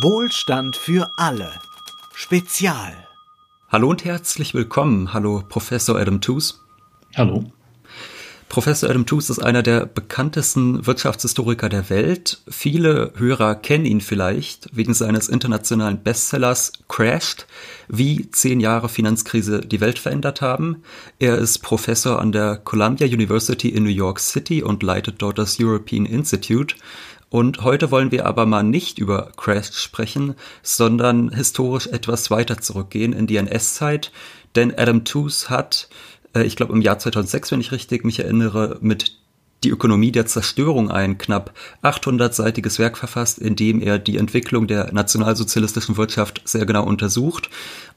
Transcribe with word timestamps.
Wohlstand 0.00 0.76
für 0.76 1.10
alle. 1.16 1.52
Spezial. 2.14 3.06
Hallo 3.68 3.90
und 3.90 4.06
herzlich 4.06 4.54
willkommen. 4.54 5.12
Hallo, 5.12 5.42
Professor 5.46 5.98
Adam 5.98 6.22
Tooze. 6.22 6.54
Hallo. 7.14 7.52
Professor 8.48 8.90
Adam 8.90 9.06
Tooze 9.06 9.32
ist 9.32 9.38
einer 9.38 9.62
der 9.62 9.86
bekanntesten 9.86 10.86
Wirtschaftshistoriker 10.86 11.70
der 11.70 11.88
Welt. 11.88 12.42
Viele 12.48 13.12
Hörer 13.16 13.54
kennen 13.54 13.86
ihn 13.86 14.02
vielleicht 14.02 14.68
wegen 14.76 14.92
seines 14.92 15.28
internationalen 15.28 16.02
Bestsellers 16.02 16.72
Crashed, 16.88 17.46
wie 17.88 18.30
zehn 18.30 18.60
Jahre 18.60 18.90
Finanzkrise 18.90 19.62
die 19.62 19.80
Welt 19.80 19.98
verändert 19.98 20.42
haben. 20.42 20.82
Er 21.18 21.38
ist 21.38 21.60
Professor 21.60 22.20
an 22.20 22.32
der 22.32 22.56
Columbia 22.56 23.06
University 23.06 23.70
in 23.70 23.84
New 23.84 23.88
York 23.88 24.20
City 24.20 24.62
und 24.62 24.82
leitet 24.82 25.22
dort 25.22 25.38
das 25.38 25.58
European 25.58 26.04
Institute. 26.04 26.76
Und 27.32 27.62
heute 27.62 27.90
wollen 27.90 28.12
wir 28.12 28.26
aber 28.26 28.44
mal 28.44 28.62
nicht 28.62 28.98
über 28.98 29.32
Crashed 29.38 29.74
sprechen, 29.74 30.34
sondern 30.62 31.30
historisch 31.30 31.86
etwas 31.86 32.30
weiter 32.30 32.58
zurückgehen 32.58 33.14
in 33.14 33.26
die 33.26 33.36
NS-Zeit, 33.36 34.12
denn 34.54 34.76
Adam 34.76 35.04
Tooze 35.04 35.48
hat 35.48 35.88
äh, 36.34 36.44
ich 36.44 36.56
glaube 36.56 36.74
im 36.74 36.82
Jahr 36.82 36.98
2006, 36.98 37.52
wenn 37.52 37.60
ich 37.60 37.72
richtig 37.72 38.04
mich 38.04 38.18
erinnere, 38.18 38.76
mit 38.82 39.16
die 39.64 39.70
Ökonomie 39.70 40.12
der 40.12 40.26
Zerstörung 40.26 40.90
ein 40.90 41.16
knapp 41.16 41.54
800-seitiges 41.82 42.78
Werk 42.78 42.98
verfasst, 42.98 43.38
in 43.38 43.56
dem 43.56 43.80
er 43.80 43.98
die 43.98 44.18
Entwicklung 44.18 44.66
der 44.66 44.92
nationalsozialistischen 44.92 45.96
Wirtschaft 45.96 46.42
sehr 46.44 46.66
genau 46.66 46.84
untersucht. 46.84 47.48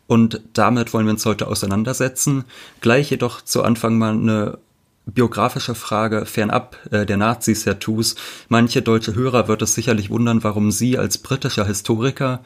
Und 0.07 0.40
damit 0.54 0.93
wollen 0.93 1.07
wir 1.07 1.13
uns 1.13 1.26
heute 1.26 1.48
auseinandersetzen. 1.48 2.45
Gleich 2.79 3.09
jedoch 3.09 3.41
zu 3.41 3.63
Anfang 3.63 3.98
mal 3.98 4.13
eine 4.13 4.59
biografische 5.05 5.76
Frage 5.76 6.26
fernab 6.26 6.77
äh, 6.91 7.05
der 7.05 7.18
Nazis, 7.18 7.66
Herr 7.66 7.80
Tus. 7.80 8.16
Manche 8.50 8.82
deutsche 8.82 9.16
Hörer 9.16 9.48
wird 9.48 9.62
es 9.62 9.76
sicherlich 9.76 10.09
wundern, 10.09 10.44
warum 10.44 10.72
Sie 10.72 10.98
als 10.98 11.18
britischer 11.18 11.66
Historiker, 11.66 12.41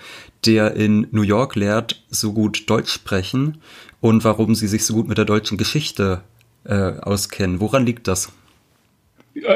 der 0.45 0.75
in 0.75 1.08
New 1.11 1.22
York 1.22 1.56
lehrt, 1.56 2.03
so 2.09 2.33
gut 2.33 2.70
Deutsch 2.70 2.92
sprechen 2.92 3.58
und 4.02 4.23
warum 4.23 4.56
Sie 4.56 4.67
sich 4.67 4.86
so 4.86 4.94
gut 4.94 5.08
mit 5.08 5.17
der 5.17 5.25
deutschen 5.25 5.58
Geschichte 5.58 6.22
äh, 6.66 6.94
auskennen. 7.02 7.59
Woran 7.59 7.86
liegt 7.86 8.08
das? 8.08 8.31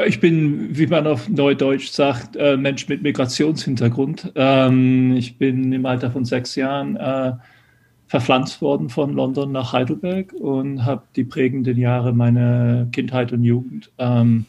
Ich 0.06 0.20
bin, 0.20 0.76
wie 0.76 0.86
man 0.86 1.06
auf 1.06 1.28
Neudeutsch 1.28 1.90
sagt, 1.90 2.36
äh, 2.36 2.56
Mensch 2.56 2.88
mit 2.88 3.02
Migrationshintergrund. 3.02 4.32
Ähm, 4.34 5.14
ich 5.16 5.36
bin 5.36 5.72
im 5.72 5.84
Alter 5.84 6.10
von 6.10 6.24
sechs 6.24 6.54
Jahren 6.54 6.96
äh, 6.96 7.32
verpflanzt 8.14 8.62
worden 8.62 8.90
von 8.90 9.12
London 9.12 9.50
nach 9.50 9.72
Heidelberg 9.72 10.32
und 10.34 10.84
habe 10.84 11.02
die 11.16 11.24
prägenden 11.24 11.76
Jahre 11.76 12.12
meiner 12.12 12.86
Kindheit 12.92 13.32
und 13.32 13.42
Jugend 13.42 13.90
ähm, 13.98 14.46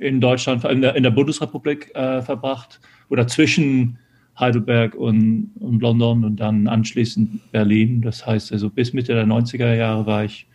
in 0.00 0.20
Deutschland, 0.20 0.64
in 0.64 0.80
der, 0.80 0.96
in 0.96 1.04
der 1.04 1.12
Bundesrepublik 1.12 1.94
äh, 1.94 2.22
verbracht 2.22 2.80
oder 3.10 3.28
zwischen 3.28 3.98
Heidelberg 4.36 4.96
und, 4.96 5.52
und 5.60 5.80
London 5.80 6.24
und 6.24 6.40
dann 6.40 6.66
anschließend 6.66 7.52
Berlin. 7.52 8.02
Das 8.02 8.26
heißt 8.26 8.50
also 8.50 8.68
bis 8.68 8.92
Mitte 8.92 9.14
der 9.14 9.26
90er 9.26 9.76
Jahre 9.76 10.06
war 10.06 10.24
ich 10.24 10.48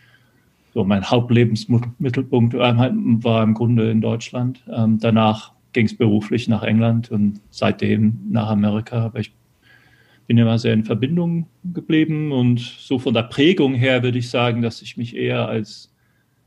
so 0.74 0.84
mein 0.84 1.10
Hauptlebensmittelpunkt 1.10 2.56
war 2.56 3.44
im 3.44 3.54
Grunde 3.54 3.90
in 3.90 4.02
Deutschland. 4.02 4.66
Ähm, 4.70 5.00
danach 5.00 5.54
ging 5.72 5.86
es 5.86 5.96
beruflich 5.96 6.50
nach 6.50 6.64
England 6.64 7.10
und 7.10 7.40
seitdem 7.52 8.20
nach 8.30 8.50
Amerika. 8.50 9.06
Aber 9.06 9.20
ich 9.22 9.32
bin 10.30 10.38
immer 10.38 10.60
sehr 10.60 10.74
in 10.74 10.84
Verbindung 10.84 11.48
geblieben 11.74 12.32
und 12.32 12.60
so 12.60 13.00
von 13.00 13.16
der 13.16 13.24
Prägung 13.24 13.74
her 13.74 14.04
würde 14.04 14.20
ich 14.20 14.30
sagen, 14.30 14.62
dass 14.62 14.84
ich 14.84 14.96
mich 14.96 15.16
eher 15.16 15.48
als 15.48 15.92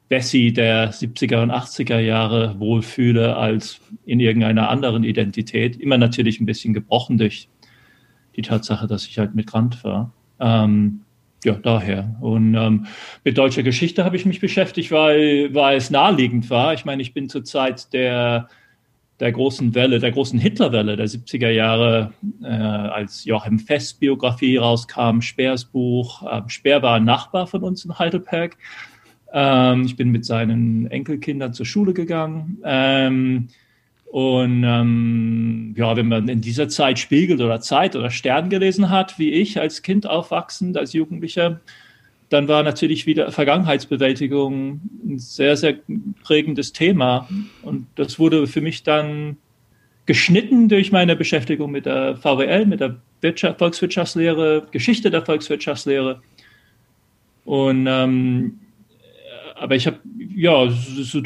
Bessie 0.08 0.52
der 0.52 0.92
70er 0.92 1.42
und 1.42 1.50
80er 1.50 1.98
Jahre 1.98 2.60
wohlfühle 2.60 3.34
als 3.34 3.80
in 4.06 4.20
irgendeiner 4.20 4.68
anderen 4.68 5.02
Identität. 5.02 5.76
Immer 5.80 5.98
natürlich 5.98 6.38
ein 6.38 6.46
bisschen 6.46 6.74
gebrochen 6.74 7.18
durch 7.18 7.48
die 8.36 8.42
Tatsache, 8.42 8.86
dass 8.86 9.04
ich 9.08 9.18
halt 9.18 9.34
Migrant 9.34 9.82
war. 9.82 10.12
Ähm, 10.38 11.00
ja, 11.42 11.54
daher. 11.54 12.14
Und 12.20 12.54
ähm, 12.54 12.86
mit 13.24 13.36
deutscher 13.36 13.64
Geschichte 13.64 14.04
habe 14.04 14.14
ich 14.14 14.26
mich 14.26 14.38
beschäftigt, 14.38 14.92
weil, 14.92 15.52
weil 15.54 15.76
es 15.76 15.90
naheliegend 15.90 16.48
war. 16.50 16.72
Ich 16.72 16.84
meine, 16.84 17.02
ich 17.02 17.14
bin 17.14 17.28
zur 17.28 17.42
Zeit 17.42 17.92
der, 17.92 18.48
der 19.22 19.30
großen 19.30 19.72
Welle, 19.76 20.00
der 20.00 20.10
großen 20.10 20.36
Hitlerwelle 20.36 20.96
der 20.96 21.06
70er 21.06 21.48
Jahre, 21.48 22.12
äh, 22.42 22.48
als 22.48 23.24
Joachim 23.24 23.60
Fest 23.60 24.00
Biografie 24.00 24.56
rauskam, 24.56 25.20
Speers 25.20 25.64
Buch. 25.64 26.24
Äh, 26.24 26.42
Speer 26.48 26.82
war 26.82 26.96
ein 26.96 27.04
Nachbar 27.04 27.46
von 27.46 27.62
uns 27.62 27.84
in 27.84 27.96
Heidelberg. 27.96 28.56
Ähm, 29.32 29.84
ich 29.84 29.94
bin 29.94 30.10
mit 30.10 30.24
seinen 30.24 30.90
Enkelkindern 30.90 31.52
zur 31.52 31.66
Schule 31.66 31.94
gegangen. 31.94 32.58
Ähm, 32.64 33.46
und 34.06 34.64
ähm, 34.64 35.74
ja, 35.76 35.96
wenn 35.96 36.08
man 36.08 36.26
in 36.26 36.40
dieser 36.40 36.68
Zeit 36.68 36.98
Spiegel 36.98 37.40
oder 37.40 37.60
Zeit 37.60 37.94
oder 37.94 38.10
Stern 38.10 38.50
gelesen 38.50 38.90
hat, 38.90 39.20
wie 39.20 39.30
ich 39.30 39.60
als 39.60 39.82
Kind 39.82 40.04
aufwachsend, 40.04 40.76
als 40.76 40.94
Jugendlicher, 40.94 41.60
dann 42.32 42.48
war 42.48 42.62
natürlich 42.62 43.06
wieder 43.06 43.30
Vergangenheitsbewältigung 43.30 44.80
ein 45.04 45.18
sehr, 45.18 45.56
sehr 45.56 45.76
prägendes 46.24 46.72
Thema. 46.72 47.28
Und 47.62 47.86
das 47.96 48.18
wurde 48.18 48.46
für 48.46 48.60
mich 48.60 48.82
dann 48.82 49.36
geschnitten 50.06 50.68
durch 50.68 50.92
meine 50.92 51.14
Beschäftigung 51.14 51.70
mit 51.70 51.86
der 51.86 52.16
VWL, 52.16 52.66
mit 52.66 52.80
der 52.80 52.96
Wirtschaft, 53.20 53.58
Volkswirtschaftslehre, 53.58 54.66
Geschichte 54.70 55.10
der 55.10 55.24
Volkswirtschaftslehre. 55.24 56.22
Und 57.44 57.86
ähm, 57.88 58.58
aber 59.54 59.76
ich 59.76 59.86
habe 59.86 59.98
ja 60.34 60.68
so, 60.70 61.20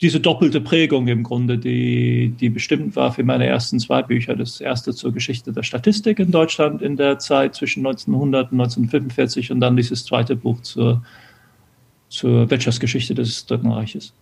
diese 0.00 0.20
doppelte 0.20 0.60
Prägung 0.60 1.08
im 1.08 1.24
Grunde, 1.24 1.58
die, 1.58 2.32
die 2.38 2.50
bestimmt 2.50 2.94
war 2.94 3.12
für 3.12 3.24
meine 3.24 3.46
ersten 3.46 3.80
zwei 3.80 4.02
Bücher. 4.02 4.36
Das 4.36 4.60
erste 4.60 4.94
zur 4.94 5.12
Geschichte 5.12 5.52
der 5.52 5.64
Statistik 5.64 6.20
in 6.20 6.30
Deutschland 6.30 6.82
in 6.82 6.96
der 6.96 7.18
Zeit 7.18 7.56
zwischen 7.56 7.84
1900 7.84 8.52
und 8.52 8.60
1945 8.60 9.50
und 9.50 9.60
dann 9.60 9.76
dieses 9.76 10.04
zweite 10.04 10.36
Buch 10.36 10.60
zur, 10.62 11.02
zur 12.08 12.48
Wirtschaftsgeschichte 12.48 13.14
des 13.14 13.46
Dritten 13.46 13.72
Reiches. 13.72 14.12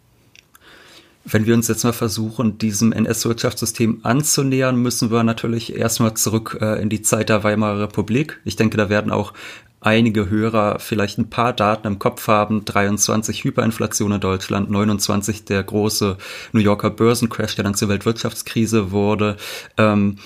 Wenn 1.29 1.45
wir 1.45 1.55
uns 1.55 1.67
jetzt 1.67 1.83
mal 1.83 1.93
versuchen, 1.93 2.57
diesem 2.57 2.93
NS-Wirtschaftssystem 2.93 3.99
anzunähern, 4.05 4.77
müssen 4.77 5.11
wir 5.11 5.25
natürlich 5.25 5.75
erstmal 5.75 6.15
zurück 6.15 6.59
äh, 6.61 6.81
in 6.81 6.89
die 6.89 7.03
Zeit 7.03 7.31
der 7.31 7.43
Weimarer 7.43 7.81
Republik. 7.81 8.41
Ich 8.45 8.55
denke, 8.55 8.77
da 8.77 8.89
werden 8.89 9.11
auch 9.11 9.33
einige 9.81 10.31
Hörer 10.31 10.79
vielleicht 10.79 11.19
ein 11.19 11.29
paar 11.29 11.53
Daten 11.53 11.89
im 11.89 11.99
Kopf 11.99 12.29
haben. 12.29 12.65
23 12.65 13.43
Hyperinflation 13.43 14.13
in 14.13 14.21
Deutschland, 14.21 14.71
29 14.71 15.45
der 15.45 15.65
große 15.65 16.17
New 16.53 16.61
Yorker 16.61 16.91
Börsencrash, 16.91 17.57
der 17.57 17.65
dann 17.65 17.75
zur 17.75 17.89
Weltwirtschaftskrise 17.89 18.93
wurde. 18.93 19.37
Ähm, 19.77 20.19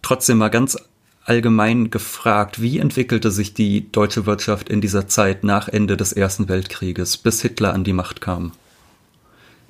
trotzdem 0.00 0.38
mal 0.38 0.48
ganz 0.48 0.78
allgemein 1.24 1.90
gefragt, 1.90 2.62
wie 2.62 2.78
entwickelte 2.78 3.30
sich 3.30 3.52
die 3.52 3.92
deutsche 3.92 4.24
Wirtschaft 4.24 4.70
in 4.70 4.80
dieser 4.80 5.08
Zeit 5.08 5.44
nach 5.44 5.68
Ende 5.68 5.98
des 5.98 6.14
Ersten 6.14 6.48
Weltkrieges, 6.48 7.18
bis 7.18 7.42
Hitler 7.42 7.74
an 7.74 7.84
die 7.84 7.92
Macht 7.92 8.22
kam? 8.22 8.52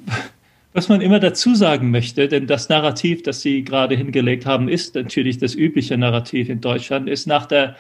Was 0.73 0.89
man 0.89 1.01
immer 1.01 1.19
dazu 1.19 1.55
sagen 1.55 1.91
möchte, 1.91 2.29
denn 2.29 2.47
das 2.47 2.69
Narrativ, 2.69 3.23
das 3.23 3.41
Sie 3.41 3.65
gerade 3.65 3.97
hingelegt 3.97 4.45
haben, 4.45 4.69
ist 4.69 4.95
natürlich 4.95 5.39
das 5.39 5.55
übliche 5.55 5.97
Narrativ 5.97 6.49
in 6.51 6.61
Deutschland, 6.61 7.09
ist 7.09 7.27
nach 7.27 7.47
der 7.47 7.77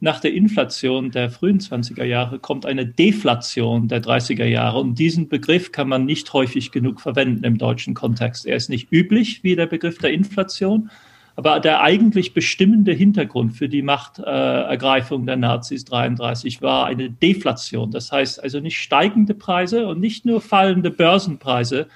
nach 0.00 0.20
der 0.20 0.34
Inflation 0.34 1.10
der 1.10 1.30
frühen 1.30 1.58
20er 1.58 2.04
Jahre 2.04 2.38
kommt 2.38 2.66
eine 2.66 2.86
Deflation 2.86 3.88
der 3.88 4.02
30er 4.02 4.44
Jahre. 4.44 4.78
Und 4.80 4.98
diesen 4.98 5.28
Begriff 5.28 5.72
kann 5.72 5.88
man 5.88 6.04
nicht 6.04 6.32
häufig 6.34 6.70
genug 6.70 7.00
verwenden 7.00 7.44
im 7.44 7.56
deutschen 7.56 7.94
Kontext. 7.94 8.46
Er 8.46 8.56
ist 8.56 8.68
nicht 8.68 8.92
üblich 8.92 9.42
wie 9.42 9.56
der 9.56 9.66
Begriff 9.66 9.96
der 9.96 10.12
Inflation, 10.12 10.90
aber 11.34 11.60
der 11.60 11.80
eigentlich 11.80 12.34
bestimmende 12.34 12.92
Hintergrund 12.92 13.54
für 13.54 13.68
die 13.68 13.82
Machtergreifung 13.82 15.22
äh, 15.22 15.26
der 15.26 15.36
Nazis 15.36 15.84
33 15.86 16.60
war 16.60 16.86
eine 16.86 17.10
Deflation. 17.10 17.90
Das 17.90 18.12
heißt 18.12 18.42
also 18.42 18.60
nicht 18.60 18.78
steigende 18.78 19.34
Preise 19.34 19.86
und 19.86 20.00
nicht 20.00 20.26
nur 20.26 20.42
fallende 20.42 20.90
Börsenpreise, 20.90 21.88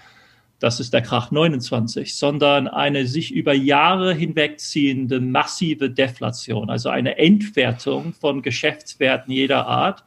das 0.60 0.78
ist 0.78 0.92
der 0.92 1.00
Krach 1.00 1.30
29, 1.30 2.14
sondern 2.14 2.68
eine 2.68 3.06
sich 3.06 3.32
über 3.32 3.54
Jahre 3.54 4.14
hinwegziehende 4.14 5.18
massive 5.18 5.90
Deflation, 5.90 6.68
also 6.68 6.90
eine 6.90 7.18
Entwertung 7.18 8.12
von 8.12 8.42
Geschäftswerten 8.42 9.32
jeder 9.32 9.66
Art. 9.66 10.04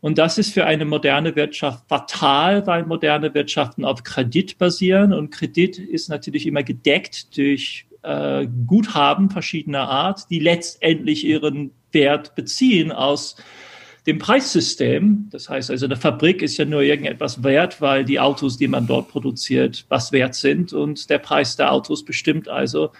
Und 0.00 0.18
das 0.18 0.38
ist 0.38 0.54
für 0.54 0.64
eine 0.64 0.84
moderne 0.84 1.34
Wirtschaft 1.34 1.88
fatal, 1.88 2.66
weil 2.66 2.86
moderne 2.86 3.34
Wirtschaften 3.34 3.84
auf 3.84 4.04
Kredit 4.04 4.58
basieren 4.58 5.12
und 5.12 5.30
Kredit 5.30 5.78
ist 5.78 6.08
natürlich 6.08 6.46
immer 6.46 6.62
gedeckt 6.62 7.36
durch 7.36 7.86
äh, 8.02 8.46
Guthaben 8.66 9.28
verschiedener 9.28 9.88
Art, 9.88 10.30
die 10.30 10.38
letztendlich 10.38 11.24
ihren 11.24 11.72
Wert 11.90 12.34
beziehen 12.36 12.92
aus 12.92 13.36
dem 14.06 14.18
Preissystem. 14.18 15.28
Das 15.30 15.48
heißt 15.48 15.70
also, 15.70 15.86
eine 15.86 15.96
Fabrik 15.96 16.42
ist 16.42 16.56
ja 16.56 16.64
nur 16.64 16.82
irgendetwas 16.82 17.42
wert, 17.42 17.80
weil 17.80 18.04
die 18.04 18.20
Autos, 18.20 18.58
die 18.58 18.68
man 18.68 18.86
dort 18.86 19.08
produziert, 19.08 19.86
was 19.88 20.12
wert 20.12 20.34
sind. 20.34 20.72
Und 20.72 21.08
der 21.10 21.18
Preis 21.18 21.56
der 21.56 21.72
Autos 21.72 22.04
bestimmt 22.04 22.48
also 22.48 22.92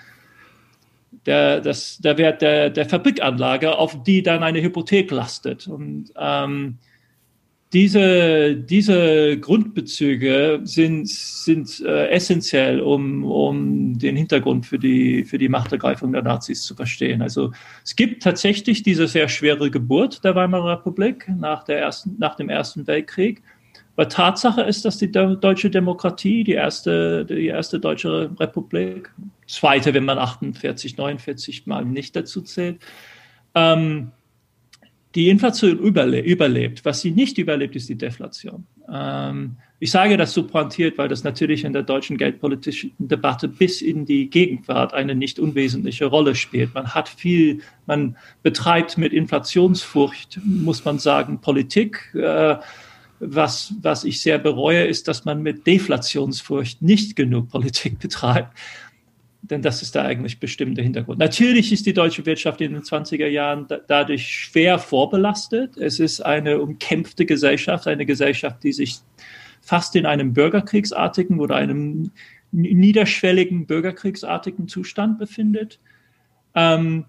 der, 1.26 1.60
das, 1.60 1.98
der 1.98 2.18
Wert 2.18 2.42
der, 2.42 2.70
der 2.70 2.88
Fabrikanlage, 2.88 3.76
auf 3.76 4.02
die 4.02 4.22
dann 4.22 4.42
eine 4.42 4.62
Hypothek 4.62 5.10
lastet. 5.10 5.66
Und 5.66 6.12
ähm, 6.16 6.78
diese, 7.74 8.54
diese 8.54 9.36
Grundbezüge 9.38 10.60
sind, 10.62 11.08
sind 11.08 11.80
äh, 11.84 12.08
essentiell, 12.10 12.80
um, 12.80 13.24
um 13.24 13.98
den 13.98 14.16
Hintergrund 14.16 14.64
für 14.64 14.78
die, 14.78 15.24
für 15.24 15.38
die 15.38 15.48
Machtergreifung 15.48 16.12
der 16.12 16.22
Nazis 16.22 16.62
zu 16.62 16.76
verstehen. 16.76 17.20
Also 17.20 17.50
es 17.82 17.96
gibt 17.96 18.22
tatsächlich 18.22 18.84
diese 18.84 19.08
sehr 19.08 19.28
schwere 19.28 19.72
Geburt 19.72 20.22
der 20.22 20.36
Weimarer 20.36 20.78
Republik 20.78 21.28
nach, 21.36 21.64
der 21.64 21.80
ersten, 21.80 22.14
nach 22.18 22.36
dem 22.36 22.48
Ersten 22.48 22.86
Weltkrieg. 22.86 23.42
Aber 23.96 24.08
Tatsache 24.08 24.62
ist, 24.62 24.84
dass 24.84 24.98
die 24.98 25.10
deutsche 25.10 25.70
Demokratie, 25.70 26.44
die 26.44 26.52
erste, 26.52 27.24
die 27.24 27.46
erste 27.46 27.80
deutsche 27.80 28.30
Republik, 28.38 29.12
zweite, 29.48 29.94
wenn 29.94 30.04
man 30.04 30.18
48, 30.18 30.96
49 30.96 31.66
mal 31.66 31.84
nicht 31.84 32.14
dazu 32.14 32.40
zählt, 32.40 32.78
ähm, 33.56 34.12
die 35.14 35.28
Inflation 35.28 35.78
überle 35.78 36.20
überlebt. 36.20 36.84
Was 36.84 37.00
sie 37.00 37.12
nicht 37.12 37.38
überlebt, 37.38 37.76
ist 37.76 37.88
die 37.88 37.94
Deflation. 37.96 38.66
Ähm, 38.92 39.56
ich 39.78 39.90
sage 39.90 40.16
das 40.16 40.32
so 40.32 40.46
pointiert, 40.46 40.98
weil 40.98 41.08
das 41.08 41.24
natürlich 41.24 41.64
in 41.64 41.72
der 41.72 41.82
deutschen 41.82 42.16
geldpolitischen 42.16 42.92
Debatte 42.98 43.48
bis 43.48 43.80
in 43.80 44.06
die 44.06 44.28
Gegenwart 44.28 44.92
eine 44.92 45.14
nicht 45.14 45.38
unwesentliche 45.38 46.06
Rolle 46.06 46.34
spielt. 46.34 46.74
Man 46.74 46.94
hat 46.94 47.08
viel, 47.08 47.60
man 47.86 48.16
betreibt 48.42 48.98
mit 48.98 49.12
Inflationsfurcht, 49.12 50.40
muss 50.44 50.84
man 50.84 50.98
sagen, 50.98 51.40
Politik. 51.40 52.12
Äh, 52.14 52.56
was, 53.20 53.74
was 53.80 54.04
ich 54.04 54.20
sehr 54.20 54.38
bereue, 54.38 54.84
ist, 54.84 55.06
dass 55.06 55.24
man 55.24 55.42
mit 55.42 55.66
Deflationsfurcht 55.66 56.82
nicht 56.82 57.14
genug 57.14 57.48
Politik 57.48 57.98
betreibt 58.00 58.52
denn 59.50 59.60
das 59.60 59.82
ist 59.82 59.94
der 59.94 60.04
eigentlich 60.04 60.40
bestimmte 60.40 60.80
Hintergrund. 60.80 61.18
Natürlich 61.18 61.70
ist 61.70 61.84
die 61.84 61.92
deutsche 61.92 62.24
Wirtschaft 62.24 62.62
in 62.62 62.72
den 62.72 62.82
20er 62.82 63.26
Jahren 63.26 63.66
da, 63.68 63.78
dadurch 63.86 64.26
schwer 64.26 64.78
vorbelastet. 64.78 65.76
Es 65.76 66.00
ist 66.00 66.22
eine 66.22 66.60
umkämpfte 66.60 67.26
Gesellschaft, 67.26 67.86
eine 67.86 68.06
Gesellschaft, 68.06 68.62
die 68.62 68.72
sich 68.72 68.96
fast 69.60 69.96
in 69.96 70.06
einem 70.06 70.32
bürgerkriegsartigen 70.32 71.40
oder 71.40 71.56
einem 71.56 72.10
niederschwelligen 72.52 73.66
bürgerkriegsartigen 73.66 74.66
Zustand 74.66 75.18
befindet. 75.18 75.78
Ähm, 76.54 77.04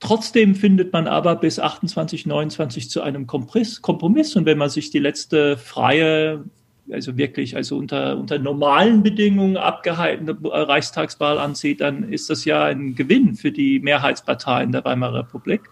trotzdem 0.00 0.56
findet 0.56 0.92
man 0.92 1.06
aber 1.06 1.36
bis 1.36 1.60
28, 1.60 2.26
29 2.26 2.90
zu 2.90 3.02
einem 3.02 3.28
Kompromiss. 3.28 4.34
Und 4.34 4.46
wenn 4.46 4.58
man 4.58 4.70
sich 4.70 4.90
die 4.90 4.98
letzte 4.98 5.56
freie 5.56 6.44
also 6.90 7.16
wirklich 7.16 7.56
also 7.56 7.76
unter, 7.76 8.16
unter 8.16 8.38
normalen 8.38 9.02
Bedingungen 9.02 9.56
abgehaltene 9.56 10.36
Reichstagswahl 10.42 11.38
ansieht, 11.38 11.80
dann 11.80 12.12
ist 12.12 12.30
das 12.30 12.44
ja 12.44 12.64
ein 12.64 12.94
Gewinn 12.94 13.34
für 13.34 13.52
die 13.52 13.80
Mehrheitsparteien 13.80 14.72
der 14.72 14.84
Weimarer 14.84 15.20
Republik 15.20 15.62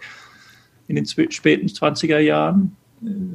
in 0.89 0.97
den 0.97 1.07
späten 1.07 1.67
20er 1.67 2.19
Jahren. 2.19 2.77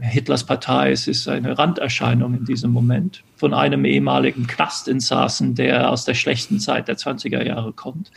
Hitlers 0.02 0.46
Partei 0.46 0.92
es 0.92 1.08
ist 1.08 1.28
eine 1.28 1.58
Randerscheinung 1.58 2.34
in 2.34 2.46
diesem 2.46 2.72
Moment 2.72 3.24
von 3.36 3.54
einem 3.54 3.86
ehemaligen 3.86 4.48
Knastinsassen, 4.48 5.54
der 5.56 5.92
aus 5.92 6.06
der 6.06 6.16
schlechten 6.16 6.60
Zeit 6.60 6.88
der 6.88 6.98
20er 6.98 7.46
Jahre 7.46 7.74
kommt. 7.74 8.12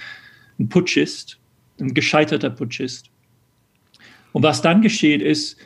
Ein 0.59 0.69
Putschist, 0.69 1.39
ein 1.79 1.93
gescheiterter 1.93 2.51
Putschist. 2.51 3.11
Und 4.33 4.43
was 4.43 4.63
dann 4.63 4.81
geschieht, 4.81 5.21
ist, 5.21 5.59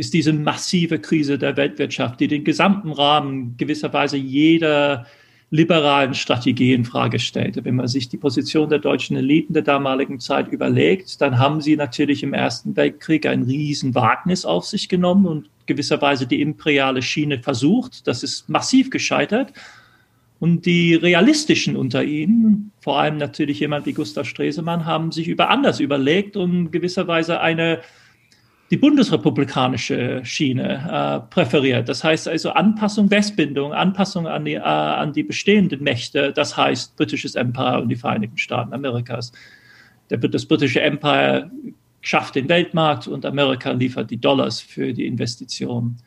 ist 0.00 0.14
diese 0.14 0.32
massive 0.32 0.98
Krise 0.98 1.38
der 1.38 1.58
Weltwirtschaft, 1.58 2.20
die 2.20 2.26
den 2.26 2.42
gesamten 2.42 2.90
Rahmen 2.90 3.56
gewisserweise 3.58 4.16
jeder 4.16 5.06
liberalen 5.50 6.14
Strategie 6.14 6.72
in 6.72 6.86
Frage 6.86 7.18
stellte. 7.18 7.64
Wenn 7.66 7.76
man 7.76 7.86
sich 7.86 8.08
die 8.08 8.16
Position 8.16 8.70
der 8.70 8.78
deutschen 8.78 9.16
Eliten 9.16 9.52
der 9.52 9.62
damaligen 9.62 10.18
Zeit 10.18 10.48
überlegt, 10.48 11.20
dann 11.20 11.38
haben 11.38 11.60
sie 11.60 11.76
natürlich 11.76 12.22
im 12.22 12.32
Ersten 12.32 12.76
Weltkrieg 12.76 13.26
ein 13.26 13.42
Riesenwagnis 13.42 14.46
auf 14.46 14.64
sich 14.64 14.88
genommen 14.88 15.26
und 15.26 15.50
gewisserweise 15.66 16.26
die 16.26 16.40
imperiale 16.40 17.02
Schiene 17.02 17.42
versucht. 17.42 18.06
Das 18.06 18.22
ist 18.22 18.48
massiv 18.48 18.88
gescheitert. 18.88 19.52
Und 20.38 20.64
die 20.64 20.94
Realistischen 20.94 21.76
unter 21.76 22.02
ihnen, 22.02 22.72
vor 22.80 22.98
allem 22.98 23.18
natürlich 23.18 23.60
jemand 23.60 23.84
wie 23.84 23.92
Gustav 23.92 24.26
Stresemann, 24.26 24.86
haben 24.86 25.12
sich 25.12 25.28
über 25.28 25.50
anders 25.50 25.78
überlegt 25.78 26.38
und 26.38 26.70
gewisserweise 26.70 27.40
eine 27.40 27.80
die 28.70 28.76
bundesrepublikanische 28.76 30.24
Schiene 30.24 31.24
äh, 31.24 31.28
präferiert. 31.28 31.88
Das 31.88 32.04
heißt 32.04 32.28
also 32.28 32.50
Anpassung, 32.50 33.10
Westbindung, 33.10 33.72
Anpassung 33.72 34.28
an 34.28 34.44
die, 34.44 34.54
äh, 34.54 34.60
an 34.60 35.12
die 35.12 35.24
bestehenden 35.24 35.82
Mächte, 35.82 36.32
das 36.32 36.56
heißt 36.56 36.96
britisches 36.96 37.34
Empire 37.34 37.80
und 37.80 37.88
die 37.88 37.96
Vereinigten 37.96 38.38
Staaten 38.38 38.72
Amerikas. 38.72 39.32
Der, 40.08 40.18
das 40.18 40.46
britische 40.46 40.80
Empire 40.80 41.50
schafft 42.00 42.36
den 42.36 42.48
Weltmarkt 42.48 43.08
und 43.08 43.26
Amerika 43.26 43.72
liefert 43.72 44.10
die 44.10 44.20
Dollars 44.20 44.60
für 44.60 44.92
die 44.92 45.06
Investitionen. 45.06 45.98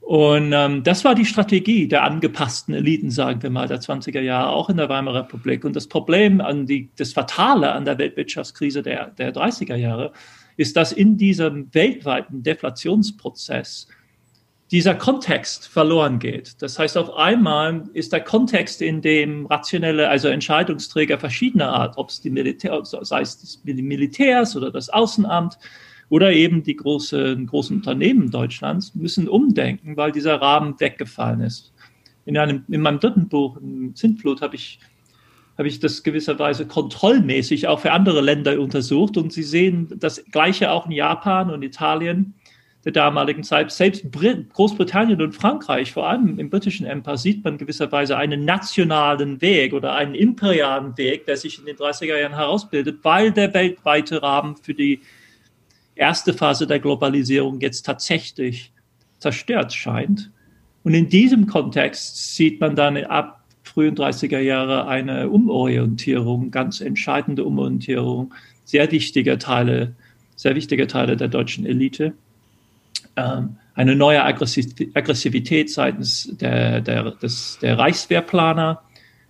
Und 0.00 0.54
ähm, 0.54 0.82
das 0.84 1.04
war 1.04 1.14
die 1.14 1.26
Strategie 1.26 1.86
der 1.86 2.02
angepassten 2.02 2.72
Eliten, 2.72 3.10
sagen 3.10 3.42
wir 3.42 3.50
mal, 3.50 3.68
der 3.68 3.80
20er 3.80 4.22
Jahre, 4.22 4.48
auch 4.48 4.70
in 4.70 4.78
der 4.78 4.88
Weimarer 4.88 5.20
Republik. 5.20 5.66
Und 5.66 5.76
das 5.76 5.86
Problem 5.86 6.40
an 6.40 6.64
die, 6.64 6.88
das 6.96 7.12
Fatale 7.12 7.72
an 7.72 7.84
der 7.84 7.98
Weltwirtschaftskrise 7.98 8.82
der, 8.82 9.08
der 9.08 9.34
30er 9.34 9.76
Jahre 9.76 10.14
ist, 10.58 10.76
dass 10.76 10.92
in 10.92 11.16
diesem 11.16 11.72
weltweiten 11.72 12.42
Deflationsprozess 12.42 13.86
dieser 14.70 14.94
Kontext 14.94 15.66
verloren 15.66 16.18
geht. 16.18 16.60
Das 16.60 16.78
heißt, 16.78 16.98
auf 16.98 17.14
einmal 17.14 17.88
ist 17.94 18.12
der 18.12 18.20
Kontext, 18.20 18.82
in 18.82 19.00
dem 19.00 19.46
rationelle, 19.46 20.08
also 20.10 20.28
Entscheidungsträger 20.28 21.18
verschiedener 21.18 21.72
Art, 21.72 21.96
ob 21.96 22.10
es 22.10 22.20
die 22.20 22.28
Militär, 22.28 22.78
sei 22.84 23.20
es 23.22 23.62
die 23.64 23.82
Militärs 23.82 24.56
oder 24.56 24.70
das 24.70 24.90
Außenamt 24.90 25.58
oder 26.10 26.32
eben 26.32 26.64
die 26.64 26.76
großen, 26.76 27.46
großen 27.46 27.76
Unternehmen 27.76 28.30
Deutschlands, 28.30 28.94
müssen 28.94 29.28
umdenken, 29.28 29.96
weil 29.96 30.12
dieser 30.12 30.40
Rahmen 30.40 30.78
weggefallen 30.78 31.40
ist. 31.40 31.72
In, 32.26 32.36
einem, 32.36 32.64
in 32.68 32.82
meinem 32.82 33.00
dritten 33.00 33.28
Buch, 33.28 33.58
Sintflut, 33.94 34.42
habe 34.42 34.56
ich 34.56 34.80
habe 35.58 35.68
ich 35.68 35.80
das 35.80 36.04
gewisserweise 36.04 36.66
kontrollmäßig 36.66 37.66
auch 37.66 37.80
für 37.80 37.90
andere 37.90 38.20
Länder 38.20 38.60
untersucht 38.60 39.16
und 39.16 39.32
Sie 39.32 39.42
sehen 39.42 39.92
das 39.96 40.24
Gleiche 40.30 40.70
auch 40.70 40.86
in 40.86 40.92
Japan 40.92 41.50
und 41.50 41.62
Italien 41.62 42.34
der 42.84 42.92
damaligen 42.92 43.42
Zeit. 43.42 43.72
Selbst 43.72 44.08
Brit 44.10 44.52
Großbritannien 44.52 45.20
und 45.20 45.32
Frankreich, 45.32 45.92
vor 45.92 46.08
allem 46.08 46.38
im 46.38 46.48
britischen 46.48 46.86
Empire, 46.86 47.18
sieht 47.18 47.42
man 47.42 47.58
gewisserweise 47.58 48.16
einen 48.16 48.44
nationalen 48.44 49.40
Weg 49.40 49.72
oder 49.72 49.94
einen 49.94 50.14
imperialen 50.14 50.96
Weg, 50.96 51.26
der 51.26 51.36
sich 51.36 51.58
in 51.58 51.66
den 51.66 51.76
30er 51.76 52.16
Jahren 52.16 52.36
herausbildet, 52.36 53.00
weil 53.02 53.32
der 53.32 53.52
weltweite 53.52 54.22
Rahmen 54.22 54.56
für 54.56 54.74
die 54.74 55.00
erste 55.96 56.32
Phase 56.32 56.68
der 56.68 56.78
Globalisierung 56.78 57.60
jetzt 57.60 57.82
tatsächlich 57.82 58.72
zerstört 59.18 59.72
scheint. 59.72 60.30
Und 60.84 60.94
in 60.94 61.08
diesem 61.08 61.48
Kontext 61.48 62.36
sieht 62.36 62.60
man 62.60 62.76
dann 62.76 62.96
ab 62.96 63.37
frühen 63.78 63.94
30er 63.94 64.40
Jahre 64.40 64.88
eine 64.88 65.28
Umorientierung, 65.28 66.50
ganz 66.50 66.80
entscheidende 66.80 67.44
Umorientierung 67.44 68.34
sehr 68.64 68.90
wichtiger 68.90 69.38
Teile, 69.38 69.94
sehr 70.34 70.56
wichtiger 70.56 70.88
Teile 70.88 71.16
der 71.16 71.28
deutschen 71.28 71.64
Elite. 71.64 72.12
Ähm, 73.14 73.56
eine 73.76 73.94
neue 73.94 74.24
Aggressivität 74.24 75.70
seitens 75.70 76.28
der, 76.38 76.80
der, 76.80 77.12
des, 77.12 77.60
der 77.62 77.78
Reichswehrplaner, 77.78 78.82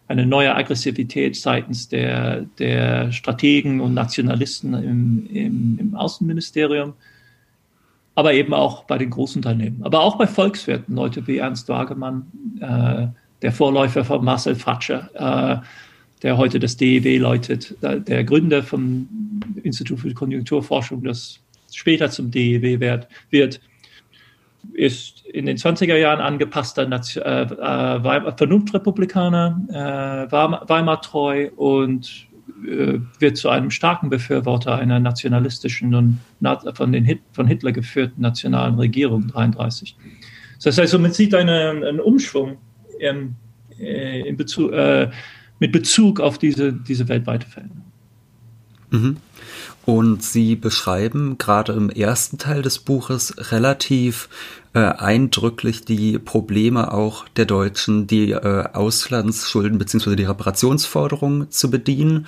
eine 0.07 0.25
neue 0.25 0.55
Aggressivität 0.55 1.37
seitens 1.37 1.90
der, 1.90 2.47
der 2.59 3.12
Strategen 3.12 3.83
und 3.83 3.93
Nationalisten 3.93 4.73
im, 4.73 5.28
im, 5.31 5.78
im 5.78 5.95
Außenministerium, 5.95 6.95
aber 8.14 8.33
eben 8.33 8.55
auch 8.55 8.85
bei 8.85 8.97
den 8.97 9.11
Großunternehmen, 9.11 9.83
aber 9.83 10.00
auch 10.00 10.17
bei 10.17 10.26
Volkswirten, 10.26 10.95
Leute 10.95 11.26
wie 11.26 11.37
Ernst 11.37 11.69
Wagemann, 11.69 12.33
äh, 12.62 13.09
der 13.42 13.52
Vorläufer 13.52 14.04
von 14.04 14.25
Marcel 14.25 14.54
Fratscher, 14.54 15.11
äh, 15.14 15.64
der 16.23 16.37
heute 16.37 16.59
das 16.59 16.76
DEW 16.76 17.18
läutet, 17.18 17.76
der 17.80 18.25
Gründer 18.25 18.62
vom 18.62 19.09
Institut 19.62 20.00
für 20.00 20.12
Konjunkturforschung, 20.12 21.04
das 21.04 21.38
später 21.73 22.11
zum 22.11 22.30
DEW 22.30 22.80
wird, 23.30 23.61
ist 24.73 25.25
in 25.26 25.47
den 25.47 25.57
20er 25.57 25.97
Jahren 25.97 26.21
angepasster 26.21 26.83
äh, 26.83 27.42
äh, 27.42 28.33
Vernunftrepublikaner, 28.37 29.61
äh, 29.68 30.33
Weimar 30.33 31.02
treu 31.02 31.50
und 31.57 32.26
äh, 32.66 32.99
wird 33.18 33.37
zu 33.37 33.49
einem 33.49 33.71
starken 33.71 34.11
Befürworter 34.11 34.76
einer 34.76 34.99
nationalistischen 34.99 35.95
und 35.95 36.21
von, 36.75 36.92
den 36.92 37.04
Hit, 37.04 37.21
von 37.33 37.47
Hitler 37.47 37.73
geführten 37.73 38.21
nationalen 38.23 38.75
Regierung 38.75 39.28
33. 39.28 39.97
Das 40.62 40.76
heißt 40.76 40.99
man 40.99 41.12
sieht 41.12 41.35
eine, 41.35 41.71
einen 41.71 42.00
Umschwung 42.00 42.59
ähm, 43.00 43.37
in 43.78 44.37
Bezug, 44.37 44.73
äh, 44.73 45.11
mit 45.59 45.73
Bezug 45.73 46.21
auf 46.21 46.38
diese, 46.38 46.73
diese 46.73 47.09
weltweite 47.09 47.47
Veränderung. 47.47 47.85
Mhm. 48.90 49.17
Und 49.85 50.23
Sie 50.23 50.55
beschreiben 50.55 51.38
gerade 51.38 51.73
im 51.73 51.88
ersten 51.88 52.37
Teil 52.37 52.61
des 52.61 52.78
Buches 52.78 53.35
relativ 53.50 54.28
äh, 54.75 54.81
eindrücklich 54.81 55.85
die 55.85 56.19
Probleme 56.19 56.93
auch 56.93 57.26
der 57.31 57.47
Deutschen, 57.47 58.07
die 58.07 58.33
äh, 58.33 58.64
Auslandsschulden 58.73 59.78
bzw. 59.78 60.14
die 60.14 60.25
Reparationsforderungen 60.25 61.50
zu 61.50 61.71
bedienen 61.71 62.26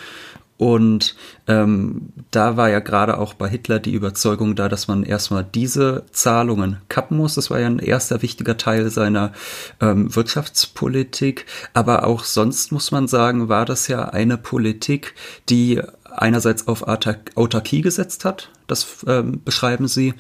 Und 0.61 1.17
ähm, 1.49 2.13
da 2.31 2.59
war 2.59 2.69
ja 2.69 2.81
gerade 2.81 3.17
auch 3.17 3.33
bei 3.33 3.49
Hitler 3.49 3.79
die 3.79 3.95
Überzeugung 3.95 4.57
da, 4.57 4.69
dass 4.69 4.89
man 4.89 5.05
erstmal 5.05 5.43
diese 5.43 6.05
Zahlungen 6.13 6.77
kappen 6.91 7.17
muss. 7.17 7.37
Das 7.37 7.49
war 7.51 7.59
ja 7.59 7.67
ein 7.67 7.79
erster 7.79 8.21
wichtiger 8.21 8.59
Teil 8.59 8.91
seiner 8.91 9.33
ähm, 9.81 10.15
Wirtschaftspolitik. 10.15 11.47
Aber 11.73 12.05
auch 12.05 12.25
sonst 12.25 12.73
muss 12.73 12.91
man 12.91 13.09
sagen, 13.09 13.49
war 13.49 13.65
das 13.65 13.89
ja 13.89 14.11
eine 14.11 14.37
Politik, 14.37 15.15
die 15.49 15.81
einerseits 16.05 16.69
auf 16.69 16.83
Autarkie 16.83 17.81
gesetzt 17.81 18.27
hat, 18.27 18.51
das 18.67 18.99
ähm, 19.07 19.41
beschreiben 19.43 19.89
sie, 19.89 20.13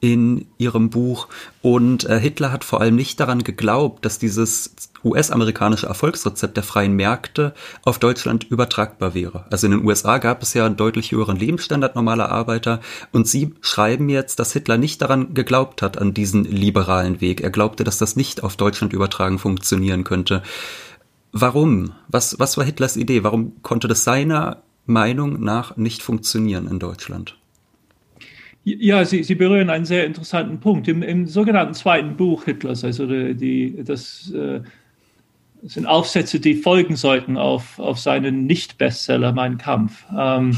in 0.00 0.46
ihrem 0.58 0.90
Buch. 0.90 1.28
Und 1.62 2.04
äh, 2.04 2.18
Hitler 2.18 2.52
hat 2.52 2.64
vor 2.64 2.80
allem 2.80 2.96
nicht 2.96 3.20
daran 3.20 3.44
geglaubt, 3.44 4.04
dass 4.04 4.18
dieses 4.18 4.74
US-amerikanische 5.04 5.86
Erfolgsrezept 5.86 6.56
der 6.56 6.64
freien 6.64 6.94
Märkte 6.94 7.54
auf 7.84 7.98
Deutschland 7.98 8.44
übertragbar 8.44 9.14
wäre. 9.14 9.46
Also 9.50 9.66
in 9.66 9.72
den 9.72 9.84
USA 9.84 10.18
gab 10.18 10.42
es 10.42 10.54
ja 10.54 10.66
einen 10.66 10.76
deutlich 10.76 11.12
höheren 11.12 11.36
Lebensstandard 11.36 11.96
normaler 11.96 12.30
Arbeiter. 12.30 12.80
Und 13.12 13.28
sie 13.28 13.54
schreiben 13.60 14.08
jetzt, 14.08 14.38
dass 14.38 14.52
Hitler 14.52 14.78
nicht 14.78 15.02
daran 15.02 15.34
geglaubt 15.34 15.82
hat, 15.82 15.98
an 15.98 16.14
diesen 16.14 16.44
liberalen 16.44 17.20
Weg. 17.20 17.42
Er 17.42 17.50
glaubte, 17.50 17.84
dass 17.84 17.98
das 17.98 18.16
nicht 18.16 18.42
auf 18.42 18.56
Deutschland 18.56 18.92
übertragen 18.92 19.38
funktionieren 19.38 20.04
könnte. 20.04 20.42
Warum? 21.32 21.92
Was, 22.08 22.38
was 22.38 22.56
war 22.56 22.64
Hitlers 22.64 22.96
Idee? 22.96 23.22
Warum 23.22 23.62
konnte 23.62 23.86
das 23.86 24.04
seiner 24.04 24.62
Meinung 24.86 25.40
nach 25.40 25.76
nicht 25.76 26.02
funktionieren 26.02 26.66
in 26.66 26.78
Deutschland? 26.78 27.39
Ja, 28.64 29.04
Sie, 29.04 29.22
Sie 29.22 29.34
berühren 29.34 29.70
einen 29.70 29.86
sehr 29.86 30.04
interessanten 30.04 30.60
Punkt. 30.60 30.86
Im, 30.86 31.02
im 31.02 31.26
sogenannten 31.26 31.74
zweiten 31.74 32.16
Buch 32.16 32.44
Hitlers, 32.44 32.84
also 32.84 33.06
die, 33.06 33.82
das, 33.84 34.30
äh, 34.32 34.60
sind 35.62 35.86
Aufsätze, 35.86 36.40
die 36.40 36.54
folgen 36.54 36.96
sollten 36.96 37.36
auf, 37.36 37.78
auf 37.78 37.98
seinen 37.98 38.46
Nicht-Bestseller 38.46 39.32
Mein 39.32 39.58
Kampf. 39.58 40.04
Ähm, 40.16 40.56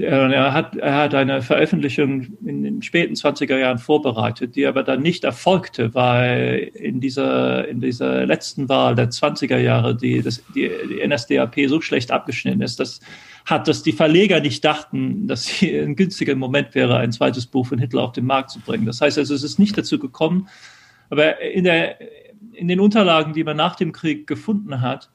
er, 0.00 0.52
hat, 0.52 0.76
er 0.76 0.94
hat 0.94 1.14
eine 1.14 1.42
Veröffentlichung 1.42 2.26
in 2.44 2.62
den 2.62 2.82
späten 2.82 3.14
20er 3.14 3.58
Jahren 3.58 3.78
vorbereitet, 3.78 4.56
die 4.56 4.66
aber 4.66 4.82
dann 4.82 5.02
nicht 5.02 5.24
erfolgte, 5.24 5.94
weil 5.94 6.70
in 6.74 7.00
dieser, 7.00 7.66
in 7.68 7.80
dieser 7.80 8.26
letzten 8.26 8.68
Wahl 8.68 8.94
der 8.94 9.10
20er 9.10 9.58
Jahre 9.58 9.96
die, 9.96 10.22
das, 10.22 10.42
die, 10.54 10.70
die 10.88 11.06
NSDAP 11.06 11.68
so 11.68 11.80
schlecht 11.80 12.10
abgeschnitten 12.10 12.62
ist, 12.62 12.80
dass 12.80 13.00
hat, 13.46 13.68
dass 13.68 13.82
die 13.82 13.92
Verleger 13.92 14.40
nicht 14.40 14.64
dachten, 14.64 15.26
dass 15.28 15.46
hier 15.46 15.82
ein 15.84 15.96
günstiger 15.96 16.34
Moment 16.34 16.74
wäre, 16.74 16.98
ein 16.98 17.12
zweites 17.12 17.46
Buch 17.46 17.66
von 17.66 17.78
Hitler 17.78 18.02
auf 18.02 18.12
den 18.12 18.26
Markt 18.26 18.50
zu 18.50 18.60
bringen. 18.60 18.84
Das 18.84 19.00
heißt 19.00 19.16
also, 19.18 19.34
es 19.34 19.42
ist 19.42 19.58
nicht 19.58 19.78
dazu 19.78 19.98
gekommen. 19.98 20.48
Aber 21.08 21.40
in, 21.40 21.64
der, 21.64 21.98
in 22.52 22.66
den 22.68 22.80
Unterlagen, 22.80 23.32
die 23.32 23.44
man 23.44 23.56
nach 23.56 23.76
dem 23.76 23.92
Krieg 23.92 24.26
gefunden 24.26 24.80
hat, 24.80 25.10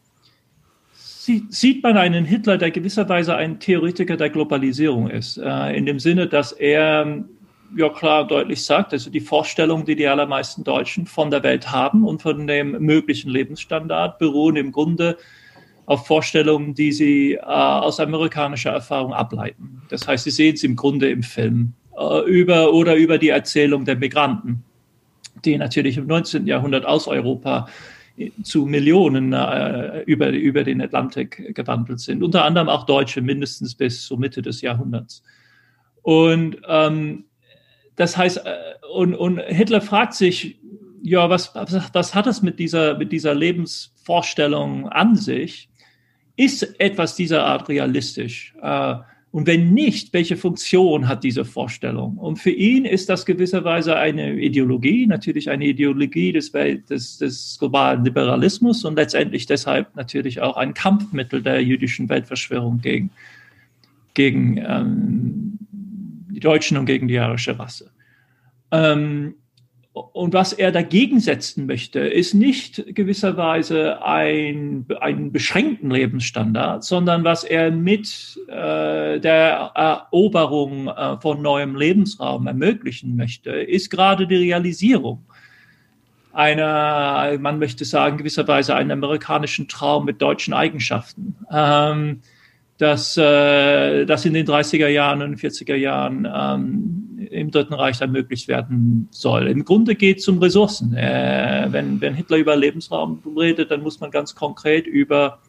sieht 1.50 1.84
man 1.84 1.98
einen 1.98 2.26
Hitler, 2.26 2.58
der 2.58 2.72
gewisserweise 2.72 3.36
ein 3.36 3.60
Theoretiker 3.60 4.18
der 4.18 4.30
Globalisierung 4.30 5.10
ist. 5.10 5.38
Äh, 5.38 5.78
in 5.78 5.86
dem 5.86 6.00
Sinne, 6.00 6.28
dass 6.28 6.52
er 6.52 7.24
ja 7.78 7.90
klar 7.90 8.28
deutlich 8.28 8.66
sagt, 8.66 8.92
also 8.94 9.10
die 9.10 9.20
Vorstellungen, 9.20 9.86
die 9.86 9.96
die 9.96 10.08
allermeisten 10.08 10.64
Deutschen 10.64 11.06
von 11.06 11.30
der 11.30 11.44
Welt 11.44 11.72
haben 11.72 12.08
und 12.08 12.22
von 12.22 12.48
dem 12.48 12.72
möglichen 12.84 13.30
Lebensstandard, 13.30 14.20
beruhen 14.20 14.56
im 14.56 14.72
Grunde 14.72 15.18
auf 15.86 16.08
Vorstellungen, 16.08 16.74
die 16.74 16.92
sie 16.92 17.34
äh, 17.34 17.40
aus 17.42 18.00
amerikanischer 18.00 18.72
Erfahrung 18.72 19.14
ableiten. 19.14 19.82
Das 19.90 20.08
heißt, 20.08 20.24
sie 20.24 20.32
sehen 20.32 20.56
es 20.56 20.64
im 20.64 20.76
Grunde 20.76 21.10
im 21.10 21.24
Film 21.24 21.74
äh, 21.98 22.22
über 22.30 22.74
oder 22.74 22.96
über 22.96 23.18
die 23.18 23.30
Erzählung 23.30 23.86
der 23.86 23.96
Migranten, 23.96 24.64
die 25.46 25.58
natürlich 25.58 25.98
im 25.98 26.08
19. 26.08 26.48
Jahrhundert 26.48 26.86
aus 26.86 27.08
Europa 27.08 27.68
zu 28.44 28.66
Millionen 28.66 29.34
äh, 29.34 30.02
über, 30.02 30.30
über 30.30 30.64
den 30.64 30.82
Atlantik 30.82 31.56
gewandelt 31.56 32.00
sind. 32.00 32.24
Unter 32.24 32.46
anderem 32.46 32.70
auch 32.70 32.86
Deutsche, 32.86 33.22
mindestens 33.22 33.76
bis 33.76 34.06
zur 34.06 34.20
Mitte 34.20 34.42
des 34.42 34.62
Jahrhunderts. 34.62 35.24
Und 36.02 36.58
ähm, 36.68 37.26
das 37.96 38.18
heißt, 38.18 38.38
äh, 38.46 38.52
und, 38.94 39.14
und 39.16 39.40
Hitler 39.40 39.82
fragt 39.82 40.14
sich, 40.14 40.60
ja, 41.04 41.30
was, 41.30 41.56
was, 41.56 41.94
was 41.94 42.16
hat 42.16 42.28
es 42.28 42.42
mit 42.42 42.60
dieser, 42.60 42.98
mit 42.98 43.12
dieser 43.12 43.34
Lebensvorstellung 43.34 44.90
an 44.90 45.16
sich? 45.16 45.70
Ist 46.36 46.80
etwas 46.80 47.16
dieser 47.16 47.46
Art 47.46 47.70
realistisch? 47.70 48.56
Äh, 48.62 48.96
und 49.32 49.48
wenn 49.48 49.74
nicht, 49.74 50.12
welche 50.12 50.36
Funktion 50.36 51.08
hat 51.08 51.24
diese 51.24 51.46
Vorstellung? 51.46 52.18
Und 52.18 52.38
für 52.38 52.52
ihn 52.52 52.84
ist 52.84 53.08
das 53.08 53.26
gewisserweise 53.26 53.96
eine 53.96 54.34
Ideologie, 54.34 55.08
natürlich 55.08 55.50
eine 55.50 55.68
Ideologie 55.68 56.34
des, 56.34 56.54
Welt, 56.54 56.90
des, 56.90 57.18
des 57.18 57.58
globalen 57.58 58.04
Liberalismus 58.04 58.84
und 58.84 58.96
letztendlich 58.96 59.46
deshalb 59.46 59.96
natürlich 59.96 60.42
auch 60.42 60.58
ein 60.58 60.74
Kampfmittel 60.74 61.42
der 61.42 61.64
jüdischen 61.64 62.10
Weltverschwörung 62.10 62.82
gegen, 62.82 63.10
gegen 64.16 64.58
ähm, 64.58 65.58
die 65.72 66.42
Deutschen 66.42 66.78
und 66.78 66.86
gegen 66.86 67.08
die 67.08 67.18
arische 67.18 67.58
Rasse. 67.58 67.90
Ähm, 68.72 69.36
und 69.94 70.34
was 70.34 70.54
er 70.54 70.72
dagegen 70.72 71.20
setzen 71.20 71.66
möchte, 71.66 72.00
ist 72.00 72.34
nicht 72.34 72.96
gewisserweise 72.96 74.02
ein, 74.04 74.86
einen 75.02 75.34
beschränkten 75.34 75.92
Lebensstandard, 75.92 76.86
sondern 76.86 77.26
was 77.26 77.44
er 77.44 77.72
mit 77.72 78.40
äh, 78.48 79.20
der 79.20 79.72
Eroberung 79.76 80.88
äh, 80.88 81.20
von 81.20 81.42
neuem 81.42 81.76
Lebensraum 81.76 82.48
ermöglichen 82.48 83.18
möchte, 83.18 83.52
ist 83.52 83.90
gerade 83.90 84.28
die 84.28 84.38
Realisierung 84.38 85.26
einer, 86.34 87.38
man 87.40 87.60
möchte 87.60 87.84
sagen, 87.84 88.18
gewisserweise 88.18 88.74
einen 88.74 88.92
amerikanischen 88.92 89.68
Traum 89.68 90.06
mit 90.06 90.22
deutschen 90.22 90.54
Eigenschaften. 90.54 91.36
Ähm, 91.52 92.22
dass 92.82 93.16
äh, 93.16 94.06
das 94.06 94.26
in 94.26 94.34
den 94.34 94.48
30er 94.48 94.88
Jahren 94.88 95.22
und 95.22 95.38
40er 95.38 95.76
Jahren 95.76 96.28
ähm, 96.34 97.11
im 97.30 97.52
Dritten 97.52 97.74
Reich 97.74 98.02
ermöglicht 98.02 98.48
werden 98.48 99.08
soll. 99.12 99.48
Im 99.48 99.66
Grunde 99.66 99.96
geht 99.96 100.20
es 100.20 100.28
um 100.28 100.40
Ressourcen. 100.40 100.94
Äh, 100.96 101.68
wenn, 101.70 102.02
wenn 102.02 102.14
Hitler 102.14 102.38
über 102.38 102.56
Lebensraum 102.56 103.22
redet, 103.38 103.72
dann 103.72 103.82
muss 103.84 104.00
man 104.00 104.12
ganz 104.12 104.36
konkret 104.36 104.88
über 104.88 105.40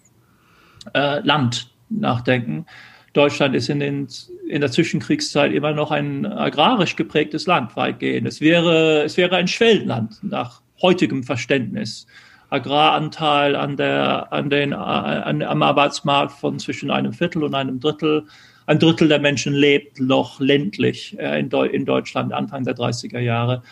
äh, 0.95 1.21
Land 1.21 1.71
nachdenken. 1.89 2.67
Deutschland 3.13 3.55
ist 3.55 3.69
in, 3.69 3.81
den, 3.81 4.09
in 4.49 4.61
der 4.61 4.71
Zwischenkriegszeit 4.71 5.53
immer 5.53 5.73
noch 5.73 5.91
ein 5.91 6.25
agrarisch 6.25 6.97
geprägtes 6.97 7.47
Land 7.47 7.77
weitgehend. 7.77 8.27
Es 8.27 8.41
wäre, 8.41 9.03
es 9.03 9.17
wäre 9.17 9.37
ein 9.37 9.49
Schwellenland 9.49 10.19
nach 10.23 10.63
heutigem 10.81 11.23
Verständnis. 11.23 12.07
Agraranteil 12.49 13.57
an 13.57 13.77
der, 13.77 14.33
an 14.33 14.51
den, 14.51 14.73
an, 14.75 15.43
am 15.43 15.63
Arbeitsmarkt 15.63 16.33
von 16.33 16.59
zwischen 16.59 16.91
einem 16.91 17.13
Viertel 17.13 17.45
und 17.45 17.55
einem 17.55 17.81
Drittel. 17.81 18.27
Ein 18.73 18.79
Drittel 18.79 19.07
der 19.07 19.19
Menschen 19.19 19.53
lebt 19.53 20.01
noch 20.01 20.41
ländlich 20.41 21.15
äh, 21.19 21.39
in, 21.39 21.51
Deu 21.51 21.67
in 21.67 21.85
Deutschland 21.85 22.33
Anfang 22.33 22.65
der 22.65 22.75
30er 22.75 23.19
Jahre. 23.19 23.63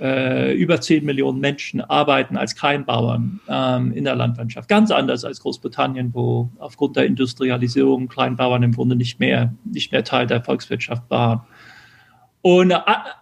Äh, 0.00 0.54
über 0.54 0.80
10 0.80 1.04
Millionen 1.04 1.38
Menschen 1.38 1.80
arbeiten 1.80 2.36
als 2.36 2.56
Kleinbauern 2.56 3.38
ähm, 3.48 3.92
in 3.92 4.02
der 4.02 4.16
Landwirtschaft. 4.16 4.68
Ganz 4.68 4.90
anders 4.90 5.24
als 5.24 5.38
Großbritannien, 5.38 6.12
wo 6.12 6.50
aufgrund 6.58 6.96
der 6.96 7.06
Industrialisierung 7.06 8.08
Kleinbauern 8.08 8.64
im 8.64 8.72
Grunde 8.72 8.96
nicht 8.96 9.20
mehr, 9.20 9.54
nicht 9.64 9.92
mehr 9.92 10.02
Teil 10.02 10.26
der 10.26 10.42
Volkswirtschaft 10.42 11.08
waren. 11.10 11.42
Und 12.42 12.72
äh, 12.72 12.80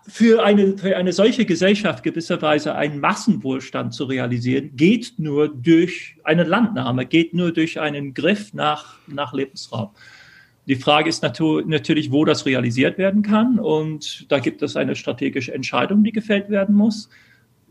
für 0.08 0.42
eine, 0.42 0.78
für 0.78 0.96
eine 0.96 1.12
solche 1.12 1.44
Gesellschaft 1.44 2.04
gewisserweise 2.04 2.74
einen 2.74 3.00
Massenwohlstand 3.00 3.92
zu 3.92 4.04
realisieren, 4.04 4.70
geht 4.76 5.18
nur 5.18 5.48
durch 5.48 6.16
eine 6.24 6.44
Landnahme, 6.44 7.04
geht 7.04 7.34
nur 7.34 7.52
durch 7.52 7.78
einen 7.78 8.14
Griff 8.14 8.54
nach, 8.54 8.94
nach 9.08 9.34
Lebensraum. 9.34 9.90
Die 10.66 10.76
Frage 10.76 11.08
ist 11.08 11.22
natürlich, 11.22 12.12
wo 12.12 12.24
das 12.24 12.46
realisiert 12.46 12.96
werden 12.96 13.22
kann. 13.22 13.58
Und 13.58 14.30
da 14.30 14.38
gibt 14.38 14.62
es 14.62 14.76
eine 14.76 14.94
strategische 14.94 15.52
Entscheidung, 15.52 16.04
die 16.04 16.12
gefällt 16.12 16.50
werden 16.50 16.74
muss. 16.74 17.08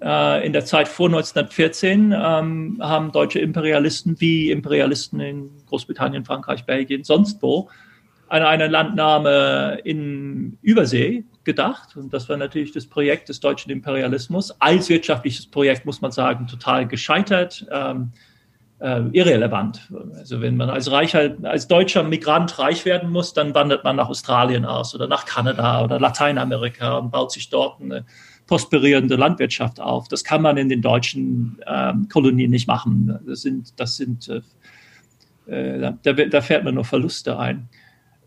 Äh, 0.02 0.46
in 0.46 0.52
der 0.52 0.66
Zeit 0.66 0.88
vor 0.88 1.08
1914 1.08 2.12
ähm, 2.12 2.78
haben 2.82 3.12
deutsche 3.12 3.40
Imperialisten 3.40 4.20
wie 4.20 4.52
Imperialisten 4.52 5.20
in 5.20 5.50
Großbritannien, 5.68 6.26
Frankreich, 6.26 6.66
Belgien, 6.66 7.04
sonst 7.04 7.42
wo, 7.42 7.70
an 8.28 8.44
eine 8.44 8.68
Landnahme 8.68 9.80
in 9.84 10.58
Übersee 10.62 11.24
gedacht. 11.44 11.96
Und 11.96 12.14
das 12.14 12.28
war 12.30 12.38
natürlich 12.38 12.72
das 12.72 12.88
Projekt 12.88 13.30
des 13.30 13.40
deutschen 13.40 13.72
Imperialismus. 13.72 14.52
Als 14.60 14.90
wirtschaftliches 14.90 15.48
Projekt 15.48 15.86
muss 15.86 16.02
man 16.02 16.12
sagen, 16.12 16.48
total 16.48 16.88
gescheitert, 16.88 17.66
ähm, 17.72 18.12
äh, 18.82 19.02
irrelevant. 19.12 19.92
Also 20.18 20.42
wenn 20.42 20.58
man 20.58 20.70
als 20.70 20.92
reicher, 20.92 21.36
als 21.44 21.68
deutscher 21.68 22.04
Migrant 22.04 22.58
reich 22.60 22.84
werden 22.86 23.12
muss, 23.12 23.34
dann 23.34 23.54
wandert 23.54 23.84
man 23.84 23.96
nach 23.96 24.10
Australien 24.10 24.66
aus 24.66 24.96
oder 24.96 25.08
nach 25.08 25.26
Kanada 25.26 25.84
oder 25.84 26.00
Lateinamerika 26.00 26.98
und 26.98 27.12
baut 27.12 27.32
sich 27.32 27.50
dort 27.50 27.80
eine 27.80 28.06
prosperierende 28.48 29.16
Landwirtschaft 29.16 29.80
auf. 29.80 30.08
Das 30.08 30.24
kann 30.24 30.42
man 30.42 30.58
in 30.58 30.68
den 30.68 30.82
deutschen 30.82 31.60
ähm, 31.68 32.08
Kolonien 32.12 32.52
nicht 32.52 32.68
machen. 32.68 33.20
Das 33.26 33.42
sind, 33.42 33.80
das 33.80 33.96
sind, 33.96 34.28
äh, 35.48 35.76
äh 35.78 35.94
da, 36.02 36.14
da 36.14 36.42
fährt 36.42 36.64
man 36.64 36.76
nur 36.76 36.86
Verluste 36.86 37.38
ein. 37.38 37.70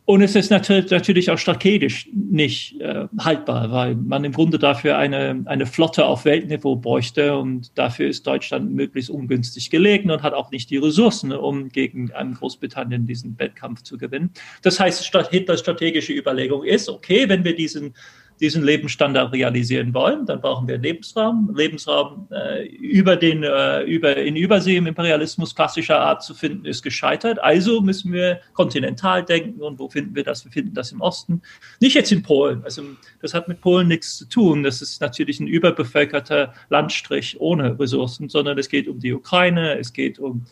Und 0.07 0.21
es 0.21 0.37
ist 0.37 0.51
natürlich 0.51 1.31
auch 1.31 1.39
strategisch 1.39 2.11
nicht 2.13 2.79
äh, 2.79 3.07
haltbar, 3.19 3.73
weil 3.73 3.95
man 3.95 4.23
im 4.25 4.33
Grunde 4.33 4.59
dafür 4.59 4.99
eine, 4.99 5.43
eine 5.47 5.65
Flotte 5.65 6.05
auf 6.05 6.27
Weltniveau 6.27 6.77
bräuchte 6.77 7.39
und 7.39 7.79
dafür 7.79 8.09
ist 8.09 8.27
Deutschland 8.27 8.71
möglichst 8.71 9.09
ungünstig 9.09 9.71
gelegen 9.71 10.11
und 10.11 10.23
hat 10.23 10.35
auch 10.35 10.51
nicht 10.51 10.69
die 10.69 10.77
Ressourcen, 10.77 11.33
um 11.33 11.71
gegen 11.71 12.09
Großbritannien 12.09 13.07
diesen 13.07 13.39
Wettkampf 13.39 13.83
zu 13.83 13.97
gewinnen. 13.97 14.31
Das 14.61 14.79
heißt, 14.79 15.11
Hitlers 15.31 15.61
strategische 15.61 16.13
Überlegung 16.13 16.65
ist, 16.65 16.91
okay, 16.91 17.27
wenn 17.31 17.43
wir 17.45 17.57
diesen 17.57 17.95
diesen 18.41 18.65
Lebensstandard 18.65 19.33
realisieren 19.33 19.95
wollen, 19.95 20.27
dann 20.27 20.41
brauchen 20.41 20.67
wir 20.67 20.79
Lebensraum. 20.79 21.53
Lebensraum 21.55 22.29
äh, 22.33 22.67
über 22.67 23.17
den, 23.17 23.43
äh, 23.45 23.83
über, 23.83 24.17
in 24.17 24.37
Übersee 24.37 24.77
im 24.77 24.87
Imperialismus 24.87 25.55
klassischer 25.55 26.01
Art 26.01 26.23
zu 26.23 26.35
finden, 26.35 26.65
ist 26.65 26.83
gescheitert. 26.83 27.39
Also 27.39 27.81
müssen 27.81 28.13
wir 28.13 28.41
kontinental 28.53 29.25
denken. 29.25 29.63
Und 29.63 29.79
wo 29.79 29.89
finden 29.89 30.15
wir 30.15 30.25
das? 30.25 30.45
Wir 30.45 30.53
finden 30.53 30.75
das 30.75 30.91
im 30.91 31.01
Osten. 31.01 31.43
Nicht 31.81 31.95
jetzt 31.95 32.11
in 32.11 32.23
Polen. 32.23 32.63
Also 32.65 32.83
das 33.23 33.35
hat 33.35 33.47
mit 33.47 33.61
Polen 33.61 33.89
nichts 33.89 34.17
zu 34.17 34.29
tun. 34.29 34.65
Das 34.65 34.83
ist 34.83 35.01
natürlich 35.01 35.39
ein 35.39 35.47
überbevölkerter 35.47 36.53
Landstrich 36.71 37.41
ohne 37.41 37.79
Ressourcen, 37.79 38.29
sondern 38.29 38.59
es 38.59 38.69
geht 38.69 38.89
um 38.89 38.99
die 38.99 39.13
Ukraine, 39.13 39.79
es 39.79 39.93
geht 39.93 40.19
um 40.19 40.45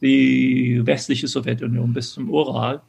die 0.00 0.80
westliche 0.84 1.26
Sowjetunion 1.26 1.92
bis 1.92 2.12
zum 2.12 2.30
Ural 2.30 2.80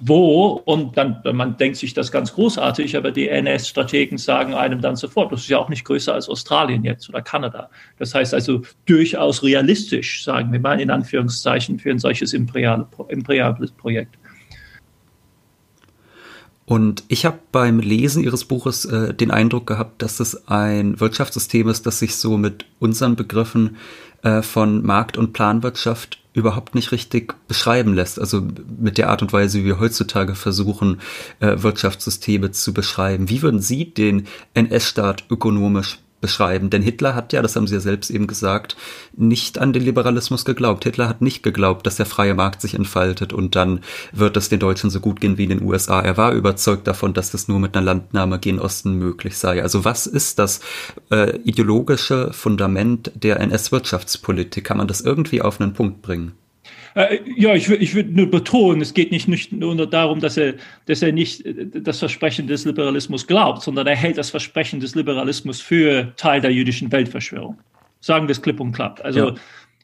wo, 0.00 0.62
und 0.64 0.96
dann, 0.96 1.22
man 1.32 1.56
denkt 1.56 1.76
sich 1.76 1.94
das 1.94 2.10
ganz 2.10 2.32
großartig, 2.34 2.96
aber 2.96 3.10
die 3.10 3.28
NS-Strategen 3.28 4.18
sagen 4.18 4.54
einem 4.54 4.80
dann 4.80 4.96
sofort, 4.96 5.32
das 5.32 5.42
ist 5.42 5.48
ja 5.48 5.58
auch 5.58 5.68
nicht 5.68 5.84
größer 5.84 6.14
als 6.14 6.28
Australien 6.28 6.82
jetzt 6.82 7.08
oder 7.08 7.22
Kanada. 7.22 7.70
Das 7.98 8.14
heißt 8.14 8.34
also 8.34 8.62
durchaus 8.86 9.42
realistisch, 9.42 10.24
sagen 10.24 10.52
wir 10.52 10.60
mal 10.60 10.80
in 10.80 10.90
Anführungszeichen, 10.90 11.78
für 11.78 11.90
ein 11.90 11.98
solches 11.98 12.32
imperiales 12.32 13.72
Projekt. 13.76 14.16
Und 16.64 17.04
ich 17.08 17.26
habe 17.26 17.38
beim 17.50 17.80
Lesen 17.80 18.22
Ihres 18.24 18.44
Buches 18.44 18.84
äh, 18.84 19.12
den 19.12 19.30
Eindruck 19.30 19.66
gehabt, 19.66 20.00
dass 20.00 20.20
es 20.20 20.48
ein 20.48 20.98
Wirtschaftssystem 21.00 21.68
ist, 21.68 21.86
das 21.86 21.98
sich 21.98 22.16
so 22.16 22.38
mit 22.38 22.64
unseren 22.78 23.14
Begriffen 23.14 23.76
äh, 24.22 24.42
von 24.42 24.82
Markt- 24.82 25.16
und 25.16 25.32
Planwirtschaft 25.32 26.18
überhaupt 26.34 26.74
nicht 26.74 26.92
richtig 26.92 27.34
beschreiben 27.46 27.94
lässt. 27.94 28.18
Also 28.18 28.42
mit 28.78 28.98
der 28.98 29.10
Art 29.10 29.22
und 29.22 29.32
Weise, 29.32 29.60
wie 29.60 29.66
wir 29.66 29.80
heutzutage 29.80 30.34
versuchen, 30.34 31.00
äh, 31.40 31.62
Wirtschaftssysteme 31.62 32.50
zu 32.50 32.72
beschreiben. 32.72 33.28
Wie 33.28 33.42
würden 33.42 33.60
Sie 33.60 33.92
den 33.92 34.26
NS-Staat 34.54 35.24
ökonomisch 35.30 35.98
beschreiben. 36.22 36.70
Denn 36.70 36.80
Hitler 36.80 37.14
hat 37.14 37.34
ja, 37.34 37.42
das 37.42 37.54
haben 37.54 37.66
Sie 37.66 37.74
ja 37.74 37.80
selbst 37.80 38.10
eben 38.10 38.26
gesagt, 38.26 38.76
nicht 39.14 39.58
an 39.58 39.74
den 39.74 39.82
Liberalismus 39.82 40.46
geglaubt. 40.46 40.84
Hitler 40.84 41.08
hat 41.08 41.20
nicht 41.20 41.42
geglaubt, 41.42 41.86
dass 41.86 41.96
der 41.96 42.06
freie 42.06 42.34
Markt 42.34 42.62
sich 42.62 42.72
entfaltet 42.74 43.34
und 43.34 43.54
dann 43.54 43.80
wird 44.12 44.38
es 44.38 44.48
den 44.48 44.60
Deutschen 44.60 44.88
so 44.88 45.00
gut 45.00 45.20
gehen 45.20 45.36
wie 45.36 45.44
in 45.44 45.50
den 45.50 45.62
USA. 45.62 46.00
Er 46.00 46.16
war 46.16 46.32
überzeugt 46.32 46.86
davon, 46.86 47.12
dass 47.12 47.30
das 47.30 47.48
nur 47.48 47.58
mit 47.58 47.76
einer 47.76 47.84
Landnahme 47.84 48.38
gen 48.38 48.58
Osten 48.58 48.94
möglich 48.94 49.36
sei. 49.36 49.62
Also 49.62 49.84
was 49.84 50.06
ist 50.06 50.38
das 50.38 50.60
äh, 51.10 51.36
ideologische 51.38 52.32
Fundament 52.32 53.12
der 53.14 53.40
NS-Wirtschaftspolitik? 53.40 54.64
Kann 54.64 54.78
man 54.78 54.88
das 54.88 55.02
irgendwie 55.02 55.42
auf 55.42 55.60
einen 55.60 55.74
Punkt 55.74 56.00
bringen? 56.00 56.32
Äh, 56.94 57.18
ja, 57.36 57.54
ich, 57.54 57.68
ich 57.70 57.94
würde 57.94 58.10
nur 58.10 58.30
betonen, 58.30 58.80
es 58.80 58.94
geht 58.94 59.12
nicht, 59.12 59.28
nicht 59.28 59.52
nur 59.52 59.86
darum, 59.88 60.20
dass 60.20 60.36
er, 60.36 60.54
dass 60.86 61.02
er 61.02 61.12
nicht 61.12 61.44
äh, 61.46 61.66
das 61.80 61.98
Versprechen 61.98 62.46
des 62.46 62.64
Liberalismus 62.64 63.26
glaubt, 63.26 63.62
sondern 63.62 63.86
er 63.86 63.96
hält 63.96 64.18
das 64.18 64.30
Versprechen 64.30 64.80
des 64.80 64.94
Liberalismus 64.94 65.60
für 65.60 66.12
Teil 66.16 66.40
der 66.40 66.52
jüdischen 66.52 66.92
Weltverschwörung. 66.92 67.58
Sagen 68.00 68.26
wir 68.28 68.32
es 68.32 68.42
klipp 68.42 68.60
und 68.60 68.72
klapp. 68.72 69.00
Also 69.04 69.30
ja. 69.30 69.34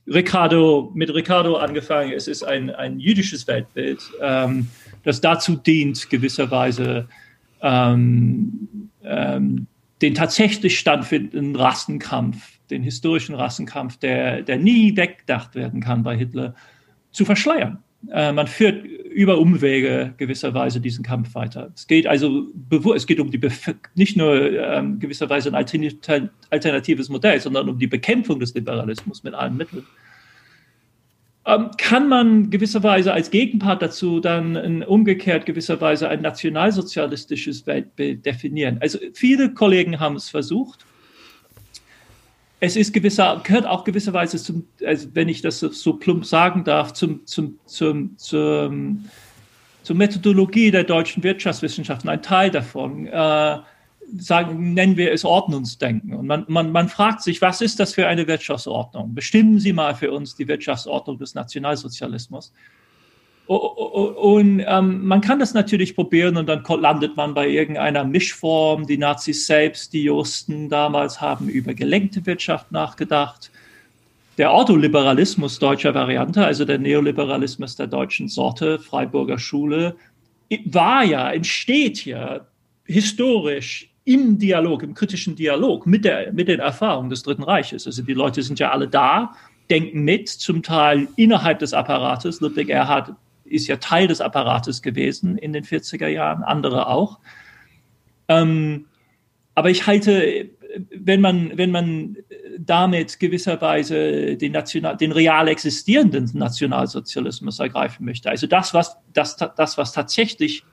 Ricardo, 0.07 0.91
mit 0.95 1.12
Ricardo 1.15 1.57
angefangen, 1.57 2.12
es 2.12 2.29
ist 2.29 2.43
ein, 2.43 2.71
ein 2.71 2.99
jüdisches 2.99 3.47
Weltbild, 3.47 4.00
ähm, 4.21 4.69
das 5.05 5.21
dazu 5.21 5.57
dient, 5.57 6.11
gewisserweise 6.11 7.09
ähm, 7.62 8.91
ähm, 9.05 9.67
den 10.03 10.15
tatsächlich 10.15 10.79
stattfindenden 10.79 11.57
Rassenkampf, 11.57 12.37
den 12.71 12.83
historischen 12.83 13.35
Rassenkampf, 13.35 13.97
der, 13.99 14.43
der 14.43 14.59
nie 14.59 14.97
weggedacht 14.97 15.55
werden 15.55 15.81
kann 15.81 16.03
bei 16.03 16.17
Hitler, 16.17 16.55
zu 17.11 17.25
verschleiern. 17.25 17.83
Äh, 18.11 18.33
man 18.33 18.47
führt 18.47 18.85
über 18.85 19.38
Umwege 19.38 20.15
gewisserweise 20.17 20.81
diesen 20.81 21.05
Kampf 21.05 21.35
weiter. 21.35 21.73
Es 21.75 21.87
geht 21.87 22.07
also 22.07 22.47
es 22.95 23.07
geht 23.07 23.19
um 23.19 23.31
die 23.31 23.41
nicht 23.95 24.17
nur 24.17 24.53
ähm, 24.53 25.00
gewisserweise 25.00 25.53
ein 25.53 26.31
alternatives 26.50 27.09
Modell, 27.09 27.41
sondern 27.41 27.69
um 27.69 27.79
die 27.79 27.88
Bekämpfung 27.88 28.38
des 28.38 28.55
Liberalismus 28.55 29.25
mit 29.25 29.35
allen 29.35 29.57
Mitteln. 29.57 29.85
Ähm, 31.45 31.71
kann 31.79 32.09
man 32.09 32.50
gewisserweise 32.50 33.12
als 33.12 33.31
Gegenpart 33.31 33.83
dazu 33.83 34.21
dann 34.21 34.55
in, 34.55 34.83
umgekehrt 34.83 35.47
gewisserweise 35.47 36.09
ein 36.09 36.21
nationalsozialistisches 36.21 37.67
Weltbild 37.67 38.25
definieren? 38.27 38.79
Also 38.81 38.99
viele 39.14 39.55
Kollegen 39.55 39.99
haben 39.99 40.16
es 40.16 40.29
versucht 40.29 40.85
es 42.61 42.77
ist 42.77 42.92
gewisser, 42.92 43.40
gehört 43.44 43.66
auch 43.66 43.85
gewisserweise 43.85 44.38
zum, 44.38 44.66
also 44.85 45.09
wenn 45.14 45.29
ich 45.29 45.42
das 45.42 45.61
so 45.61 45.94
plump 45.94 46.25
sagen 46.25 46.64
darf, 46.64 46.92
zum, 46.92 47.25
zum, 47.27 47.59
zum, 47.66 48.16
zum, 48.18 49.05
zur 49.83 49.97
Methodologie 49.97 50.71
der 50.71 50.85
deutschen 50.85 51.23
Wirtschaftswissenschaften, 51.23 52.09
ein 52.11 52.23
Teil 52.23 52.51
davon. 52.51 53.07
Äh, 53.07 53.59
sagen, 54.16 54.75
nennen 54.75 54.97
wir 54.97 55.12
es 55.12 55.25
Ordnungsdenken. 55.25 56.14
Und 56.14 56.27
man, 56.27 56.44
man, 56.49 56.73
man 56.73 56.88
fragt 56.88 57.23
sich, 57.23 57.42
was 57.42 57.61
ist 57.61 57.79
das 57.79 57.94
für 57.94 58.07
eine 58.07 58.27
Wirtschaftsordnung? 58.27 59.14
Bestimmen 59.14 59.59
Sie 59.59 59.73
mal 59.73 59.94
für 59.94 60.12
uns 60.12 60.35
die 60.35 60.49
Wirtschaftsordnung 60.49 61.18
des 61.18 61.35
Nationalsozialismus. 61.35 62.53
Und 63.49 64.63
ähm, 64.67 65.07
man 65.07 65.23
kann 65.23 65.39
das 65.39 65.55
natürlich 65.55 65.95
probieren 65.95 66.37
und 66.37 66.47
dann 66.51 66.63
landet 66.83 67.17
man 67.17 67.33
bei 67.33 67.49
irgendeiner 67.49 68.05
Mischform. 68.05 68.87
Die 68.87 68.99
Nazis 68.99 69.47
selbst, 69.47 69.95
die 69.95 70.03
Justen 70.03 70.69
damals 70.69 71.23
haben 71.23 71.49
über 71.49 71.73
gelenkte 71.73 72.27
Wirtschaft 72.27 72.71
nachgedacht. 72.73 73.51
Der 74.37 74.53
Ordoliberalismus 74.53 75.59
deutscher 75.59 75.95
Variante, 75.95 76.45
also 76.45 76.67
der 76.67 76.79
Neoliberalismus 76.79 77.75
der 77.75 77.87
deutschen 77.87 78.29
Sorte, 78.29 78.79
Freiburger 78.79 79.39
Schule, 79.39 79.97
war 80.67 81.03
ja, 81.05 81.33
entsteht 81.33 82.05
ja 82.05 82.41
historisch 82.85 83.91
im 84.05 84.39
Dialog, 84.39 84.83
im 84.83 84.93
kritischen 84.93 85.37
Dialog 85.37 85.87
mit, 85.87 86.05
der, 86.05 86.35
mit 86.35 86.49
den 86.49 86.61
Erfahrungen 86.61 87.09
des 87.09 87.23
Dritten 87.23 87.45
Reiches. 87.45 87.87
Also 87.87 88.03
die 88.03 88.13
Leute 88.13 88.43
sind 88.43 88.59
ja 88.59 88.73
alle 88.73 88.89
da, 88.89 89.35
denken 89.71 90.03
mit, 90.05 90.29
zum 90.29 90.63
Teil 90.63 91.09
innerhalb 91.17 91.61
des 91.61 91.73
Apparates. 91.73 92.41
Ludwig 92.41 92.69
Erhard 92.69 93.15
ist 93.51 93.67
ja 93.67 93.77
Teil 93.77 94.09
des 94.09 94.21
Apparates 94.21 94.83
gewesen 94.83 95.39
in 95.39 95.53
den 95.53 95.65
40er 95.65 96.09
Jahren, 96.09 96.43
andere 96.43 96.89
auch. 96.89 97.19
Ähm, 98.29 98.87
aber 99.55 99.71
ich 99.71 99.87
halte, 99.87 100.51
wenn 100.95 101.21
man, 101.21 101.57
wenn 101.57 101.71
man 101.71 102.17
damit 102.59 103.19
gewisserweise 103.19 104.37
den, 104.37 104.53
National, 104.53 104.97
den 104.97 105.13
real 105.13 105.49
existierenden 105.49 106.31
Nationalsozialismus 106.35 107.59
ergreifen 107.59 108.05
möchte, 108.05 108.31
also 108.31 108.47
das, 108.47 108.75
was, 108.75 108.97
das, 109.13 109.37
das, 109.37 109.79
was 109.79 109.93
tatsächlich 109.93 110.65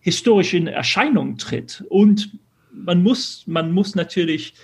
historisch 0.00 0.54
in 0.54 0.66
Erscheinung 0.66 1.38
tritt 1.38 1.84
und 1.88 2.38
man 2.72 3.02
muss, 3.02 3.44
man 3.46 3.72
muss 3.72 3.94
natürlich 3.94 4.54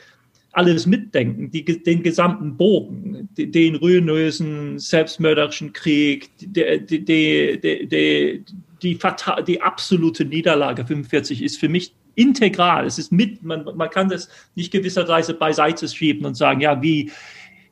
alles 0.54 0.86
mitdenken, 0.86 1.50
die, 1.50 1.64
den 1.64 2.02
gesamten 2.02 2.56
Bogen, 2.56 3.28
den 3.36 3.74
ruinösen, 3.74 4.78
selbstmörderischen 4.78 5.72
Krieg, 5.72 6.30
die, 6.38 6.80
die, 6.86 7.04
die, 7.04 8.44
die, 8.82 8.98
die, 9.46 9.62
absolute 9.62 10.24
Niederlage 10.24 10.86
45 10.86 11.42
ist 11.42 11.58
für 11.58 11.68
mich 11.68 11.92
integral. 12.14 12.86
Es 12.86 12.98
ist 12.98 13.10
mit, 13.10 13.42
man, 13.42 13.64
man 13.74 13.90
kann 13.90 14.08
das 14.08 14.28
nicht 14.54 14.72
gewisserweise 14.72 15.34
beiseite 15.34 15.88
schieben 15.88 16.24
und 16.24 16.36
sagen, 16.36 16.60
ja, 16.60 16.80
wie, 16.80 17.10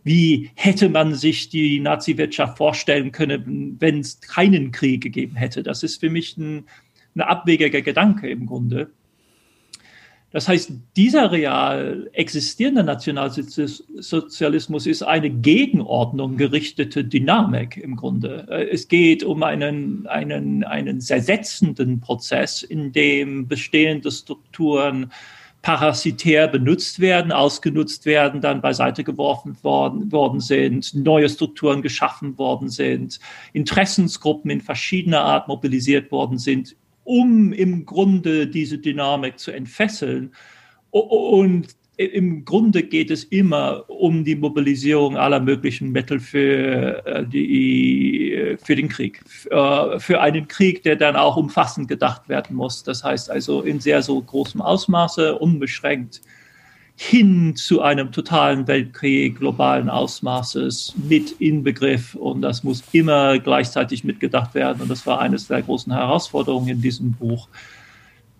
wie 0.04 0.50
hätte 0.54 0.88
man 0.88 1.14
sich 1.14 1.48
die 1.48 1.78
Nazi-Wirtschaft 1.78 2.58
vorstellen 2.58 3.12
können, 3.12 3.76
wenn 3.78 4.00
es 4.00 4.20
keinen 4.20 4.72
Krieg 4.72 5.02
gegeben 5.02 5.36
hätte? 5.36 5.62
Das 5.62 5.82
ist 5.82 6.00
für 6.00 6.10
mich 6.10 6.36
ein, 6.36 6.64
ein 7.14 7.20
abwegiger 7.20 7.82
Gedanke 7.82 8.28
im 8.28 8.46
Grunde. 8.46 8.90
Das 10.32 10.48
heißt, 10.48 10.72
dieser 10.96 11.30
real 11.30 12.08
existierende 12.14 12.82
Nationalsozialismus 12.82 14.86
ist 14.86 15.02
eine 15.02 15.28
Gegenordnung 15.28 16.38
gerichtete 16.38 17.04
Dynamik 17.04 17.76
im 17.76 17.96
Grunde. 17.96 18.46
Äh, 18.50 18.70
es 18.70 18.88
geht 18.88 19.24
um 19.24 19.42
einen, 19.42 20.06
einen, 20.06 20.64
einen 20.64 21.02
zersetzenden 21.02 22.00
Prozess, 22.00 22.62
in 22.62 22.92
dem 22.92 23.46
bestehende 23.46 24.10
Strukturen 24.10 25.12
parasitär 25.60 26.48
benutzt 26.48 26.98
werden, 26.98 27.30
ausgenutzt 27.30 28.04
werden, 28.04 28.40
dann 28.40 28.60
beiseite 28.60 29.04
geworfen 29.04 29.56
worden, 29.62 30.10
worden 30.10 30.40
sind, 30.40 30.92
neue 30.94 31.28
Strukturen 31.28 31.82
geschaffen 31.82 32.36
worden 32.36 32.68
sind, 32.68 33.20
Interessensgruppen 33.52 34.50
in 34.50 34.60
verschiedener 34.60 35.20
Art 35.20 35.46
mobilisiert 35.46 36.10
worden 36.10 36.38
sind, 36.38 36.74
um 37.04 37.52
im 37.52 37.84
Grunde 37.86 38.46
diese 38.46 38.78
Dynamik 38.78 39.38
zu 39.38 39.50
entfesseln 39.50 40.32
und 40.90 41.68
im 41.96 42.44
Grunde 42.44 42.82
geht 42.82 43.10
es 43.10 43.24
immer 43.24 43.84
um 43.88 44.24
die 44.24 44.34
Mobilisierung 44.34 45.16
aller 45.16 45.40
möglichen 45.40 45.92
Mittel 45.92 46.20
für, 46.20 47.06
äh, 47.06 47.26
die, 47.26 48.56
für 48.62 48.76
den 48.76 48.88
Krieg. 48.88 49.22
Äh, 49.50 49.98
für 50.00 50.20
einen 50.20 50.48
Krieg, 50.48 50.82
der 50.82 50.96
dann 50.96 51.16
auch 51.16 51.36
umfassend 51.36 51.88
gedacht 51.88 52.28
werden 52.28 52.56
muss. 52.56 52.82
Das 52.82 53.04
heißt 53.04 53.30
also 53.30 53.60
in 53.62 53.78
sehr 53.78 54.02
so 54.02 54.20
großem 54.20 54.62
Ausmaße, 54.62 55.38
unbeschränkt 55.38 56.22
hin 56.96 57.56
zu 57.56 57.82
einem 57.82 58.12
totalen 58.12 58.66
Weltkrieg 58.68 59.38
globalen 59.38 59.88
Ausmaßes 59.88 60.94
mit 61.08 61.32
Inbegriff. 61.40 62.14
Und 62.14 62.42
das 62.42 62.62
muss 62.62 62.84
immer 62.92 63.38
gleichzeitig 63.38 64.04
mitgedacht 64.04 64.54
werden. 64.54 64.82
Und 64.82 64.90
das 64.90 65.06
war 65.06 65.20
eines 65.20 65.48
der 65.48 65.62
großen 65.62 65.92
Herausforderungen 65.92 66.68
in 66.68 66.80
diesem 66.80 67.12
Buch. 67.12 67.48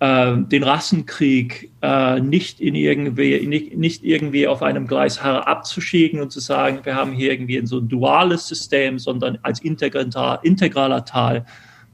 Äh, 0.03 0.37
den 0.39 0.65
Rassenkrieg 0.65 1.71
äh, 1.81 2.19
nicht 2.19 2.61
in 2.61 2.75
irgendwie 2.75 3.47
nicht, 3.47 3.77
nicht 3.77 4.03
irgendwie 4.03 4.49
auf 4.49 4.61
einem 4.61 4.89
Gleis 4.89 5.21
abzuschieben 5.21 6.21
und 6.21 6.33
zu 6.33 6.41
sagen 6.41 6.81
wir 6.83 6.97
haben 6.97 7.13
hier 7.13 7.31
irgendwie 7.31 7.65
so 7.67 7.79
ein 7.79 7.89
duales 7.89 8.49
System 8.49 8.99
sondern 8.99 9.39
als 9.43 9.61
integraler, 9.61 10.41
integraler 10.43 11.05
Teil 11.05 11.47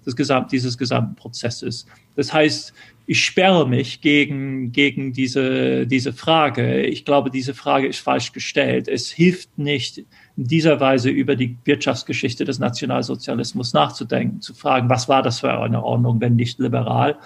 des 0.07 0.16
Gesamt, 0.16 0.53
dieses 0.53 0.79
gesamten 0.79 1.16
Prozesses. 1.16 1.85
Das 2.16 2.33
heißt 2.33 2.73
ich 3.11 3.25
sperre 3.25 3.66
mich 3.66 4.03
gegen, 4.03 4.71
gegen 4.71 5.14
diese, 5.14 5.87
diese 5.87 6.12
Frage. 6.12 6.83
Ich 6.83 7.07
glaube, 7.07 7.31
diese 7.31 7.55
Frage 7.55 7.87
ist 7.87 8.01
falsch 8.01 8.33
gestellt. 8.33 8.87
Es 8.87 9.11
hilft 9.11 9.57
nicht, 9.57 10.05
in 10.37 10.44
dieser 10.44 10.79
Weise 10.79 11.09
über 11.09 11.35
die 11.35 11.57
Wirtschaftsgeschichte 11.64 12.44
des 12.44 12.59
Nationalsozialismus 12.59 13.73
nachzudenken, 13.73 14.42
zu 14.42 14.53
fragen, 14.53 14.90
was 14.90 15.09
war 15.09 15.23
das 15.23 15.40
für 15.40 15.51
eine 15.51 15.83
Ordnung, 15.83 16.21
wenn 16.21 16.37
nicht 16.37 16.59
liberal? 16.59 17.16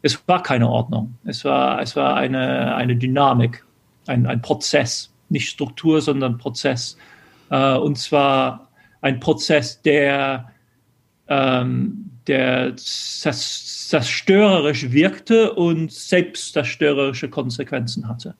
Es 0.00 0.22
war 0.28 0.44
keine 0.44 0.68
Ordnung. 0.68 1.14
Es 1.24 1.44
war, 1.44 1.82
es 1.82 1.96
war 1.96 2.14
eine, 2.14 2.76
eine 2.76 2.94
Dynamik, 2.94 3.64
ein, 4.06 4.28
ein 4.28 4.42
Prozess, 4.42 5.12
nicht 5.28 5.48
Struktur, 5.48 6.00
sondern 6.00 6.38
Prozess. 6.38 6.96
Äh, 7.50 7.74
und 7.78 7.98
zwar 7.98 8.68
ein 9.00 9.18
Prozess, 9.18 9.82
der, 9.82 10.51
ähm, 11.32 12.10
der 12.26 12.74
zerstörerisch 12.76 14.92
wirkte 14.92 15.54
und 15.54 15.90
selbst 15.90 16.52
zerstörerische 16.52 17.30
Konsequenzen 17.30 18.06
hatte. 18.08 18.34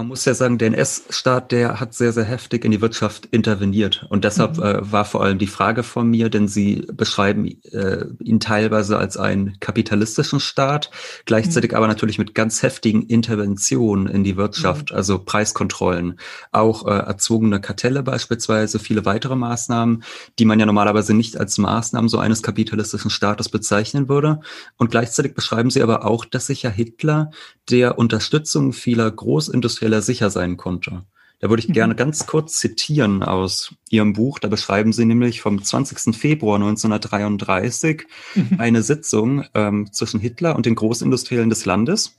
Man 0.00 0.08
muss 0.08 0.24
ja 0.24 0.32
sagen, 0.32 0.56
der 0.56 0.68
NS-Staat, 0.68 1.52
der 1.52 1.78
hat 1.78 1.92
sehr, 1.92 2.14
sehr 2.14 2.24
heftig 2.24 2.64
in 2.64 2.70
die 2.70 2.80
Wirtschaft 2.80 3.26
interveniert. 3.32 4.06
Und 4.08 4.24
deshalb 4.24 4.56
mhm. 4.56 4.62
äh, 4.62 4.92
war 4.92 5.04
vor 5.04 5.22
allem 5.22 5.36
die 5.36 5.46
Frage 5.46 5.82
von 5.82 6.08
mir, 6.08 6.30
denn 6.30 6.48
Sie 6.48 6.86
beschreiben 6.90 7.44
äh, 7.44 8.06
ihn 8.24 8.40
teilweise 8.40 8.96
als 8.96 9.18
einen 9.18 9.60
kapitalistischen 9.60 10.40
Staat, 10.40 10.90
gleichzeitig 11.26 11.72
mhm. 11.72 11.76
aber 11.76 11.86
natürlich 11.86 12.16
mit 12.16 12.34
ganz 12.34 12.62
heftigen 12.62 13.02
Interventionen 13.02 14.06
in 14.06 14.24
die 14.24 14.38
Wirtschaft, 14.38 14.90
mhm. 14.90 14.96
also 14.96 15.18
Preiskontrollen, 15.18 16.18
auch 16.50 16.86
äh, 16.86 16.92
erzwungene 16.92 17.60
Kartelle 17.60 18.02
beispielsweise, 18.02 18.78
viele 18.78 19.04
weitere 19.04 19.36
Maßnahmen, 19.36 20.02
die 20.38 20.46
man 20.46 20.58
ja 20.58 20.64
normalerweise 20.64 21.12
nicht 21.12 21.36
als 21.36 21.58
Maßnahmen 21.58 22.08
so 22.08 22.18
eines 22.18 22.42
kapitalistischen 22.42 23.10
Staates 23.10 23.50
bezeichnen 23.50 24.08
würde. 24.08 24.40
Und 24.78 24.90
gleichzeitig 24.90 25.34
beschreiben 25.34 25.68
Sie 25.68 25.82
aber 25.82 26.06
auch, 26.06 26.24
dass 26.24 26.46
sich 26.46 26.62
ja 26.62 26.70
Hitler 26.70 27.32
der 27.68 27.98
Unterstützung 27.98 28.72
vieler 28.72 29.10
Großindustrieller 29.10 29.89
Hersteller 29.90 30.02
sicher 30.02 30.30
sein 30.30 30.56
konnte. 30.56 31.02
Da 31.40 31.48
würde 31.48 31.60
ich 31.62 31.68
mhm. 31.68 31.72
gerne 31.72 31.94
ganz 31.94 32.26
kurz 32.26 32.58
zitieren 32.58 33.22
aus 33.22 33.74
Ihrem 33.88 34.12
Buch. 34.12 34.38
Da 34.38 34.48
beschreiben 34.48 34.92
Sie 34.92 35.04
nämlich 35.04 35.40
vom 35.40 35.62
20. 35.62 36.14
Februar 36.14 36.56
1933 36.56 38.02
mhm. 38.34 38.48
eine 38.58 38.82
Sitzung 38.82 39.44
ähm, 39.54 39.90
zwischen 39.90 40.20
Hitler 40.20 40.54
und 40.54 40.66
den 40.66 40.74
Großindustriellen 40.74 41.48
des 41.48 41.64
Landes. 41.64 42.16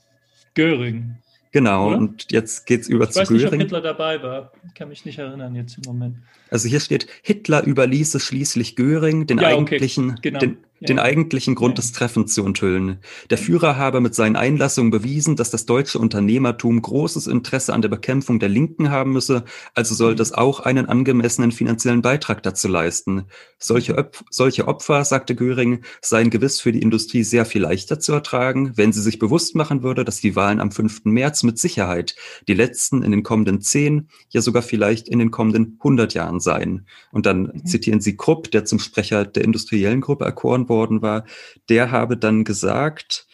Göring. 0.54 1.16
Genau, 1.52 1.88
Oder? 1.88 1.98
und 1.98 2.32
jetzt 2.32 2.66
geht's 2.66 2.88
über 2.88 3.04
ich 3.04 3.10
zu 3.10 3.20
weiß 3.20 3.28
Göring. 3.28 3.44
Nicht, 3.44 3.54
ob 3.54 3.60
Hitler 3.60 3.80
dabei 3.80 4.22
war. 4.22 4.52
Ich 4.66 4.74
kann 4.74 4.88
mich 4.88 5.04
nicht 5.04 5.18
erinnern 5.18 5.54
jetzt 5.54 5.76
im 5.76 5.84
Moment. 5.86 6.16
Also 6.50 6.68
hier 6.68 6.80
steht, 6.80 7.06
Hitler 7.22 7.64
überließe 7.64 8.20
schließlich 8.20 8.74
Göring, 8.74 9.26
den 9.26 9.38
ja, 9.38 9.48
eigentlichen, 9.48 10.12
okay. 10.12 10.20
genau. 10.22 10.38
den, 10.40 10.56
den 10.88 10.98
eigentlichen 10.98 11.54
Grund 11.54 11.78
des 11.78 11.92
Treffens 11.92 12.34
zu 12.34 12.44
enthüllen. 12.44 12.98
Der 13.30 13.38
Führer 13.38 13.76
habe 13.76 14.00
mit 14.00 14.14
seinen 14.14 14.36
Einlassungen 14.36 14.90
bewiesen, 14.90 15.36
dass 15.36 15.50
das 15.50 15.66
deutsche 15.66 15.98
Unternehmertum 15.98 16.80
großes 16.80 17.26
Interesse 17.26 17.72
an 17.72 17.82
der 17.82 17.88
Bekämpfung 17.88 18.38
der 18.38 18.48
Linken 18.48 18.90
haben 18.90 19.12
müsse, 19.12 19.44
also 19.74 19.94
sollte 19.94 20.22
es 20.22 20.32
auch 20.32 20.60
einen 20.60 20.86
angemessenen 20.86 21.52
finanziellen 21.52 22.02
Beitrag 22.02 22.42
dazu 22.42 22.68
leisten. 22.68 23.24
Solche, 23.58 23.92
Öp 23.92 24.18
solche 24.30 24.66
Opfer, 24.68 25.04
sagte 25.04 25.34
Göring, 25.34 25.84
seien 26.00 26.30
gewiss 26.30 26.60
für 26.60 26.72
die 26.72 26.82
Industrie 26.82 27.22
sehr 27.22 27.44
viel 27.44 27.62
leichter 27.62 28.00
zu 28.00 28.12
ertragen, 28.12 28.72
wenn 28.76 28.92
sie 28.92 29.02
sich 29.02 29.18
bewusst 29.18 29.54
machen 29.54 29.82
würde, 29.82 30.04
dass 30.04 30.20
die 30.20 30.36
Wahlen 30.36 30.60
am 30.60 30.72
5. 30.72 31.04
März 31.04 31.42
mit 31.42 31.58
Sicherheit 31.58 32.16
die 32.48 32.54
letzten 32.54 33.02
in 33.02 33.12
den 33.12 33.22
kommenden 33.22 33.60
zehn, 33.60 34.08
ja 34.30 34.40
sogar 34.40 34.62
vielleicht 34.62 35.08
in 35.08 35.18
den 35.18 35.30
kommenden 35.30 35.76
100 35.78 36.14
Jahren 36.14 36.40
seien. 36.40 36.86
Und 37.10 37.26
dann 37.26 37.42
mhm. 37.42 37.66
zitieren 37.66 38.00
sie 38.00 38.16
Krupp, 38.16 38.50
der 38.50 38.64
zum 38.64 38.78
Sprecher 38.78 39.24
der 39.24 39.44
industriellen 39.44 40.00
Gruppe 40.00 40.24
erkoren 40.24 40.68
worden 40.72 41.02
war, 41.02 41.24
der 41.68 41.90
habe 41.90 42.16
dann 42.16 42.44
gesagt, 42.44 43.26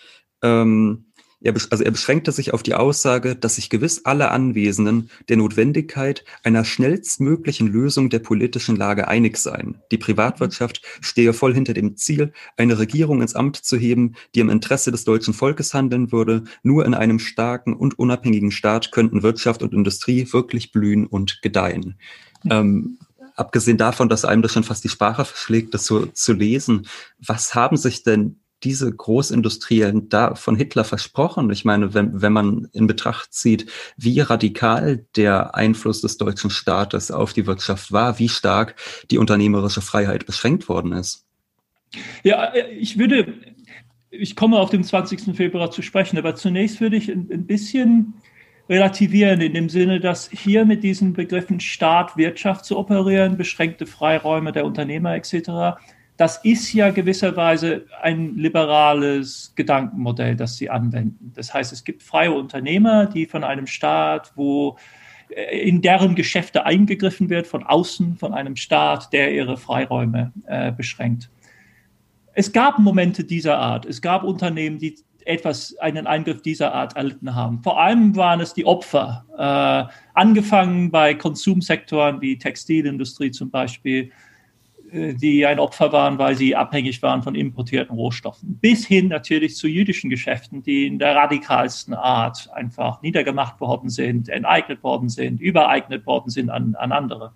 ähm, 0.42 1.04
er, 1.40 1.54
also 1.70 1.84
er 1.84 1.90
beschränkte 1.92 2.32
sich 2.32 2.52
auf 2.52 2.64
die 2.64 2.74
Aussage, 2.74 3.36
dass 3.36 3.54
sich 3.56 3.70
gewiss 3.70 4.04
alle 4.04 4.32
Anwesenden 4.32 5.08
der 5.28 5.36
Notwendigkeit 5.36 6.24
einer 6.42 6.64
schnellstmöglichen 6.64 7.68
Lösung 7.68 8.10
der 8.10 8.18
politischen 8.18 8.74
Lage 8.74 9.06
einig 9.06 9.36
seien. 9.36 9.80
Die 9.92 9.98
Privatwirtschaft 9.98 10.82
stehe 11.00 11.32
voll 11.32 11.54
hinter 11.54 11.74
dem 11.74 11.96
Ziel, 11.96 12.32
eine 12.56 12.78
Regierung 12.78 13.22
ins 13.22 13.36
Amt 13.36 13.56
zu 13.56 13.76
heben, 13.76 14.16
die 14.34 14.40
im 14.40 14.50
Interesse 14.50 14.90
des 14.90 15.04
deutschen 15.04 15.32
Volkes 15.32 15.74
handeln 15.74 16.10
würde. 16.10 16.42
Nur 16.64 16.84
in 16.84 16.94
einem 16.94 17.20
starken 17.20 17.74
und 17.74 17.98
unabhängigen 17.98 18.50
Staat 18.50 18.90
könnten 18.90 19.22
Wirtschaft 19.22 19.62
und 19.62 19.72
Industrie 19.72 20.32
wirklich 20.32 20.72
blühen 20.72 21.06
und 21.06 21.40
gedeihen. 21.40 21.98
Ähm, 22.50 22.98
abgesehen 23.38 23.78
davon, 23.78 24.08
dass 24.08 24.24
einem 24.24 24.42
das 24.42 24.52
schon 24.52 24.64
fast 24.64 24.84
die 24.84 24.88
Sprache 24.88 25.24
verschlägt, 25.24 25.74
das 25.74 25.86
so 25.86 26.06
zu 26.06 26.32
lesen, 26.32 26.86
was 27.18 27.54
haben 27.54 27.76
sich 27.76 28.02
denn 28.02 28.40
diese 28.64 28.92
Großindustriellen 28.92 30.08
da 30.08 30.34
von 30.34 30.56
Hitler 30.56 30.82
versprochen? 30.82 31.50
Ich 31.50 31.64
meine, 31.64 31.94
wenn, 31.94 32.20
wenn 32.20 32.32
man 32.32 32.68
in 32.72 32.88
Betracht 32.88 33.32
zieht, 33.32 33.70
wie 33.96 34.18
radikal 34.20 35.06
der 35.14 35.54
Einfluss 35.54 36.00
des 36.00 36.16
deutschen 36.16 36.50
Staates 36.50 37.12
auf 37.12 37.32
die 37.32 37.46
Wirtschaft 37.46 37.92
war, 37.92 38.18
wie 38.18 38.28
stark 38.28 38.74
die 39.10 39.18
unternehmerische 39.18 39.80
Freiheit 39.80 40.26
beschränkt 40.26 40.68
worden 40.68 40.92
ist. 40.92 41.24
Ja, 42.24 42.52
ich 42.54 42.98
würde, 42.98 43.32
ich 44.10 44.34
komme 44.34 44.58
auf 44.58 44.70
den 44.70 44.82
20. 44.82 45.36
Februar 45.36 45.70
zu 45.70 45.82
sprechen, 45.82 46.18
aber 46.18 46.34
zunächst 46.34 46.80
würde 46.80 46.96
ich 46.96 47.10
ein, 47.10 47.28
ein 47.32 47.46
bisschen 47.46 48.14
relativieren 48.68 49.40
in 49.40 49.54
dem 49.54 49.68
Sinne, 49.68 50.00
dass 50.00 50.30
hier 50.30 50.64
mit 50.64 50.82
diesen 50.82 51.12
Begriffen 51.12 51.60
Staat, 51.60 52.16
Wirtschaft 52.16 52.64
zu 52.64 52.78
operieren, 52.78 53.36
beschränkte 53.36 53.86
Freiräume 53.86 54.52
der 54.52 54.64
Unternehmer 54.64 55.14
etc., 55.14 55.78
das 56.18 56.38
ist 56.38 56.72
ja 56.72 56.90
gewisserweise 56.90 57.86
ein 58.02 58.34
liberales 58.34 59.52
Gedankenmodell, 59.54 60.34
das 60.34 60.56
sie 60.56 60.68
anwenden. 60.68 61.32
Das 61.36 61.54
heißt, 61.54 61.72
es 61.72 61.84
gibt 61.84 62.02
freie 62.02 62.32
Unternehmer, 62.32 63.06
die 63.06 63.24
von 63.24 63.44
einem 63.44 63.68
Staat, 63.68 64.32
wo 64.34 64.76
äh, 65.28 65.60
in 65.60 65.80
deren 65.80 66.16
Geschäfte 66.16 66.66
eingegriffen 66.66 67.30
wird, 67.30 67.46
von 67.46 67.62
außen, 67.62 68.16
von 68.16 68.34
einem 68.34 68.56
Staat, 68.56 69.12
der 69.12 69.32
ihre 69.32 69.56
Freiräume 69.56 70.32
äh, 70.46 70.72
beschränkt. 70.72 71.30
Es 72.34 72.52
gab 72.52 72.80
Momente 72.80 73.22
dieser 73.22 73.58
Art. 73.58 73.86
Es 73.86 74.02
gab 74.02 74.24
Unternehmen, 74.24 74.78
die 74.78 74.96
etwas, 75.28 75.76
einen 75.78 76.06
Eingriff 76.06 76.42
dieser 76.42 76.74
Art 76.74 76.96
erlitten 76.96 77.34
haben. 77.34 77.62
Vor 77.62 77.78
allem 77.80 78.16
waren 78.16 78.40
es 78.40 78.54
die 78.54 78.64
Opfer, 78.64 79.24
äh, 79.36 79.92
angefangen 80.14 80.90
bei 80.90 81.14
Konsumsektoren 81.14 82.20
wie 82.20 82.38
Textilindustrie 82.38 83.30
zum 83.30 83.50
Beispiel, 83.50 84.10
äh, 84.90 85.14
die 85.14 85.44
ein 85.44 85.58
Opfer 85.58 85.92
waren, 85.92 86.18
weil 86.18 86.34
sie 86.34 86.56
abhängig 86.56 87.02
waren 87.02 87.22
von 87.22 87.34
importierten 87.34 87.94
Rohstoffen, 87.94 88.58
bis 88.60 88.86
hin 88.86 89.08
natürlich 89.08 89.56
zu 89.56 89.68
jüdischen 89.68 90.08
Geschäften, 90.08 90.62
die 90.62 90.86
in 90.86 90.98
der 90.98 91.14
radikalsten 91.14 91.92
Art 91.92 92.48
einfach 92.54 93.02
niedergemacht 93.02 93.60
worden 93.60 93.90
sind, 93.90 94.30
enteignet 94.30 94.82
worden 94.82 95.10
sind, 95.10 95.40
übereignet 95.40 96.06
worden 96.06 96.30
sind 96.30 96.48
an, 96.48 96.74
an 96.74 96.92
andere. 96.92 97.32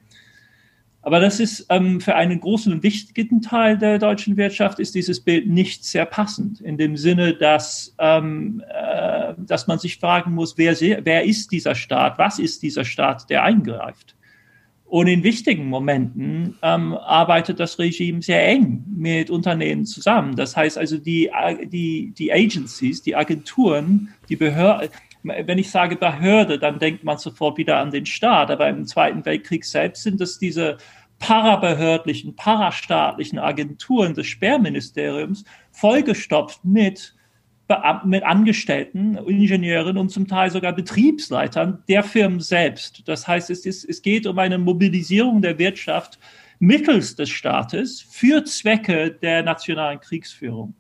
Aber 1.03 1.19
das 1.19 1.41
ist 1.41 1.67
ähm, 1.69 2.01
für 2.01 2.15
einen 2.15 2.39
großen 2.39 2.73
und 2.73 2.85
wichtigen 2.85 3.43
Teil 3.43 3.77
der 3.77 3.99
deutschen 3.99 4.37
Wirtschaft 4.37 4.79
ist 4.79 4.95
dieses 4.95 5.21
Bild 5.21 5.49
nicht 5.49 5.85
sehr 5.85 6.07
passend. 6.07 6.61
In 6.61 6.79
dem 6.79 6.97
Sinne, 6.97 7.35
dass, 7.35 7.95
ähm, 7.99 8.63
äh, 8.69 9.35
dass 9.37 9.67
man 9.67 9.81
sich 9.81 9.99
fragen 9.99 10.33
muss, 10.33 10.57
wer, 10.57 10.77
wer 10.81 11.25
ist 11.25 11.51
dieser 11.51 11.75
Staat? 11.75 12.19
Was 12.19 12.39
ist 12.39 12.63
dieser 12.63 12.85
Staat, 12.85 13.29
der 13.31 13.43
eingreift? 13.43 14.15
Und 14.85 15.07
in 15.07 15.25
wichtigen 15.25 15.67
Momenten 15.67 16.57
ähm, 16.63 16.93
arbeitet 16.93 17.59
das 17.59 17.79
Regime 17.79 18.21
sehr 18.21 18.47
eng 18.47 18.85
mit 18.95 19.31
Unternehmen 19.31 19.87
zusammen. 19.87 20.37
Das 20.37 20.55
heißt 20.55 20.77
also, 20.77 20.99
die, 20.99 21.31
die, 21.65 22.13
die 22.17 22.33
Agencies, 22.33 23.01
die 23.03 23.17
Agenturen, 23.17 24.11
die 24.29 24.37
Behörden, 24.37 24.91
wenn 25.23 25.59
ich 25.59 25.71
sage 25.71 25.97
Behörde, 25.97 26.59
dann 26.59 26.79
denkt 26.79 27.05
man 27.05 27.19
sofort 27.19 27.59
wieder 27.59 27.79
an 27.79 27.91
den 27.91 28.07
Staat. 28.07 28.51
Aber 28.51 28.69
im 28.69 28.87
Zweiten 28.87 29.25
Weltkrieg 29.25 29.65
selbst 29.65 30.03
sind 30.03 30.21
es 30.21 30.39
diese 30.39 30.79
parabehördlichen, 31.19 32.35
parastaatlichen 32.35 33.39
Agenturen 33.39 34.15
des 34.15 34.27
Sperrministeriums 34.27 35.45
vollgestopft 35.71 36.65
mit 36.65 37.15
mit 38.05 38.23
Angestellten, 38.23 39.17
Ingenieuren 39.17 39.97
und 39.97 40.11
zum 40.11 40.29
Teil 40.29 40.51
sogar 40.51 40.75
Betriebsleitern 40.75 41.83
der 41.89 42.03
Firmen 42.03 42.41
selbst. 42.41 43.03
Das 43.07 43.27
heißt, 43.27 43.49
es, 43.49 43.65
ist, 43.65 43.85
es 43.85 44.03
geht 44.03 44.27
um 44.27 44.39
eine 44.39 44.59
Mobilisierung 44.59 45.41
der 45.41 45.59
Wirtschaft 45.59 46.19
mittels 46.59 47.17
des 47.17 47.31
Staates 47.31 48.01
für 48.01 48.45
Zwecke 48.45 49.11
der 49.11 49.43
nationalen 49.43 50.01
Kriegsführung. 50.01 50.75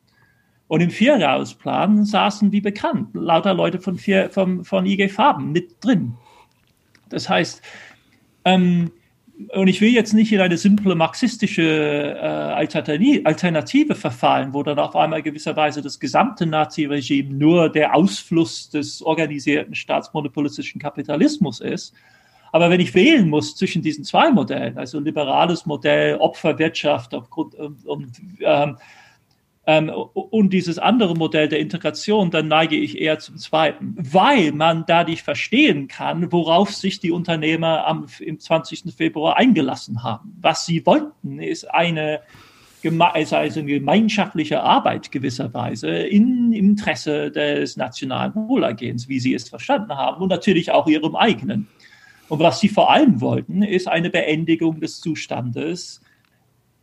Und 0.72 0.80
im 0.80 0.88
Vierjahresplan 0.88 2.06
saßen, 2.06 2.50
wie 2.50 2.62
bekannt, 2.62 3.10
lauter 3.12 3.52
Leute 3.52 3.78
von, 3.78 3.98
vier, 3.98 4.30
von, 4.30 4.64
von 4.64 4.86
IG 4.86 5.10
Farben 5.10 5.52
mit 5.52 5.84
drin. 5.84 6.14
Das 7.10 7.28
heißt, 7.28 7.60
ähm, 8.46 8.90
und 9.52 9.68
ich 9.68 9.82
will 9.82 9.92
jetzt 9.92 10.14
nicht 10.14 10.32
in 10.32 10.40
eine 10.40 10.56
simple 10.56 10.94
marxistische 10.94 12.16
äh, 12.18 12.24
Alternative 12.24 13.94
verfallen, 13.94 14.54
wo 14.54 14.62
dann 14.62 14.78
auf 14.78 14.96
einmal 14.96 15.20
gewisserweise 15.20 15.82
das 15.82 16.00
gesamte 16.00 16.46
Nazi-Regime 16.46 17.34
nur 17.34 17.68
der 17.68 17.94
Ausfluss 17.94 18.70
des 18.70 19.02
organisierten 19.02 19.74
staatsmonopolistischen 19.74 20.80
Kapitalismus 20.80 21.60
ist. 21.60 21.92
Aber 22.50 22.70
wenn 22.70 22.80
ich 22.80 22.94
wählen 22.94 23.28
muss 23.28 23.56
zwischen 23.56 23.82
diesen 23.82 24.04
zwei 24.04 24.30
Modellen, 24.30 24.78
also 24.78 25.00
liberales 25.00 25.66
Modell, 25.66 26.16
Opferwirtschaft 26.16 27.12
aufgrund 27.12 27.56
und, 27.56 27.84
und 27.84 28.12
ähm, 28.40 28.78
ähm, 29.66 29.90
und 29.90 30.52
dieses 30.52 30.78
andere 30.78 31.14
Modell 31.14 31.48
der 31.48 31.60
Integration, 31.60 32.30
dann 32.30 32.48
neige 32.48 32.76
ich 32.76 33.00
eher 33.00 33.20
zum 33.20 33.36
zweiten, 33.36 33.94
weil 33.96 34.50
man 34.52 34.84
dadurch 34.86 35.22
verstehen 35.22 35.86
kann, 35.86 36.32
worauf 36.32 36.74
sich 36.74 36.98
die 36.98 37.12
Unternehmer 37.12 37.86
am 37.86 38.06
im 38.18 38.40
20. 38.40 38.92
Februar 38.96 39.36
eingelassen 39.36 40.02
haben. 40.02 40.36
Was 40.40 40.66
sie 40.66 40.84
wollten, 40.84 41.38
ist 41.38 41.72
eine 41.72 42.20
also 42.84 43.36
eine 43.36 43.64
gemeinschaftliche 43.64 44.60
Arbeit 44.60 45.12
gewisserweise 45.12 45.88
im 45.88 46.52
Interesse 46.52 47.30
des 47.30 47.76
nationalen 47.76 48.34
Wohlergehens, 48.34 49.08
wie 49.08 49.20
sie 49.20 49.34
es 49.34 49.48
verstanden 49.48 49.96
haben 49.96 50.20
und 50.20 50.30
natürlich 50.30 50.72
auch 50.72 50.88
ihrem 50.88 51.14
eigenen. 51.14 51.68
Und 52.28 52.40
was 52.40 52.58
sie 52.58 52.68
vor 52.68 52.90
allem 52.90 53.20
wollten, 53.20 53.62
ist 53.62 53.86
eine 53.86 54.10
Beendigung 54.10 54.80
des 54.80 55.00
Zustandes 55.00 56.00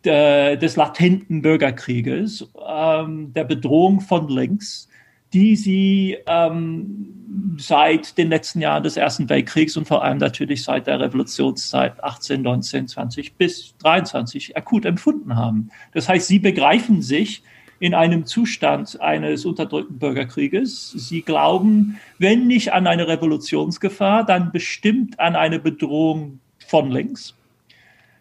der, 0.03 0.55
des 0.55 0.75
latenten 0.75 1.41
Bürgerkrieges, 1.41 2.47
ähm, 2.67 3.33
der 3.33 3.43
Bedrohung 3.43 4.01
von 4.01 4.29
links, 4.29 4.87
die 5.33 5.55
sie 5.55 6.17
ähm, 6.25 7.55
seit 7.57 8.17
den 8.17 8.29
letzten 8.29 8.61
Jahren 8.61 8.83
des 8.83 8.97
Ersten 8.97 9.29
Weltkriegs 9.29 9.77
und 9.77 9.87
vor 9.87 10.03
allem 10.03 10.17
natürlich 10.17 10.63
seit 10.63 10.87
der 10.87 10.99
Revolutionszeit 10.99 12.03
18, 12.03 12.41
19, 12.41 12.87
20 12.87 13.33
bis 13.35 13.75
23 13.79 14.57
akut 14.57 14.85
empfunden 14.85 15.35
haben. 15.35 15.69
Das 15.93 16.09
heißt, 16.09 16.27
sie 16.27 16.39
begreifen 16.39 17.01
sich 17.01 17.43
in 17.79 17.93
einem 17.93 18.25
Zustand 18.25 18.99
eines 18.99 19.45
unterdrückten 19.45 19.99
Bürgerkrieges. 19.99 20.91
Sie 20.91 21.21
glauben, 21.21 21.99
wenn 22.17 22.47
nicht 22.47 22.73
an 22.73 22.87
eine 22.87 23.07
Revolutionsgefahr, 23.07 24.25
dann 24.25 24.51
bestimmt 24.51 25.19
an 25.19 25.35
eine 25.35 25.59
Bedrohung 25.59 26.39
von 26.67 26.91
links 26.91 27.35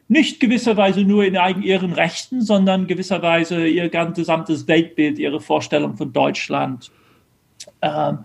nicht 0.08 0.40
gewisserweise 0.40 1.02
nur 1.02 1.24
in 1.24 1.34
ihren 1.62 1.92
Rechten, 1.92 2.40
sondern 2.40 2.86
gewisserweise 2.86 3.66
ihr 3.66 3.90
gesamtes 3.90 4.66
Weltbild, 4.66 5.18
ihre 5.18 5.40
Vorstellung 5.40 5.96
von 5.96 6.12
Deutschland 6.12 6.90
ähm, 7.82 8.24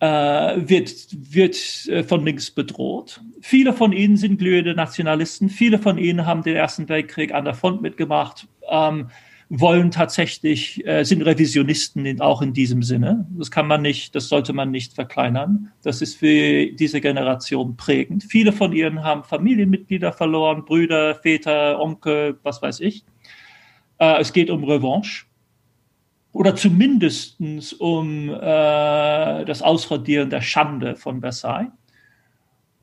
äh, 0.00 0.06
wird, 0.06 0.92
wird 1.32 1.56
äh, 1.88 2.02
von 2.02 2.24
links 2.24 2.50
bedroht. 2.50 3.22
Viele 3.40 3.72
von 3.72 3.92
ihnen 3.92 4.18
sind 4.18 4.38
glühende 4.38 4.74
Nationalisten, 4.74 5.48
viele 5.48 5.78
von 5.78 5.96
ihnen 5.96 6.26
haben 6.26 6.42
den 6.42 6.54
Ersten 6.54 6.88
Weltkrieg 6.88 7.32
an 7.32 7.46
der 7.46 7.54
Front 7.54 7.80
mitgemacht. 7.80 8.46
Ähm, 8.68 9.08
wollen 9.48 9.90
tatsächlich, 9.90 10.84
äh, 10.86 11.04
sind 11.04 11.22
Revisionisten 11.22 12.04
in, 12.04 12.20
auch 12.20 12.42
in 12.42 12.52
diesem 12.52 12.82
Sinne. 12.82 13.26
Das 13.38 13.50
kann 13.50 13.66
man 13.66 13.82
nicht, 13.82 14.14
das 14.14 14.28
sollte 14.28 14.52
man 14.52 14.70
nicht 14.70 14.94
verkleinern. 14.94 15.70
Das 15.82 16.02
ist 16.02 16.16
für 16.16 16.66
diese 16.72 17.00
Generation 17.00 17.76
prägend. 17.76 18.24
Viele 18.24 18.52
von 18.52 18.72
ihnen 18.72 19.04
haben 19.04 19.22
Familienmitglieder 19.22 20.12
verloren, 20.12 20.64
Brüder, 20.64 21.14
Väter, 21.14 21.80
Onkel, 21.80 22.38
was 22.42 22.60
weiß 22.60 22.80
ich. 22.80 23.04
Äh, 23.98 24.20
es 24.20 24.32
geht 24.32 24.50
um 24.50 24.64
Revanche 24.64 25.26
oder 26.32 26.56
zumindest 26.56 27.40
um 27.78 28.28
äh, 28.28 29.44
das 29.44 29.62
Ausradieren 29.62 30.28
der 30.28 30.42
Schande 30.42 30.96
von 30.96 31.20
Versailles. 31.20 31.70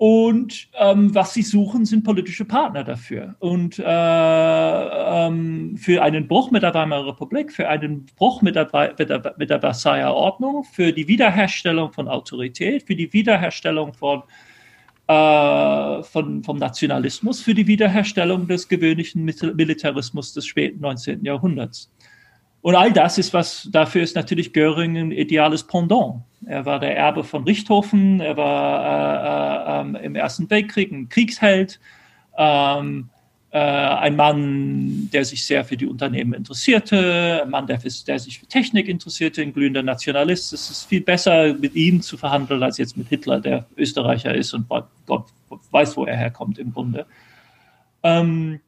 Und 0.06 0.68
ähm, 0.78 1.16
was 1.16 1.34
sie 1.34 1.44
suchen, 1.44 1.86
sind 1.86 2.04
politische 2.04 2.44
Partner 2.44 2.84
dafür. 2.84 3.36
Und 3.40 3.80
äh, 3.80 3.84
ähm, 3.88 5.78
für 5.78 6.04
einen 6.04 6.28
Bruch 6.28 6.52
mit 6.52 6.62
der 6.62 6.74
Weimarer 6.74 7.08
Republik, 7.08 7.54
für 7.54 7.70
einen 7.70 8.08
Bruch 8.18 8.42
mit 8.42 8.58
der, 8.58 8.70
mit 9.00 9.10
der, 9.10 9.34
mit 9.38 9.50
der 9.50 9.62
Versailler 9.62 10.14
Ordnung, 10.14 10.66
für 10.66 10.92
die 10.92 11.08
Wiederherstellung 11.08 11.94
von 11.94 12.10
Autorität, 12.10 12.84
für 12.84 12.98
die 12.98 13.14
Wiederherstellung 13.14 13.94
von, 13.94 14.24
äh, 15.08 16.04
von, 16.04 16.44
vom 16.44 16.58
Nationalismus, 16.58 17.40
für 17.42 17.54
die 17.54 17.68
Wiederherstellung 17.68 18.46
des 18.46 18.68
gewöhnlichen 18.68 19.24
Militarismus 19.24 20.34
des 20.34 20.46
späten 20.46 20.82
19. 20.82 21.24
Jahrhunderts. 21.24 21.90
Und 22.64 22.76
all 22.76 22.94
das 22.94 23.18
ist 23.18 23.34
was, 23.34 23.68
dafür 23.74 24.04
ist 24.04 24.16
natürlich 24.16 24.54
Göring 24.54 24.98
ein 24.98 25.12
ideales 25.12 25.64
Pendant. 25.64 26.22
Er 26.46 26.66
war 26.66 26.80
der 26.80 26.96
Erbe 26.96 27.26
von 27.26 27.44
Richthofen, 27.44 28.22
er 28.22 28.38
war 28.38 29.84
äh, 29.84 29.98
äh, 29.98 30.06
im 30.06 30.16
Ersten 30.16 30.50
Weltkrieg 30.50 30.90
ein 30.90 31.10
Kriegsheld, 31.10 31.82
ähm, 32.38 33.10
äh, 33.52 33.60
ein 33.60 34.16
Mann, 34.16 35.10
der 35.12 35.26
sich 35.26 35.46
sehr 35.46 35.66
für 35.66 35.76
die 35.76 35.86
Unternehmen 35.86 36.34
interessierte, 36.34 37.42
ein 37.44 37.50
Mann, 37.50 37.68
der, 37.68 37.80
der, 37.80 38.20
sich 38.20 38.40
für 38.40 38.46
Technik 38.46 38.88
interessierte, 38.88 39.42
ein 39.42 39.54
glühender 39.54 39.84
Nationalist. 39.84 40.54
Es 40.54 40.70
ist 40.70 40.86
viel 40.86 41.02
besser, 41.02 41.54
mit 41.56 41.76
ihm 41.76 42.02
zu 42.02 42.16
verhandeln, 42.16 42.64
als 42.64 42.78
jetzt 42.78 42.96
mit 42.96 43.10
Hitler, 43.10 43.42
der 43.42 43.66
Österreicher 43.76 44.34
ist 44.34 44.54
und 44.54 44.70
Gott 44.70 45.26
weiß, 45.72 45.98
wo 45.98 46.06
er 46.06 46.16
herkommt 46.16 46.58
im 46.60 46.72
Grunde. 46.72 47.08
Ähm, 48.04 48.62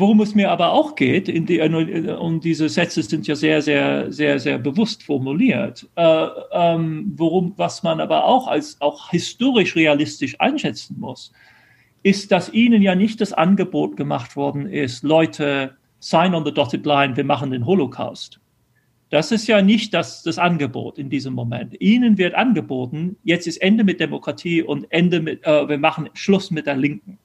Worum 0.00 0.20
es 0.20 0.32
mir 0.36 0.52
aber 0.52 0.70
auch 0.70 0.94
geht, 0.94 1.26
die, 1.26 1.60
und 1.60 2.44
diese 2.44 2.68
Sätze 2.68 3.02
sind 3.02 3.26
ja 3.26 3.34
sehr, 3.34 3.60
sehr, 3.60 4.12
sehr, 4.12 4.38
sehr 4.38 4.56
bewusst 4.56 5.02
formuliert, 5.02 5.88
äh, 5.96 6.26
ähm, 6.52 7.12
worum, 7.16 7.54
was 7.56 7.82
man 7.82 8.00
aber 8.00 8.24
auch 8.24 8.46
als 8.46 8.80
auch 8.80 9.10
historisch 9.10 9.74
realistisch 9.74 10.40
einschätzen 10.40 11.00
muss, 11.00 11.32
ist, 12.04 12.30
dass 12.30 12.52
ihnen 12.52 12.80
ja 12.80 12.94
nicht 12.94 13.20
das 13.20 13.32
Angebot 13.32 13.96
gemacht 13.96 14.36
worden 14.36 14.66
ist, 14.66 15.02
Leute, 15.02 15.74
sign 15.98 16.32
on 16.32 16.44
the 16.44 16.54
dotted 16.54 16.86
line, 16.86 17.16
wir 17.16 17.24
machen 17.24 17.50
den 17.50 17.66
Holocaust. 17.66 18.38
Das 19.10 19.32
ist 19.32 19.48
ja 19.48 19.62
nicht 19.62 19.94
das, 19.94 20.22
das 20.22 20.38
Angebot 20.38 20.98
in 20.98 21.10
diesem 21.10 21.34
Moment. 21.34 21.74
Ihnen 21.80 22.18
wird 22.18 22.34
angeboten, 22.34 23.16
jetzt 23.24 23.48
ist 23.48 23.56
Ende 23.56 23.82
mit 23.82 23.98
Demokratie 23.98 24.62
und 24.62 24.86
Ende 24.92 25.18
mit, 25.20 25.44
äh, 25.44 25.68
wir 25.68 25.78
machen 25.78 26.08
Schluss 26.14 26.52
mit 26.52 26.66
der 26.66 26.76
Linken. 26.76 27.18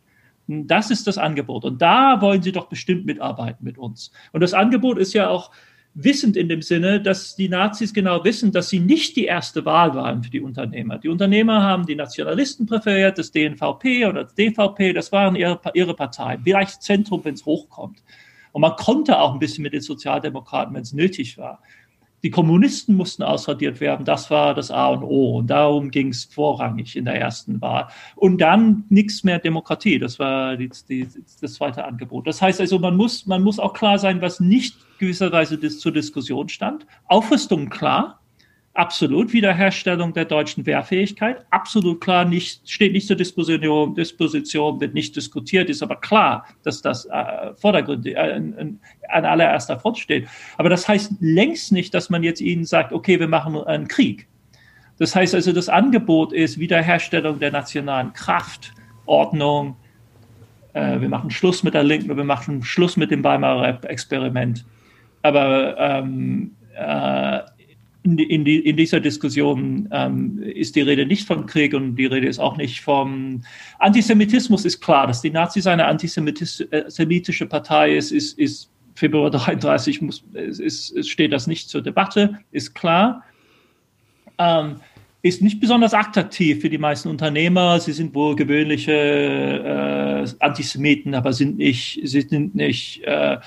Das 0.67 0.91
ist 0.91 1.07
das 1.07 1.17
Angebot. 1.17 1.65
Und 1.65 1.81
da 1.81 2.21
wollen 2.21 2.41
Sie 2.41 2.51
doch 2.51 2.67
bestimmt 2.67 3.05
mitarbeiten 3.05 3.63
mit 3.63 3.77
uns. 3.77 4.11
Und 4.31 4.41
das 4.41 4.53
Angebot 4.53 4.97
ist 4.97 5.13
ja 5.13 5.29
auch 5.29 5.51
wissend 5.95 6.35
in 6.37 6.49
dem 6.49 6.61
Sinne, 6.61 7.01
dass 7.01 7.35
die 7.35 7.49
Nazis 7.49 7.93
genau 7.93 8.23
wissen, 8.23 8.51
dass 8.51 8.69
sie 8.69 8.79
nicht 8.79 9.15
die 9.15 9.25
erste 9.25 9.63
Wahl 9.65 9.93
waren 9.93 10.23
für 10.23 10.31
die 10.31 10.41
Unternehmer. 10.41 10.97
Die 10.97 11.09
Unternehmer 11.09 11.61
haben 11.61 11.85
die 11.85 11.95
Nationalisten 11.95 12.65
präferiert, 12.65 13.17
das 13.17 13.31
DNVP 13.31 14.05
oder 14.07 14.23
das 14.23 14.33
DVP, 14.33 14.93
das 14.93 15.11
waren 15.11 15.35
ihre, 15.35 15.59
ihre 15.73 15.93
Parteien. 15.93 16.41
Vielleicht 16.43 16.81
Zentrum, 16.81 17.23
wenn 17.23 17.35
es 17.35 17.45
hochkommt. 17.45 18.01
Und 18.51 18.61
man 18.61 18.75
konnte 18.75 19.19
auch 19.19 19.33
ein 19.33 19.39
bisschen 19.39 19.63
mit 19.63 19.73
den 19.73 19.81
Sozialdemokraten, 19.81 20.73
wenn 20.73 20.83
es 20.83 20.93
nötig 20.93 21.37
war. 21.37 21.61
Die 22.23 22.31
Kommunisten 22.31 22.95
mussten 22.95 23.21
ausradiert 23.21 23.81
werden. 23.81 24.05
Das 24.05 24.31
war 24.31 24.53
das 24.53 24.71
A 24.71 24.87
und 24.87 25.03
O. 25.03 25.39
Und 25.39 25.47
darum 25.47 25.91
ging 25.91 26.07
es 26.07 26.23
vorrangig 26.23 26.95
in 26.95 27.03
der 27.05 27.15
ersten 27.15 27.61
Wahl. 27.61 27.89
Und 28.15 28.39
dann 28.39 28.85
nichts 28.89 29.25
mehr 29.25 29.39
Demokratie. 29.39 29.99
Das 29.99 30.19
war 30.19 30.55
die, 30.55 30.69
die, 30.87 31.07
das 31.41 31.53
zweite 31.55 31.83
Angebot. 31.83 32.25
Das 32.25 32.41
heißt 32.41 32.61
also, 32.61 32.79
man 32.79 32.95
muss, 32.95 33.25
man 33.25 33.43
muss 33.43 33.59
auch 33.59 33.73
klar 33.73 33.99
sein, 33.99 34.21
was 34.21 34.39
nicht 34.39 34.77
gewisserweise 34.99 35.59
zur 35.59 35.91
Diskussion 35.91 36.47
stand. 36.47 36.87
Aufrüstung 37.07 37.69
klar. 37.69 38.22
Absolut 38.75 39.33
Wiederherstellung 39.33 40.13
der 40.13 40.25
deutschen 40.25 40.65
Wehrfähigkeit. 40.65 41.45
Absolut 41.51 42.01
klar, 42.01 42.25
nicht, 42.25 42.67
steht 42.67 42.93
nicht 42.93 43.05
zur 43.05 43.15
Disposition, 43.15 43.93
Disposition, 43.93 44.81
wird 44.81 44.95
nicht 44.95 45.15
diskutiert, 45.15 45.69
ist 45.69 45.83
aber 45.83 45.97
klar, 45.97 46.47
dass 46.63 46.81
das 46.81 47.05
äh, 47.05 47.53
vordergründig 47.55 48.15
äh, 48.15 48.41
an 49.09 49.25
allererster 49.25 49.79
Front 49.79 49.99
steht. 49.99 50.27
Aber 50.57 50.69
das 50.69 50.87
heißt 50.87 51.13
längst 51.19 51.71
nicht, 51.71 51.93
dass 51.93 52.09
man 52.09 52.23
jetzt 52.23 52.41
ihnen 52.41 52.65
sagt, 52.65 52.93
okay, 52.93 53.19
wir 53.19 53.27
machen 53.27 53.57
einen 53.57 53.87
Krieg. 53.87 54.27
Das 54.97 55.15
heißt 55.15 55.35
also, 55.35 55.51
das 55.51 55.69
Angebot 55.69 56.33
ist 56.33 56.57
Wiederherstellung 56.57 57.37
der 57.37 57.51
nationalen 57.51 58.11
Kraft, 58.13 58.73
Ordnung. 59.05 59.75
Äh, 60.73 60.99
wir 60.99 61.09
machen 61.09 61.29
Schluss 61.29 61.61
mit 61.61 61.75
der 61.75 61.83
Linken, 61.83 62.15
wir 62.15 62.23
machen 62.23 62.63
Schluss 62.63 62.97
mit 62.97 63.11
dem 63.11 63.23
Weimarer 63.23 63.83
Experiment. 63.83 64.65
Aber 65.21 65.77
ähm, 65.77 66.55
äh, 66.75 67.39
in, 68.03 68.17
in, 68.19 68.45
die, 68.45 68.59
in 68.59 68.77
dieser 68.77 68.99
Diskussion 68.99 69.87
ähm, 69.91 70.41
ist 70.43 70.75
die 70.75 70.81
Rede 70.81 71.05
nicht 71.05 71.25
von 71.25 71.45
Krieg 71.45 71.73
und 71.73 71.95
die 71.95 72.05
Rede 72.05 72.27
ist 72.27 72.39
auch 72.39 72.57
nicht 72.57 72.81
vom 72.81 73.41
Antisemitismus 73.79 74.65
ist 74.65 74.81
klar, 74.81 75.07
dass 75.07 75.21
die 75.21 75.31
Nazis 75.31 75.67
eine 75.67 75.85
antisemitische 75.85 77.45
Partei 77.47 77.95
ist, 77.95 78.11
ist, 78.11 78.37
ist 78.37 78.69
Februar 78.95 79.31
33 79.31 80.01
muss, 80.01 80.23
es 80.33 80.93
steht 81.07 81.33
das 81.33 81.47
nicht 81.47 81.69
zur 81.69 81.81
Debatte, 81.81 82.39
ist 82.51 82.75
klar. 82.75 83.23
Ähm, 84.37 84.75
ist 85.23 85.41
nicht 85.41 85.61
besonders 85.61 85.93
attraktiv 85.93 86.59
für 86.59 86.69
die 86.69 86.77
meisten 86.77 87.07
Unternehmer. 87.07 87.79
Sie 87.79 87.93
sind 87.93 88.13
wohl 88.13 88.35
gewöhnliche 88.35 88.91
äh, 88.91 90.27
Antisemiten, 90.39 91.15
aber 91.15 91.31
sind 91.31 91.57
nicht, 91.57 92.01
sie 92.03 92.21
sind 92.21 92.53
nicht, 92.53 93.01
äh, 93.05 93.37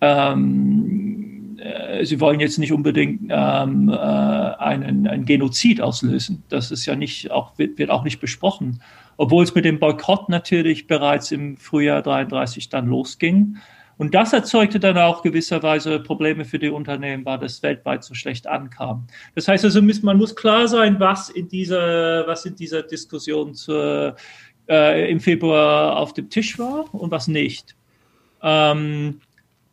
ähm, 0.00 1.33
äh, 1.64 2.04
sie 2.04 2.20
wollen 2.20 2.40
jetzt 2.40 2.58
nicht 2.58 2.72
unbedingt 2.72 3.30
ähm, 3.30 3.88
äh, 3.88 3.94
einen, 3.94 5.08
einen 5.08 5.24
Genozid 5.24 5.80
auslösen. 5.80 6.42
Das 6.50 6.70
ist 6.70 6.84
ja 6.84 6.94
nicht, 6.94 7.30
auch, 7.30 7.56
wird, 7.58 7.78
wird 7.78 7.90
auch 7.90 8.04
nicht 8.04 8.20
besprochen. 8.20 8.82
Obwohl 9.16 9.44
es 9.44 9.54
mit 9.54 9.64
dem 9.64 9.78
Boykott 9.78 10.28
natürlich 10.28 10.86
bereits 10.86 11.32
im 11.32 11.56
Frühjahr 11.56 12.02
33 12.02 12.68
dann 12.68 12.86
losging. 12.86 13.56
Und 13.96 14.14
das 14.14 14.32
erzeugte 14.32 14.78
dann 14.78 14.98
auch 14.98 15.22
gewisserweise 15.22 16.00
Probleme 16.00 16.44
für 16.44 16.58
die 16.58 16.68
Unternehmen, 16.68 17.24
weil 17.24 17.38
das 17.38 17.62
weltweit 17.62 18.04
so 18.04 18.12
schlecht 18.12 18.46
ankam. 18.46 19.06
Das 19.34 19.48
heißt 19.48 19.64
also, 19.64 19.80
man 19.80 20.18
muss 20.18 20.36
klar 20.36 20.68
sein, 20.68 21.00
was 21.00 21.30
in 21.30 21.48
dieser, 21.48 22.26
was 22.26 22.44
in 22.44 22.56
dieser 22.56 22.82
Diskussion 22.82 23.54
zur, 23.54 24.16
äh, 24.68 25.10
im 25.10 25.20
Februar 25.20 25.96
auf 25.96 26.12
dem 26.12 26.28
Tisch 26.28 26.58
war 26.58 26.92
und 26.92 27.10
was 27.10 27.28
nicht. 27.28 27.76
Ähm, 28.42 29.20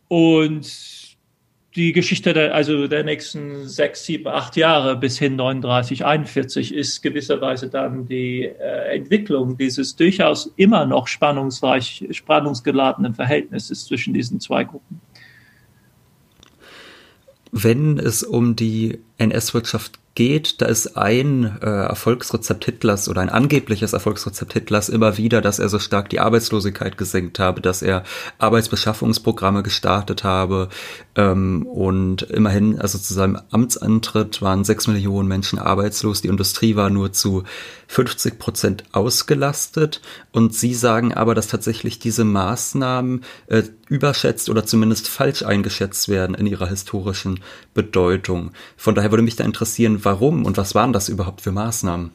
und 0.07 1.00
die 1.75 1.93
Geschichte 1.93 2.33
der, 2.33 2.53
also 2.53 2.87
der 2.87 3.03
nächsten 3.03 3.67
sechs, 3.67 4.05
sieben, 4.05 4.27
acht 4.27 4.57
Jahre 4.57 4.97
bis 4.97 5.17
hin 5.17 5.37
39, 5.37 6.05
41 6.05 6.73
ist 6.73 7.01
gewisserweise 7.01 7.69
dann 7.69 8.07
die 8.07 8.43
äh, 8.43 8.95
Entwicklung 8.95 9.57
dieses 9.57 9.95
durchaus 9.95 10.51
immer 10.57 10.85
noch 10.85 11.07
spannungsreich, 11.07 12.07
spannungsgeladenen 12.11 13.13
Verhältnisses 13.13 13.85
zwischen 13.85 14.13
diesen 14.13 14.41
zwei 14.41 14.65
Gruppen. 14.65 14.99
Wenn 17.53 17.97
es 17.99 18.23
um 18.23 18.55
die 18.55 18.99
NS-Wirtschaft 19.17 19.99
geht, 20.15 20.61
da 20.61 20.65
ist 20.65 20.97
ein 20.97 21.57
äh, 21.61 21.65
Erfolgsrezept 21.65 22.65
Hitlers 22.65 23.07
oder 23.07 23.21
ein 23.21 23.29
angebliches 23.29 23.93
Erfolgsrezept 23.93 24.53
Hitlers 24.53 24.89
immer 24.89 25.17
wieder, 25.17 25.41
dass 25.41 25.59
er 25.59 25.69
so 25.69 25.79
stark 25.79 26.09
die 26.09 26.19
Arbeitslosigkeit 26.19 26.97
gesenkt 26.97 27.39
habe, 27.39 27.61
dass 27.61 27.81
er 27.81 28.03
Arbeitsbeschaffungsprogramme 28.37 29.63
gestartet 29.63 30.23
habe 30.23 30.69
ähm, 31.15 31.65
und 31.65 32.21
immerhin, 32.23 32.79
also 32.79 32.97
zu 32.97 33.13
seinem 33.13 33.39
Amtsantritt 33.51 34.41
waren 34.41 34.63
sechs 34.63 34.87
Millionen 34.87 35.27
Menschen 35.27 35.59
arbeitslos, 35.59 36.21
die 36.21 36.29
Industrie 36.29 36.75
war 36.75 36.89
nur 36.89 37.11
zu 37.11 37.43
50 37.87 38.39
Prozent 38.39 38.83
ausgelastet 38.93 40.01
und 40.31 40.53
Sie 40.55 40.73
sagen 40.73 41.13
aber, 41.13 41.35
dass 41.35 41.47
tatsächlich 41.47 41.99
diese 41.99 42.23
Maßnahmen 42.23 43.23
äh, 43.47 43.63
überschätzt 43.89 44.49
oder 44.49 44.65
zumindest 44.65 45.09
falsch 45.09 45.43
eingeschätzt 45.43 46.07
werden 46.07 46.33
in 46.33 46.47
ihrer 46.47 46.67
historischen 46.67 47.41
Bedeutung. 47.73 48.51
Von 48.77 48.95
daher 48.95 49.11
würde 49.11 49.23
mich 49.23 49.35
da 49.35 49.43
interessieren, 49.43 49.99
warum 50.03 50.45
und 50.45 50.55
was 50.55 50.75
waren 50.75 50.93
das 50.93 51.09
überhaupt 51.09 51.41
für 51.41 51.51
Maßnahmen? 51.51 52.11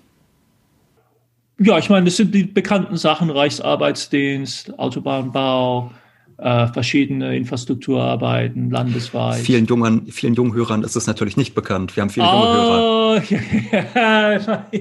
Ja, 1.58 1.78
ich 1.78 1.88
meine, 1.88 2.04
das 2.04 2.16
sind 2.16 2.34
die 2.34 2.44
bekannten 2.44 2.96
Sachen, 2.96 3.30
Reichsarbeitsdienst, 3.30 4.78
Autobahnbau, 4.78 5.90
äh, 6.38 6.66
verschiedene 6.68 7.36
Infrastrukturarbeiten 7.36 8.70
landesweit. 8.70 9.40
Vielen 9.40 9.66
jungen, 9.66 10.06
vielen 10.10 10.34
jungen 10.34 10.54
Hörern 10.54 10.82
ist 10.82 10.96
es 10.96 11.06
natürlich 11.06 11.36
nicht 11.36 11.54
bekannt. 11.54 11.96
Wir 11.96 12.02
haben 12.02 12.10
viele 12.10 12.26
junge 12.26 12.38
oh, 12.38 13.20
Hörer. 13.20 14.66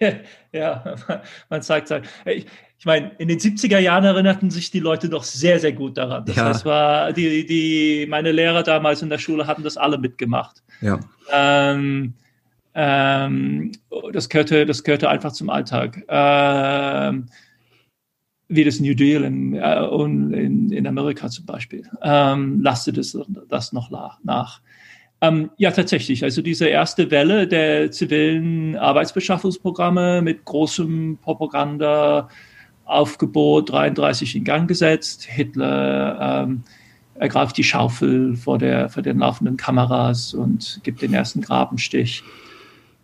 Ja, 0.00 0.12
ja, 0.52 0.96
man 1.50 1.60
sagt 1.60 1.90
halt. 1.90 2.08
Ich, 2.24 2.46
ich 2.78 2.86
meine, 2.86 3.10
in 3.18 3.28
den 3.28 3.38
70er 3.38 3.78
Jahren 3.78 4.04
erinnerten 4.04 4.50
sich 4.50 4.70
die 4.70 4.80
Leute 4.80 5.10
doch 5.10 5.22
sehr, 5.22 5.60
sehr 5.60 5.72
gut 5.72 5.98
daran. 5.98 6.24
Das 6.24 6.36
ja. 6.36 6.46
heißt, 6.46 6.64
war 6.64 7.12
die, 7.12 7.44
die, 7.44 8.06
meine 8.08 8.32
Lehrer 8.32 8.62
damals 8.62 9.02
in 9.02 9.10
der 9.10 9.18
Schule 9.18 9.46
hatten 9.46 9.62
das 9.62 9.76
alle 9.76 9.98
mitgemacht. 9.98 10.62
Ja. 10.80 10.98
Ähm, 11.30 12.14
ähm, 12.74 13.72
das, 14.14 14.30
gehörte, 14.30 14.64
das 14.64 14.82
gehörte 14.82 15.10
einfach 15.10 15.32
zum 15.32 15.50
Alltag. 15.50 16.02
Ähm, 16.08 17.26
wie 18.50 18.64
das 18.64 18.80
New 18.80 18.94
Deal 18.94 19.22
in, 19.22 19.54
äh, 19.54 19.84
in, 19.84 20.70
in 20.70 20.86
Amerika 20.86 21.28
zum 21.28 21.44
Beispiel, 21.46 21.88
ähm, 22.02 22.60
lastet 22.62 22.98
es 22.98 23.18
das 23.48 23.72
noch 23.72 23.90
nach. 23.90 24.60
Ähm, 25.22 25.50
ja, 25.56 25.70
tatsächlich. 25.70 26.24
Also 26.24 26.42
diese 26.42 26.66
erste 26.66 27.12
Welle 27.12 27.46
der 27.46 27.92
zivilen 27.92 28.76
Arbeitsbeschaffungsprogramme 28.76 30.22
mit 30.22 30.44
großem 30.44 31.18
Propaganda-Aufgebot 31.22 33.70
33 33.70 34.36
in 34.36 34.44
Gang 34.44 34.66
gesetzt. 34.66 35.24
Hitler 35.24 36.46
ähm, 36.48 36.62
ergreift 37.14 37.56
die 37.56 37.64
Schaufel 37.64 38.34
vor, 38.34 38.58
der, 38.58 38.88
vor 38.88 39.04
den 39.04 39.18
laufenden 39.18 39.56
Kameras 39.56 40.34
und 40.34 40.80
gibt 40.82 41.02
den 41.02 41.14
ersten 41.14 41.42
Grabenstich. 41.42 42.24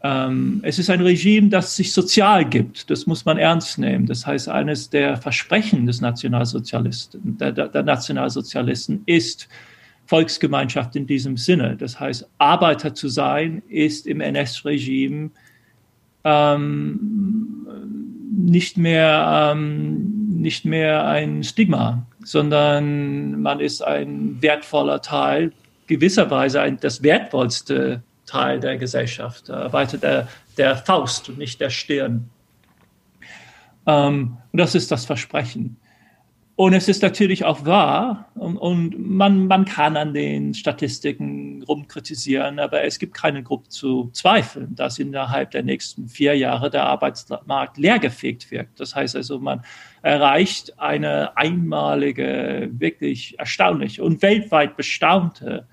Ähm, 0.03 0.61
es 0.63 0.79
ist 0.79 0.91
ein 0.91 1.01
Regime, 1.01 1.49
das 1.49 1.77
sich 1.77 1.93
sozial 1.93 2.45
gibt. 2.45 2.91
Das 2.91 3.07
muss 3.07 3.25
man 3.25 3.39
ernst 3.39 3.79
nehmen. 3.79 4.07
Das 4.07 4.27
heißt, 4.27 4.49
eines 4.49 4.91
der 4.91 5.17
Versprechen 5.17 5.87
des 5.87 6.01
Nationalsozialisten, 6.01 7.39
der, 7.39 7.53
der, 7.53 7.83
Nationalsozialisten 7.83 9.03
ist 9.07 9.49
Volksgemeinschaft 10.05 10.95
in 10.97 11.07
diesem 11.07 11.37
Sinne. 11.37 11.77
Das 11.77 11.99
heißt, 11.99 12.29
Arbeiter 12.39 12.95
zu 12.95 13.09
sein 13.09 13.63
ist 13.69 14.07
im 14.07 14.21
NS-Regime 14.21 15.31
ähm, 16.25 17.67
nicht, 18.37 18.77
mehr, 18.77 19.53
ähm, 19.55 20.29
nicht 20.29 20.65
mehr 20.65 21.07
ein 21.07 21.43
Stigma, 21.43 22.07
sondern 22.23 23.41
man 23.41 23.61
ist 23.61 23.83
ein 23.83 24.41
wertvoller 24.43 25.01
Teil, 25.01 25.53
gewisserweise 25.87 26.61
ein, 26.61 26.79
das 26.81 27.03
wertvollste 27.03 28.03
Teil 28.27 28.61
der 28.61 28.77
Gesellschaft, 28.77 29.49
äh, 29.49 29.73
weiter 29.73 29.99
der, 29.99 30.29
der 30.57 30.77
Faust 30.77 31.29
und 31.29 31.39
nicht 31.39 31.61
der 31.61 31.71
Stirn. 31.71 32.29
Ähm, 33.87 34.37
und 34.53 34.59
das 34.59 34.75
ist 34.75 34.91
das 34.91 35.05
Versprechen. 35.05 35.77
Und 36.57 36.73
es 36.73 36.89
ist 36.89 37.03
natürlich 37.03 37.45
auch 37.45 37.67
wahr 37.67 38.31
und, 38.35 38.57
und, 38.57 38.99
man, 38.99 39.47
man 39.47 39.67
kann 39.67 39.95
an 39.99 40.15
den 40.15 40.55
Statistiken 40.55 41.63
rumkritisieren, 41.63 42.59
aber 42.59 42.83
es 42.83 42.99
gibt 42.99 43.13
keinen 43.13 43.45
Grund 43.45 43.71
zu 43.71 44.09
zweifeln, 44.15 44.75
dass 44.75 44.99
innerhalb 44.99 45.51
der 45.51 45.63
nächsten 45.63 46.09
vier 46.09 46.35
Jahre 46.35 46.71
der 46.71 46.85
Arbeitsmarkt 46.85 47.77
leergefegt 47.77 48.51
wird. 48.51 48.69
Das 48.77 48.95
heißt 48.95 49.17
also, 49.17 49.39
man 49.39 49.67
erreicht 50.01 50.81
eine 50.81 51.37
einmalige, 51.37 52.71
wirklich 52.73 53.39
erstaunliche 53.39 54.03
und 54.03 54.23
weltweit 54.23 54.79
bestaunte 54.79 55.67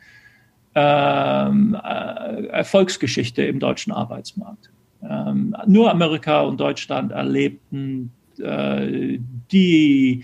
ähm, 0.75 1.77
äh, 1.83 2.45
Erfolgsgeschichte 2.47 3.43
im 3.43 3.59
deutschen 3.59 3.93
Arbeitsmarkt. 3.93 4.71
Ähm, 5.07 5.55
nur 5.67 5.91
Amerika 5.91 6.41
und 6.41 6.59
Deutschland 6.59 7.11
erlebten 7.11 8.11
äh, 8.39 9.19
die 9.51 10.23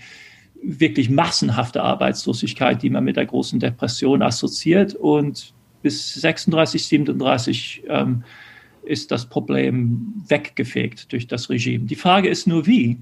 wirklich 0.62 1.10
massenhafte 1.10 1.82
Arbeitslosigkeit, 1.82 2.82
die 2.82 2.90
man 2.90 3.04
mit 3.04 3.16
der 3.16 3.26
großen 3.26 3.60
Depression 3.60 4.22
assoziiert. 4.22 4.94
Und 4.94 5.54
bis 5.82 6.14
36, 6.14 6.86
37 6.86 7.82
ähm, 7.88 8.24
ist 8.82 9.10
das 9.10 9.26
Problem 9.26 10.14
weggefegt 10.28 11.12
durch 11.12 11.26
das 11.26 11.50
Regime. 11.50 11.86
Die 11.86 11.94
Frage 11.94 12.28
ist 12.28 12.46
nur 12.46 12.66
wie 12.66 12.98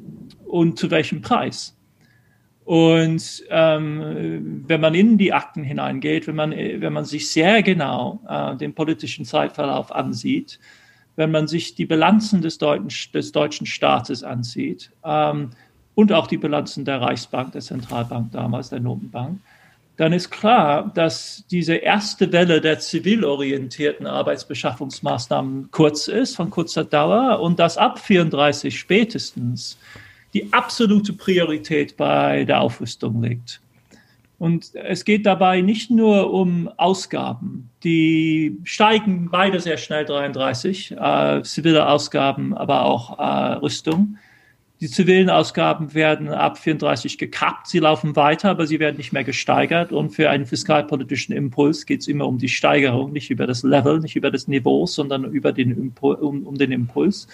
und 0.47 0.79
zu 0.79 0.91
welchem 0.91 1.21
Preis. 1.21 1.78
Und 2.69 3.45
ähm, 3.49 4.63
wenn 4.67 4.83
man 4.83 4.95
in 4.95 5.17
die 5.17 5.33
Akten 5.33 5.65
hineingeht, 5.65 6.27
wenn 6.27 6.35
man, 6.35 6.51
wenn 6.51 6.93
man 6.93 7.07
sich 7.07 7.31
sehr 7.31 7.63
genau 7.63 8.21
äh, 8.29 8.57
den 8.57 8.75
politischen 8.75 9.25
Zeitverlauf 9.25 9.91
ansieht, 9.91 10.61
wenn 11.17 11.31
man 11.31 11.49
sich 11.49 11.77
die 11.77 11.87
Bilanzen 11.87 12.43
des, 12.43 12.59
Deuten, 12.59 12.89
des 13.15 13.33
deutschen 13.33 13.65
Staates 13.65 14.23
ansieht 14.23 14.91
ähm, 15.03 15.53
und 15.95 16.13
auch 16.13 16.27
die 16.27 16.37
Bilanzen 16.37 16.85
der 16.85 17.01
Reichsbank, 17.01 17.53
der 17.53 17.63
Zentralbank 17.63 18.33
damals, 18.33 18.69
der 18.69 18.81
Notenbank, 18.81 19.41
dann 19.97 20.13
ist 20.13 20.29
klar, 20.29 20.93
dass 20.93 21.45
diese 21.51 21.77
erste 21.77 22.31
Welle 22.33 22.61
der 22.61 22.81
zivilorientierten 22.81 24.07
Arbeitsbeschaffungsmaßnahmen 24.07 25.71
kurz 25.71 26.07
ist, 26.07 26.37
von 26.37 26.51
kurzer 26.51 26.85
Dauer 26.85 27.41
und 27.41 27.59
dass 27.61 27.79
ab 27.79 27.99
34 27.99 28.79
spätestens 28.79 29.79
die 30.39 30.53
absolute 30.53 31.13
Priorität 31.13 31.97
bei 31.97 32.45
der 32.45 32.61
Aufrüstung 32.61 33.23
liegt. 33.23 33.61
Und 34.39 34.73
es 34.77 35.05
geht 35.05 35.27
dabei 35.27 35.63
nicht 35.63 35.91
nur 35.91 36.33
um 36.33 36.71
Ausgaben, 36.77 37.71
die 37.83 38.57
steigen 38.63 39.31
beide 39.33 39.59
sehr 39.59 39.79
schnell 39.79 40.05
33, 40.05 40.93
äh, 40.93 41.43
zivile 41.43 41.89
Ausgaben, 41.89 42.55
aber 42.57 42.85
auch 42.85 43.19
äh, 43.19 43.55
Rüstung. 43.55 44.17
Die 44.81 44.89
zivilen 44.89 45.29
Ausgaben 45.29 45.93
werden 45.93 46.29
ab 46.29 46.57
34 46.57 47.19
gekappt, 47.19 47.67
sie 47.67 47.81
laufen 47.81 48.15
weiter, 48.15 48.51
aber 48.51 48.69
sie 48.69 48.79
werden 48.79 48.97
nicht 48.97 49.13
mehr 49.13 49.25
gesteigert. 49.25 49.91
Und 49.91 50.11
für 50.11 50.31
einen 50.31 50.47
fiskalpolitischen 50.47 51.35
Impuls 51.35 51.85
geht 51.85 52.03
es 52.03 52.07
immer 52.07 52.29
um 52.29 52.39
die 52.39 52.49
Steigerung, 52.49 53.13
nicht 53.13 53.31
über 53.31 53.49
das 53.49 53.65
Level, 53.65 53.99
nicht 53.99 54.15
über 54.15 54.31
das 54.31 54.47
Niveau, 54.47 54.87
sondern 54.87 55.25
über 55.25 55.51
den 55.51 55.93
um, 56.01 56.47
um 56.47 56.55
den 56.57 56.71
Impuls. 56.71 57.27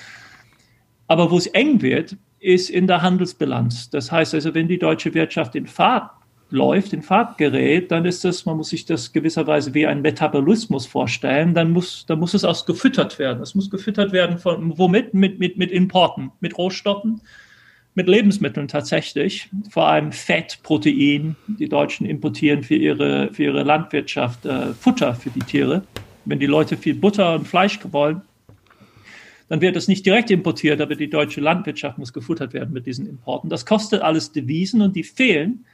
Aber 1.07 1.31
wo 1.31 1.37
es 1.37 1.49
eng 1.49 1.83
wird, 1.83 2.17
ist 2.45 2.69
in 2.69 2.87
der 2.87 3.01
Handelsbilanz. 3.01 3.89
Das 3.89 4.13
heißt 4.13 4.35
also, 4.35 4.55
wenn 4.55 4.69
die 4.69 4.79
deutsche 4.79 5.15
Wirtschaft 5.15 5.55
in 5.55 5.67
Fahrt 5.67 6.11
läuft, 6.51 6.93
in 6.93 7.03
Fahrt 7.03 7.39
gerät, 7.39 7.91
dann 7.91 8.05
ist 8.05 8.23
das, 8.23 8.45
man 8.45 8.59
muss 8.59 8.69
sich 8.69 8.85
das 8.85 9.13
gewisserweise 9.13 9.73
wie 9.73 9.87
ein 9.87 10.03
Metabolismus 10.03 10.87
vorstellen, 10.87 11.55
dann 11.55 11.71
muss, 11.71 12.05
dann 12.07 12.19
muss 12.19 12.35
es 12.35 12.45
auch 12.45 12.67
gefüttert 12.67 13.19
werden. 13.19 13.43
Es 13.43 13.55
muss 13.55 13.71
gefüttert 13.71 14.13
werden 14.13 14.39
von, 14.39 14.77
womit? 14.79 15.15
Mit, 15.15 15.39
mit, 15.39 15.57
mit 15.57 15.71
Importen, 15.71 16.33
mit 16.41 16.59
Rohstoffen, 16.59 17.23
mit 17.95 18.09
Lebensmitteln 18.09 18.69
tatsächlich, 18.69 19.49
vor 19.71 19.89
allem 19.89 20.13
Fett, 20.13 20.59
Protein. 20.63 21.37
Die 21.47 21.69
Deutschen 21.69 22.05
importieren 22.05 22.63
für 22.63 22.77
ihre, 22.77 23.33
für 23.33 23.45
ihre 23.45 23.63
Landwirtschaft 23.63 24.45
äh, 24.45 24.75
Futter 24.75 25.15
für 25.15 25.31
die 25.31 25.41
Tiere. 25.41 25.83
Wenn 26.27 26.41
die 26.41 26.47
Leute 26.47 26.77
viel 26.77 26.95
Butter 26.95 27.37
und 27.37 27.49
Fleisch 27.49 27.79
wollen, 27.91 28.21
dann 29.49 29.61
wird 29.61 29.77
es 29.77 29.89
nicht 29.89 30.07
direkt 30.07 30.31
importiert, 30.31 30.81
aber 30.81 30.95
die 30.95 31.11
deutsche 31.11 31.41
Landwirtschaft 31.41 31.99
muss 31.99 32.13
gefuttert 32.13 32.55
werden 32.55 32.73
mit 32.73 32.87
diesen 32.87 33.07
Importen. 33.07 33.51
Das 33.51 33.67
kostet 33.67 34.03
alles 34.03 34.33
Devisen 34.33 34.81
und 34.81 34.97
die 34.97 35.05
fehlen. 35.05 35.65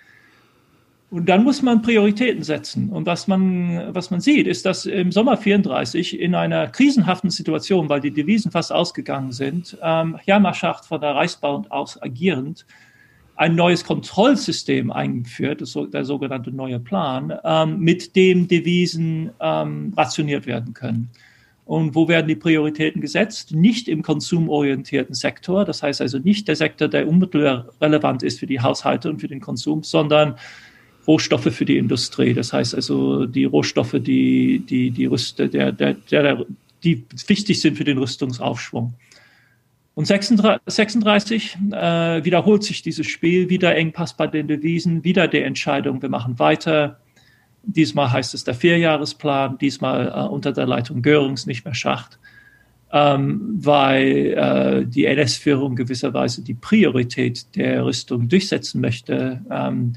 Und 1.10 1.28
dann 1.28 1.42
muss 1.42 1.60
man 1.60 1.82
Prioritäten 1.82 2.44
setzen. 2.44 2.88
Und 2.90 3.04
was 3.06 3.26
man, 3.26 3.92
was 3.94 4.12
man 4.12 4.20
sieht, 4.20 4.46
ist, 4.46 4.64
dass 4.64 4.86
im 4.86 5.10
Sommer 5.10 5.36
34 5.36 6.20
in 6.20 6.36
einer 6.36 6.68
krisenhaften 6.68 7.30
Situation, 7.30 7.88
weil 7.88 8.00
die 8.00 8.12
Devisen 8.12 8.52
fast 8.52 8.72
ausgegangen 8.72 9.32
sind, 9.32 9.76
ähm, 9.82 10.18
Jammerschacht 10.24 10.84
von 10.84 11.00
der 11.00 11.16
Reichsbahn 11.16 11.66
aus 11.68 12.00
agierend, 12.00 12.64
ein 13.34 13.56
neues 13.56 13.84
Kontrollsystem 13.84 14.92
eingeführt, 14.92 15.62
der 15.92 16.04
sogenannte 16.04 16.52
neue 16.52 16.78
Plan, 16.78 17.32
ähm, 17.42 17.80
mit 17.80 18.14
dem 18.14 18.46
Devisen 18.46 19.30
ähm, 19.40 19.92
rationiert 19.96 20.46
werden 20.46 20.74
können. 20.74 21.10
Und 21.70 21.94
wo 21.94 22.08
werden 22.08 22.26
die 22.26 22.34
Prioritäten 22.34 23.00
gesetzt? 23.00 23.54
Nicht 23.54 23.86
im 23.86 24.02
konsumorientierten 24.02 25.14
Sektor, 25.14 25.64
das 25.64 25.84
heißt 25.84 26.00
also 26.00 26.18
nicht 26.18 26.48
der 26.48 26.56
Sektor, 26.56 26.88
der 26.88 27.06
unmittelbar 27.06 27.68
relevant 27.80 28.24
ist 28.24 28.40
für 28.40 28.48
die 28.48 28.58
Haushalte 28.58 29.08
und 29.08 29.20
für 29.20 29.28
den 29.28 29.38
Konsum, 29.38 29.84
sondern 29.84 30.34
Rohstoffe 31.06 31.54
für 31.54 31.64
die 31.64 31.78
Industrie. 31.78 32.34
Das 32.34 32.52
heißt 32.52 32.74
also 32.74 33.24
die 33.24 33.44
Rohstoffe, 33.44 33.94
die, 34.00 34.64
die, 34.68 34.90
die, 34.90 35.06
Rüste, 35.06 35.48
der, 35.48 35.70
der, 35.70 35.94
der, 36.10 36.44
die 36.82 37.04
wichtig 37.28 37.60
sind 37.60 37.76
für 37.76 37.84
den 37.84 37.98
Rüstungsaufschwung. 37.98 38.94
Und 39.94 40.06
36, 40.06 40.62
36 40.66 41.58
äh, 41.70 42.24
wiederholt 42.24 42.64
sich 42.64 42.82
dieses 42.82 43.06
Spiel, 43.06 43.48
wieder 43.48 43.76
Engpass 43.76 44.16
bei 44.16 44.26
den 44.26 44.48
Devisen, 44.48 45.04
wieder 45.04 45.28
die 45.28 45.42
Entscheidung, 45.42 46.02
wir 46.02 46.08
machen 46.08 46.40
weiter, 46.40 46.99
Diesmal 47.62 48.12
heißt 48.12 48.34
es 48.34 48.44
der 48.44 48.54
Vierjahresplan, 48.54 49.56
diesmal 49.58 50.08
äh, 50.08 50.28
unter 50.28 50.52
der 50.52 50.66
Leitung 50.66 51.02
Görings, 51.02 51.46
nicht 51.46 51.64
mehr 51.64 51.74
Schacht, 51.74 52.18
ähm, 52.92 53.58
weil 53.60 54.34
äh, 54.36 54.84
die 54.86 55.04
NS-Führung 55.04 55.76
gewisserweise 55.76 56.42
die 56.42 56.54
Priorität 56.54 57.54
der 57.56 57.84
Rüstung 57.84 58.28
durchsetzen 58.28 58.80
möchte. 58.80 59.40
Ähm, 59.50 59.92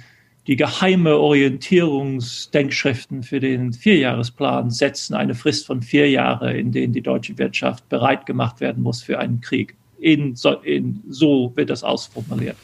die 0.46 0.58
geheime 0.58 1.18
Orientierungsdenkschriften 1.18 3.24
für 3.24 3.40
den 3.40 3.72
Vierjahresplan 3.72 4.70
setzen 4.70 5.16
eine 5.16 5.36
Frist 5.36 5.66
von 5.66 5.82
vier 5.82 6.10
Jahren, 6.10 6.54
in 6.54 6.74
denen 6.74 6.92
die 6.92 7.02
deutsche 7.02 7.38
Wirtschaft 7.38 7.88
bereit 7.88 8.26
gemacht 8.26 8.60
werden 8.60 8.84
muss 8.84 9.02
für 9.02 9.20
einen 9.20 9.40
Krieg. 9.40 9.78
In, 10.00 10.36
so, 10.36 10.52
in, 10.52 11.02
so 11.08 11.54
wird 11.56 11.70
das 11.70 11.86
ausformuliert 11.86 12.58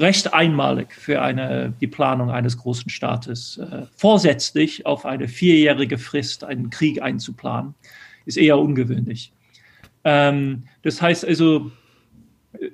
recht 0.00 0.32
einmalig 0.32 0.92
für 0.92 1.20
eine, 1.20 1.74
die 1.80 1.86
Planung 1.86 2.30
eines 2.30 2.56
großen 2.56 2.90
Staates. 2.90 3.58
Äh, 3.58 3.82
vorsätzlich 3.94 4.86
auf 4.86 5.04
eine 5.04 5.28
vierjährige 5.28 5.98
Frist 5.98 6.42
einen 6.42 6.70
Krieg 6.70 7.02
einzuplanen, 7.02 7.74
ist 8.24 8.38
eher 8.38 8.58
ungewöhnlich. 8.58 9.32
Ähm, 10.04 10.64
das 10.82 11.02
heißt 11.02 11.26
also, 11.26 11.70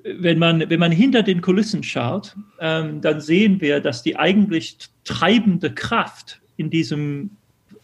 wenn 0.04 0.38
man, 0.38 0.70
wenn 0.70 0.80
man 0.80 0.92
hinter 0.92 1.22
den 1.22 1.42
Kulissen 1.42 1.82
schaut, 1.82 2.36
ähm, 2.60 3.00
dann 3.00 3.20
sehen 3.20 3.60
wir, 3.60 3.80
dass 3.80 4.02
die 4.02 4.16
eigentlich 4.16 4.78
treibende 5.04 5.72
Kraft 5.74 6.40
in 6.56 6.70
diesem 6.70 7.30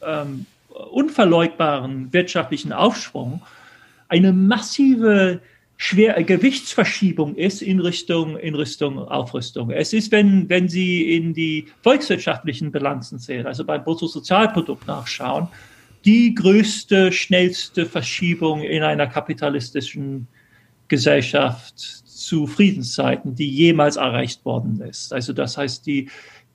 ähm, 0.01 0.47
unverleugbaren 0.90 2.12
wirtschaftlichen 2.12 2.72
Aufschwung 2.72 3.43
eine 4.09 4.32
massive 4.32 5.40
schwer 5.83 6.16
äh, 6.16 6.22
Gewichtsverschiebung 6.22 7.35
ist 7.35 7.61
in 7.61 7.80
Richtung, 7.80 8.39
in 8.39 8.55
Richtung 8.55 8.99
Aufrüstung. 8.99 9.70
Es 9.70 9.93
ist, 9.93 10.12
wenn, 10.12 10.49
wenn 10.49 10.68
Sie 10.68 11.16
in 11.16 11.35
die 11.35 11.66
volkswirtschaftlichen 11.83 12.70
Bilanzen 12.70 13.18
sehen, 13.18 13.47
also 13.49 13.64
beim 13.64 13.83
Bruttosozialprodukt 13.83 14.87
nachschauen, 14.87 15.49
die 16.05 16.37
größte, 16.37 17.11
schnellste 17.11 17.85
Verschiebung 17.85 18.62
in 18.62 18.85
einer 18.85 19.09
kapitalistischen 19.09 20.28
Gesellschaft 20.87 21.78
zu 21.78 22.47
Friedenszeiten, 22.47 23.35
die 23.35 23.51
jemals 23.51 23.97
erreicht 23.97 24.45
worden 24.45 24.80
ist. 24.83 25.12
Also 25.12 25.33
das 25.33 25.57
heißt, 25.57 25.85
die, 25.85 26.09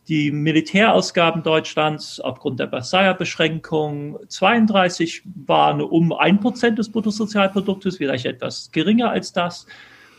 die 0.08 0.32
Militärausgaben 0.32 1.44
Deutschlands 1.44 2.20
aufgrund 2.20 2.60
der 2.60 2.70
Versailler 2.70 3.14
Beschränkung 3.14 4.18
32 4.28 5.24
waren 5.46 5.82
um 5.82 6.14
ein 6.14 6.40
Prozent 6.40 6.80
des 6.80 6.92
Bruttosozialproduktes, 6.92 7.98
vielleicht 7.98 8.26
etwas 8.26 8.72
geringer 8.72 9.10
als 9.10 9.34
das. 9.34 9.66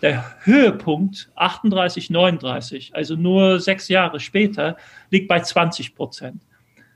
Der 0.03 0.37
Höhepunkt 0.45 1.31
38, 1.37 2.11
39, 2.11 2.95
also 2.95 3.17
nur 3.17 3.61
sechs 3.61 3.89
Jahre 3.89 4.21
später, 4.21 4.77
liegt 5.11 5.27
bei 5.27 5.41
20 5.41 5.95
Prozent. 5.95 6.43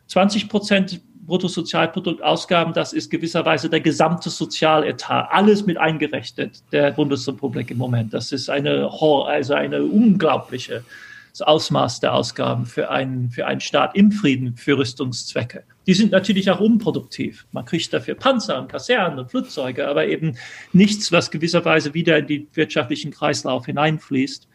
20 0.06 0.48
Prozent 0.48 1.00
Bruttosozialproduktausgaben, 1.24 2.74
das 2.74 2.92
ist 2.92 3.10
gewisserweise 3.10 3.70
der 3.70 3.80
gesamte 3.80 4.28
Sozialetat, 4.28 5.28
alles 5.30 5.64
mit 5.64 5.78
eingerechnet 5.78 6.62
der 6.72 6.90
Bundesrepublik 6.90 7.70
im 7.70 7.78
Moment. 7.78 8.12
Das 8.12 8.32
ist 8.32 8.50
eine, 8.50 8.90
also 9.00 9.54
eine 9.54 9.82
unglaubliche 9.84 10.84
das 11.32 11.42
Ausmaß 11.42 12.00
der 12.00 12.14
Ausgaben 12.14 12.66
für 12.66 12.90
einen, 12.90 13.30
für 13.30 13.46
einen 13.46 13.60
Staat 13.60 13.96
im 13.96 14.12
Frieden 14.12 14.56
für 14.56 14.76
Rüstungszwecke. 14.76 15.64
Die 15.86 15.94
sind 15.94 16.12
natürlich 16.12 16.50
auch 16.50 16.60
unproduktiv. 16.60 17.46
Man 17.52 17.64
kriegt 17.64 17.92
dafür 17.92 18.14
Panzer 18.14 18.60
und 18.60 18.68
Kasernen 18.68 19.18
und 19.18 19.30
Flugzeuge, 19.30 19.88
aber 19.88 20.06
eben 20.06 20.36
nichts, 20.72 21.10
was 21.10 21.30
gewisserweise 21.30 21.94
wieder 21.94 22.18
in 22.18 22.26
den 22.26 22.46
wirtschaftlichen 22.52 23.10
Kreislauf 23.10 23.66
hineinfließt. 23.66 24.46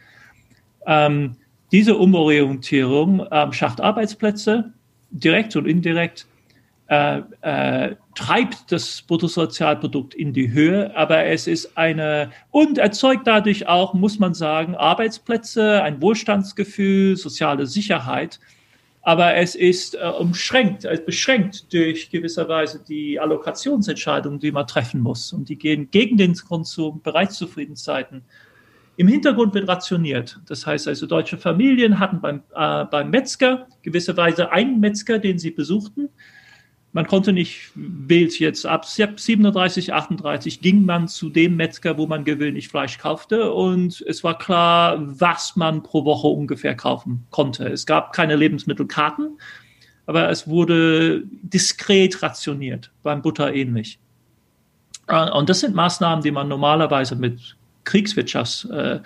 Ähm, 0.86 1.36
diese 1.72 1.98
Umorientierung 1.98 3.26
ähm, 3.32 3.52
schafft 3.52 3.82
Arbeitsplätze, 3.82 4.72
direkt 5.10 5.56
und 5.56 5.66
indirekt, 5.66 6.28
äh, 6.88 7.22
äh, 7.42 7.96
treibt 8.18 8.72
das 8.72 9.04
Bruttosozialprodukt 9.04 10.16
in 10.16 10.34
die 10.34 10.52
Höhe, 10.52 10.96
aber 10.98 11.26
es 11.26 11.46
ist 11.46 11.78
eine 11.78 12.32
und 12.50 12.80
erzeugt 12.80 13.28
dadurch 13.28 13.68
auch, 13.68 13.94
muss 13.94 14.18
man 14.18 14.34
sagen, 14.34 14.76
Arbeitsplätze, 14.76 15.84
ein 15.84 16.02
Wohlstandsgefühl, 16.02 17.16
soziale 17.16 17.68
Sicherheit. 17.68 18.40
Aber 19.04 19.36
es 19.36 19.54
ist 19.54 19.94
äh, 19.94 20.00
umschränkt, 20.00 20.84
äh, 20.84 21.00
beschränkt 21.06 21.72
durch 21.72 22.10
gewisserweise 22.10 22.84
die 22.84 23.20
Allokationsentscheidungen, 23.20 24.40
die 24.40 24.52
man 24.52 24.66
treffen 24.66 25.00
muss. 25.00 25.32
Und 25.32 25.48
die 25.48 25.58
gehen 25.58 25.92
gegen 25.92 26.18
den 26.18 26.34
Konsum, 26.34 27.02
bereits 27.04 27.38
zu 27.38 27.46
Friedenszeiten. 27.48 28.24
Im 28.98 29.08
Hintergrund 29.08 29.54
wird 29.54 29.68
rationiert. 29.68 30.40
Das 30.48 30.66
heißt 30.66 30.88
also, 30.88 31.06
deutsche 31.06 31.38
Familien 31.38 32.00
hatten 32.00 32.20
beim, 32.20 32.42
äh, 32.56 32.86
beim 32.86 33.12
Metzger 33.12 33.68
gewisserweise 33.84 34.52
einen 34.52 34.80
Metzger, 34.80 35.20
den 35.20 35.38
sie 35.38 35.52
besuchten 35.52 36.10
man 36.94 37.06
konnte 37.06 37.34
nicht 37.34 37.72
wild 37.76 38.40
jetzt 38.40 38.66
ab 38.66 38.86
37, 38.86 39.94
38 39.94 40.62
ging 40.62 40.86
man 40.86 41.08
zu 41.08 41.30
dem 41.30 41.56
Metzger, 41.56 41.98
wo 41.98 42.08
man 42.08 42.24
gewöhnlich 42.24 42.70
Fleisch 42.70 42.98
kaufte 42.98 43.52
und 43.52 44.04
es 44.08 44.24
war 44.24 44.38
klar, 44.38 44.98
was 45.00 45.56
man 45.56 45.84
pro 45.84 46.06
Woche 46.06 46.28
ungefähr 46.28 46.76
kaufen 46.76 47.28
konnte. 47.30 47.68
Es 47.68 47.86
gab 47.86 48.14
keine 48.14 48.36
Lebensmittelkarten, 48.36 49.38
aber 50.06 50.30
es 50.30 50.48
wurde 50.48 51.24
diskret 51.42 52.24
rationiert, 52.24 52.92
beim 53.04 53.22
Butter 53.22 53.54
ähnlich. 53.54 54.00
Äh, 55.08 55.30
und 55.32 55.50
das 55.50 55.60
sind 55.60 55.76
Maßnahmen, 55.76 56.24
die 56.24 56.32
man 56.32 56.48
normalerweise 56.48 57.16
mit 57.16 57.58
Kriegswirtschafts 57.84 58.66
äh, 58.66 59.00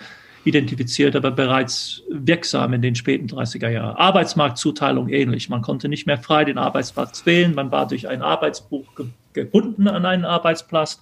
identifiziert, 0.44 1.14
aber 1.14 1.30
bereits 1.30 2.02
wirksam 2.10 2.72
in 2.72 2.82
den 2.82 2.94
späten 2.94 3.26
30er 3.26 3.68
Jahren. 3.68 3.96
Arbeitsmarktzuteilung 3.96 5.08
ähnlich. 5.08 5.48
Man 5.48 5.62
konnte 5.62 5.88
nicht 5.88 6.06
mehr 6.06 6.18
frei 6.18 6.44
den 6.44 6.58
Arbeitsplatz 6.58 7.24
wählen. 7.26 7.54
Man 7.54 7.70
war 7.70 7.86
durch 7.86 8.08
ein 8.08 8.22
Arbeitsbuch 8.22 8.86
gebunden 9.32 9.88
an 9.88 10.04
einen 10.04 10.24
Arbeitsplatz. 10.24 11.00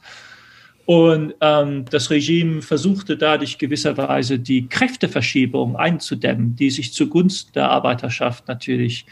Und 0.86 1.34
ähm, 1.40 1.84
das 1.90 2.10
Regime 2.10 2.62
versuchte 2.62 3.16
dadurch 3.16 3.58
gewisserweise 3.58 4.38
die 4.38 4.66
Kräfteverschiebung 4.66 5.76
einzudämmen, 5.76 6.56
die 6.56 6.70
sich 6.70 6.92
zugunsten 6.92 7.52
der 7.52 7.70
Arbeiterschaft 7.70 8.48
natürlich 8.48 9.06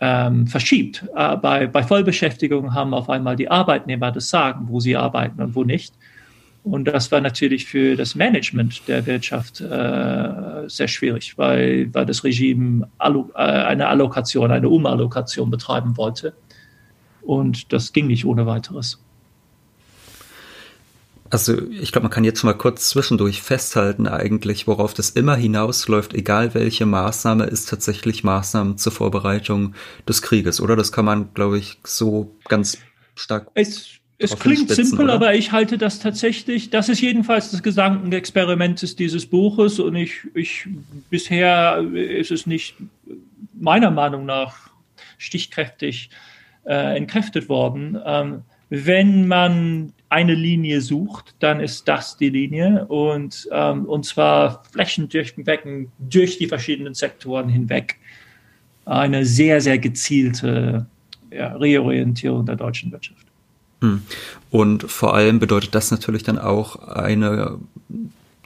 ähm, 0.00 0.46
verschiebt. 0.46 1.04
Äh, 1.16 1.36
bei, 1.36 1.66
bei 1.66 1.82
Vollbeschäftigung 1.82 2.74
haben 2.74 2.94
auf 2.94 3.10
einmal 3.10 3.36
die 3.36 3.50
Arbeitnehmer 3.50 4.12
das 4.12 4.30
Sagen, 4.30 4.66
wo 4.68 4.80
sie 4.80 4.96
arbeiten 4.96 5.42
und 5.42 5.54
wo 5.54 5.64
nicht. 5.64 5.94
Und 6.64 6.84
das 6.84 7.10
war 7.10 7.20
natürlich 7.20 7.66
für 7.66 7.96
das 7.96 8.14
Management 8.14 8.86
der 8.86 9.04
Wirtschaft 9.06 9.60
äh, 9.60 10.68
sehr 10.68 10.86
schwierig, 10.86 11.36
weil, 11.36 11.92
weil 11.92 12.06
das 12.06 12.22
Regime 12.22 12.88
allo, 12.98 13.30
äh, 13.34 13.38
eine 13.38 13.88
Allokation, 13.88 14.52
eine 14.52 14.68
Umallokation 14.68 15.50
betreiben 15.50 15.96
wollte. 15.96 16.34
Und 17.20 17.72
das 17.72 17.92
ging 17.92 18.06
nicht 18.06 18.24
ohne 18.24 18.46
weiteres. 18.46 19.00
Also 21.30 21.62
ich 21.70 21.92
glaube, 21.92 22.04
man 22.04 22.12
kann 22.12 22.24
jetzt 22.24 22.40
schon 22.40 22.50
mal 22.50 22.58
kurz 22.58 22.90
zwischendurch 22.90 23.40
festhalten 23.40 24.06
eigentlich, 24.06 24.66
worauf 24.66 24.92
das 24.92 25.08
immer 25.10 25.34
hinausläuft, 25.34 26.12
egal 26.12 26.52
welche 26.52 26.84
Maßnahme, 26.84 27.44
ist 27.44 27.70
tatsächlich 27.70 28.22
Maßnahmen 28.22 28.76
zur 28.76 28.92
Vorbereitung 28.92 29.74
des 30.06 30.20
Krieges, 30.20 30.60
oder? 30.60 30.76
Das 30.76 30.92
kann 30.92 31.06
man, 31.06 31.32
glaube 31.32 31.58
ich, 31.58 31.78
so 31.84 32.36
ganz 32.48 32.76
stark. 33.14 33.48
Es, 33.54 34.01
es 34.22 34.38
klingt 34.38 34.70
simpel, 34.70 35.04
oder? 35.04 35.14
aber 35.14 35.34
ich 35.34 35.52
halte 35.52 35.78
das 35.78 35.98
tatsächlich, 35.98 36.70
das 36.70 36.88
ist 36.88 37.00
jedenfalls 37.00 37.50
das 37.50 37.62
Gedankenexperiment 37.62 38.98
dieses 38.98 39.26
Buches 39.26 39.78
und 39.78 39.96
ich, 39.96 40.12
ich 40.34 40.66
bisher 41.10 41.78
ist 41.94 42.30
es 42.30 42.46
nicht 42.46 42.76
meiner 43.54 43.90
Meinung 43.90 44.26
nach 44.26 44.70
stichkräftig 45.18 46.10
äh, 46.64 46.96
entkräftet 46.96 47.48
worden. 47.48 47.98
Ähm, 48.04 48.42
wenn 48.70 49.28
man 49.28 49.92
eine 50.08 50.34
Linie 50.34 50.80
sucht, 50.80 51.34
dann 51.38 51.60
ist 51.60 51.88
das 51.88 52.16
die 52.16 52.28
Linie 52.28 52.86
und, 52.86 53.48
ähm, 53.52 53.86
und 53.86 54.04
zwar 54.04 54.62
flächendurchweg 54.72 55.88
durch 55.98 56.38
die 56.38 56.46
verschiedenen 56.46 56.94
Sektoren 56.94 57.48
hinweg. 57.48 57.98
Eine 58.84 59.24
sehr, 59.24 59.60
sehr 59.60 59.78
gezielte 59.78 60.86
ja, 61.30 61.54
Reorientierung 61.54 62.44
der 62.44 62.56
deutschen 62.56 62.92
Wirtschaft. 62.92 63.21
Hm. 63.82 64.02
Und 64.50 64.90
vor 64.90 65.14
allem 65.14 65.40
bedeutet 65.40 65.74
das 65.74 65.90
natürlich 65.90 66.22
dann 66.22 66.38
auch 66.38 66.76
eine 66.88 67.58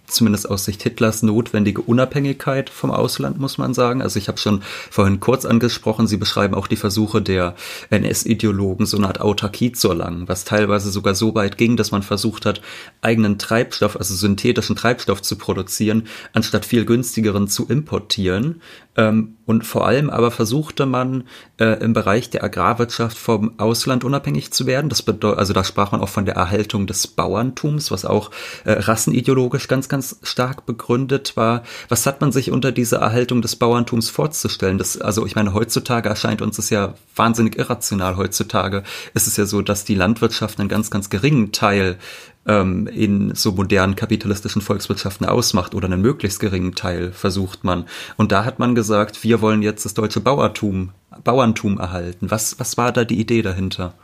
zumindest 0.07 0.49
aus 0.49 0.65
Sicht 0.65 0.83
Hitlers 0.83 1.23
notwendige 1.23 1.83
Unabhängigkeit 1.83 2.71
vom 2.71 2.91
Ausland, 2.91 3.39
muss 3.39 3.59
man 3.59 3.75
sagen. 3.75 4.03
Also 4.03 4.19
ich 4.19 4.29
habe 4.29 4.39
schon 4.39 4.63
vorhin 4.91 5.21
kurz 5.21 5.45
angesprochen, 5.45 6.07
Sie 6.07 6.17
beschreiben 6.17 6.55
auch 6.55 6.67
die 6.67 6.77
Versuche 6.77 7.23
der 7.23 7.55
NS-Ideologen, 7.91 8.87
so 8.87 8.97
eine 8.97 9.09
Art 9.09 9.21
Autarkie 9.21 9.73
zu 9.73 9.89
erlangen, 9.89 10.29
was 10.29 10.45
teilweise 10.45 10.91
sogar 10.91 11.15
so 11.15 11.35
weit 11.35 11.59
ging, 11.59 11.77
dass 11.77 11.91
man 11.91 12.03
versucht 12.03 12.47
hat, 12.47 12.61
eigenen 13.03 13.39
Treibstoff, 13.39 13.97
also 13.97 14.15
synthetischen 14.15 14.77
Treibstoff 14.77 15.23
zu 15.23 15.37
produzieren, 15.37 16.05
anstatt 16.33 16.65
viel 16.65 16.85
günstigeren 16.85 17.49
zu 17.49 17.67
importieren. 17.67 18.61
Ähm, 18.97 19.37
und 19.45 19.65
vor 19.65 19.87
allem 19.87 20.11
aber 20.11 20.31
versuchte 20.31 20.87
man 20.87 21.25
äh, 21.59 21.81
im 21.83 21.93
Bereich 21.93 22.31
der 22.31 22.43
Agrarwirtschaft 22.43 23.17
vom 23.17 23.59
Ausland 23.59 24.05
unabhängig 24.05 24.53
zu 24.53 24.67
werden. 24.67 24.89
Das 24.89 25.03
bedeutet, 25.03 25.39
also 25.39 25.53
da 25.53 25.65
sprach 25.65 25.93
man 25.93 26.01
auch 26.01 26.09
von 26.09 26.25
der 26.25 26.35
Erhaltung 26.35 26.87
des 26.87 27.07
Bauerntums, 27.07 27.91
was 27.91 28.05
auch 28.05 28.31
äh, 28.65 28.73
rassenideologisch 28.73 29.69
ganz, 29.69 29.89
ganz 29.89 29.96
stark 30.03 30.67
begründet 30.67 31.37
war. 31.37 31.63
Was 31.89 32.07
hat 32.07 32.21
man 32.21 32.33
sich 32.33 32.51
unter 32.51 32.73
dieser 32.73 32.99
Erhaltung 32.99 33.43
des 33.43 33.57
Bauerntums 33.57 34.11
vorzustellen? 34.11 34.79
Das, 34.79 35.01
also 35.01 35.27
ich 35.27 35.35
meine, 35.35 35.55
heutzutage 35.55 36.09
erscheint 36.09 36.43
uns 36.43 36.59
es 36.59 36.71
ja 36.71 36.95
wahnsinnig 37.15 37.59
irrational. 37.59 38.17
Heutzutage 38.17 38.83
ist 39.15 39.27
es 39.27 39.37
ja 39.37 39.47
so, 39.47 39.63
dass 39.63 39.85
die 39.85 39.95
Landwirtschaft 39.95 40.59
einen 40.59 40.69
ganz, 40.69 40.91
ganz 40.91 41.11
geringen 41.11 41.53
Teil 41.53 41.99
ähm, 42.47 42.87
in 42.87 43.35
so 43.35 43.53
modernen 43.53 43.97
kapitalistischen 43.97 44.63
Volkswirtschaften 44.63 45.27
ausmacht 45.27 45.75
oder 45.75 45.87
einen 45.87 46.01
möglichst 46.01 46.41
geringen 46.41 46.75
Teil 46.75 47.13
versucht 47.13 47.65
man. 47.65 47.87
Und 48.17 48.33
da 48.33 48.45
hat 48.45 48.59
man 48.59 48.75
gesagt, 48.75 49.25
wir 49.25 49.41
wollen 49.41 49.63
jetzt 49.63 49.85
das 49.85 49.95
deutsche 49.95 50.21
Bauertum, 50.21 50.93
Bauerntum 51.25 51.79
erhalten. 51.79 52.31
Was, 52.31 52.59
was 52.59 52.77
war 52.77 52.93
da 52.93 53.05
die 53.05 53.21
Idee 53.21 53.43
dahinter? 53.43 53.95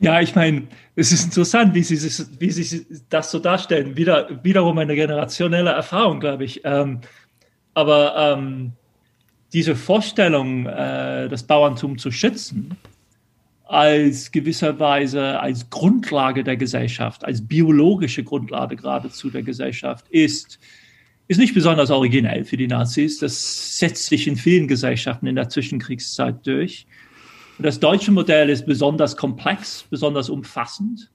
Ja, 0.00 0.20
ich 0.20 0.34
meine, 0.34 0.68
es 0.94 1.12
ist 1.12 1.24
interessant, 1.24 1.74
wie 1.74 1.82
Sie, 1.82 1.96
wie 2.38 2.50
Sie 2.50 2.86
das 3.08 3.30
so 3.30 3.38
darstellen. 3.38 3.96
Wieder, 3.96 4.42
wiederum 4.44 4.78
eine 4.78 4.94
generationelle 4.94 5.70
Erfahrung, 5.70 6.20
glaube 6.20 6.44
ich. 6.44 6.60
Ähm, 6.64 7.00
aber 7.74 8.36
ähm, 8.36 8.72
diese 9.52 9.74
Vorstellung, 9.74 10.66
äh, 10.66 11.28
das 11.28 11.42
Bauerntum 11.42 11.98
zu 11.98 12.10
schützen, 12.10 12.76
als 13.64 14.30
gewisserweise 14.30 15.38
als 15.40 15.68
Grundlage 15.68 16.42
der 16.42 16.56
Gesellschaft, 16.56 17.24
als 17.24 17.46
biologische 17.46 18.24
Grundlage 18.24 18.76
geradezu 18.76 19.30
der 19.30 19.42
Gesellschaft 19.42 20.08
ist, 20.08 20.58
ist 21.28 21.38
nicht 21.38 21.52
besonders 21.52 21.90
originell 21.90 22.44
für 22.44 22.56
die 22.56 22.66
Nazis. 22.66 23.18
Das 23.18 23.78
setzt 23.78 24.06
sich 24.06 24.26
in 24.26 24.36
vielen 24.36 24.68
Gesellschaften 24.68 25.26
in 25.26 25.36
der 25.36 25.50
Zwischenkriegszeit 25.50 26.46
durch. 26.46 26.86
Und 27.58 27.66
das 27.66 27.80
deutsche 27.80 28.12
Modell 28.12 28.48
ist 28.50 28.66
besonders 28.66 29.16
komplex, 29.16 29.84
besonders 29.90 30.30
umfassend. 30.30 31.10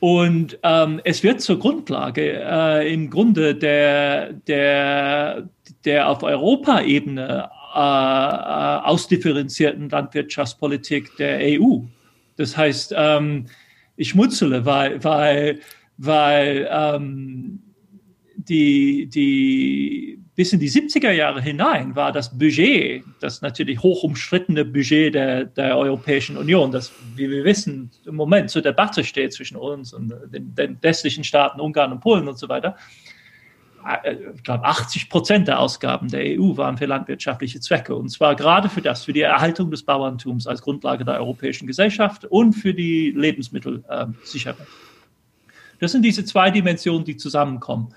Und 0.00 0.58
ähm, 0.64 1.00
es 1.04 1.22
wird 1.22 1.40
zur 1.40 1.60
Grundlage 1.60 2.42
äh, 2.44 2.92
im 2.92 3.08
Grunde 3.08 3.54
der, 3.54 4.32
der, 4.32 5.48
der 5.84 6.08
auf 6.08 6.24
Europaebene 6.24 7.48
äh, 7.48 7.62
äh, 7.74 7.78
ausdifferenzierten 8.84 9.88
Landwirtschaftspolitik 9.88 11.16
der 11.16 11.38
EU. 11.60 11.78
Das 12.36 12.56
heißt, 12.56 12.92
ähm, 12.96 13.46
ich 13.96 14.10
schmutzele, 14.10 14.66
weil, 14.66 15.02
weil, 15.04 15.60
weil 15.96 16.68
ähm, 16.70 17.62
die, 18.36 19.06
die, 19.06 20.21
bis 20.34 20.52
in 20.52 20.60
die 20.60 20.70
70er 20.70 21.10
Jahre 21.10 21.42
hinein 21.42 21.94
war 21.94 22.10
das 22.10 22.36
Budget, 22.36 23.04
das 23.20 23.42
natürlich 23.42 23.82
hoch 23.82 24.02
umstrittene 24.02 24.64
Budget 24.64 25.14
der, 25.14 25.44
der 25.44 25.76
Europäischen 25.76 26.38
Union, 26.38 26.72
das, 26.72 26.90
wie 27.16 27.28
wir 27.28 27.44
wissen, 27.44 27.90
im 28.06 28.16
Moment 28.16 28.50
zur 28.50 28.62
Debatte 28.62 29.04
steht 29.04 29.34
zwischen 29.34 29.56
uns 29.56 29.92
und 29.92 30.14
den, 30.32 30.54
den 30.54 30.78
westlichen 30.80 31.22
Staaten, 31.22 31.60
Ungarn 31.60 31.92
und 31.92 32.00
Polen 32.00 32.28
und 32.28 32.38
so 32.38 32.48
weiter, 32.48 32.76
äh, 34.02 34.16
ich 34.34 34.42
glaube, 34.42 34.64
80 34.64 35.10
Prozent 35.10 35.48
der 35.48 35.58
Ausgaben 35.58 36.08
der 36.08 36.22
EU 36.38 36.56
waren 36.56 36.78
für 36.78 36.86
landwirtschaftliche 36.86 37.60
Zwecke. 37.60 37.94
Und 37.94 38.08
zwar 38.08 38.34
gerade 38.34 38.68
für 38.68 38.82
das, 38.82 39.04
für 39.04 39.12
die 39.12 39.20
Erhaltung 39.20 39.70
des 39.70 39.82
Bauerntums 39.82 40.46
als 40.46 40.62
Grundlage 40.62 41.04
der 41.04 41.20
europäischen 41.20 41.66
Gesellschaft 41.66 42.24
und 42.24 42.54
für 42.54 42.72
die 42.72 43.10
Lebensmittelsicherung. 43.10 44.66
Das 45.78 45.92
sind 45.92 46.02
diese 46.02 46.24
zwei 46.24 46.50
Dimensionen, 46.50 47.04
die 47.04 47.16
zusammenkommen. 47.16 47.94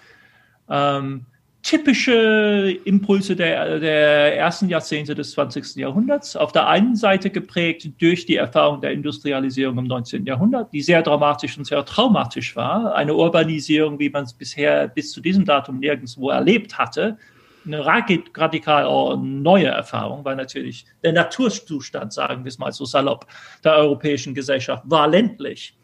Ähm, 0.67 1.27
typische 1.65 2.77
Impulse 2.85 3.35
der, 3.35 3.79
der 3.79 4.37
ersten 4.37 4.69
Jahrzehnte 4.69 5.15
des 5.15 5.31
20. 5.31 5.77
Jahrhunderts. 5.77 6.35
Auf 6.35 6.51
der 6.51 6.67
einen 6.67 6.95
Seite 6.95 7.31
geprägt 7.31 7.89
durch 7.99 8.27
die 8.27 8.35
Erfahrung 8.35 8.81
der 8.81 8.91
Industrialisierung 8.91 9.79
im 9.79 9.85
19. 9.85 10.27
Jahrhundert, 10.27 10.71
die 10.71 10.83
sehr 10.83 11.01
dramatisch 11.01 11.57
und 11.57 11.65
sehr 11.65 11.83
traumatisch 11.83 12.55
war. 12.55 12.93
Eine 12.93 13.15
Urbanisierung, 13.15 13.97
wie 13.97 14.11
man 14.11 14.25
es 14.25 14.33
bisher 14.33 14.87
bis 14.87 15.11
zu 15.11 15.21
diesem 15.21 15.43
Datum 15.43 15.79
nirgendwo 15.79 16.29
erlebt 16.29 16.77
hatte. 16.77 17.17
Eine 17.65 17.83
radikal 17.83 19.17
neue 19.17 19.65
Erfahrung, 19.65 20.23
weil 20.23 20.35
natürlich 20.35 20.85
der 21.03 21.13
Naturzustand, 21.13 22.13
sagen 22.13 22.43
wir 22.43 22.49
es 22.49 22.59
mal 22.59 22.71
so 22.73 22.85
salopp, 22.85 23.25
der 23.63 23.73
europäischen 23.73 24.35
Gesellschaft 24.35 24.83
war 24.85 25.07
ländlich. 25.07 25.75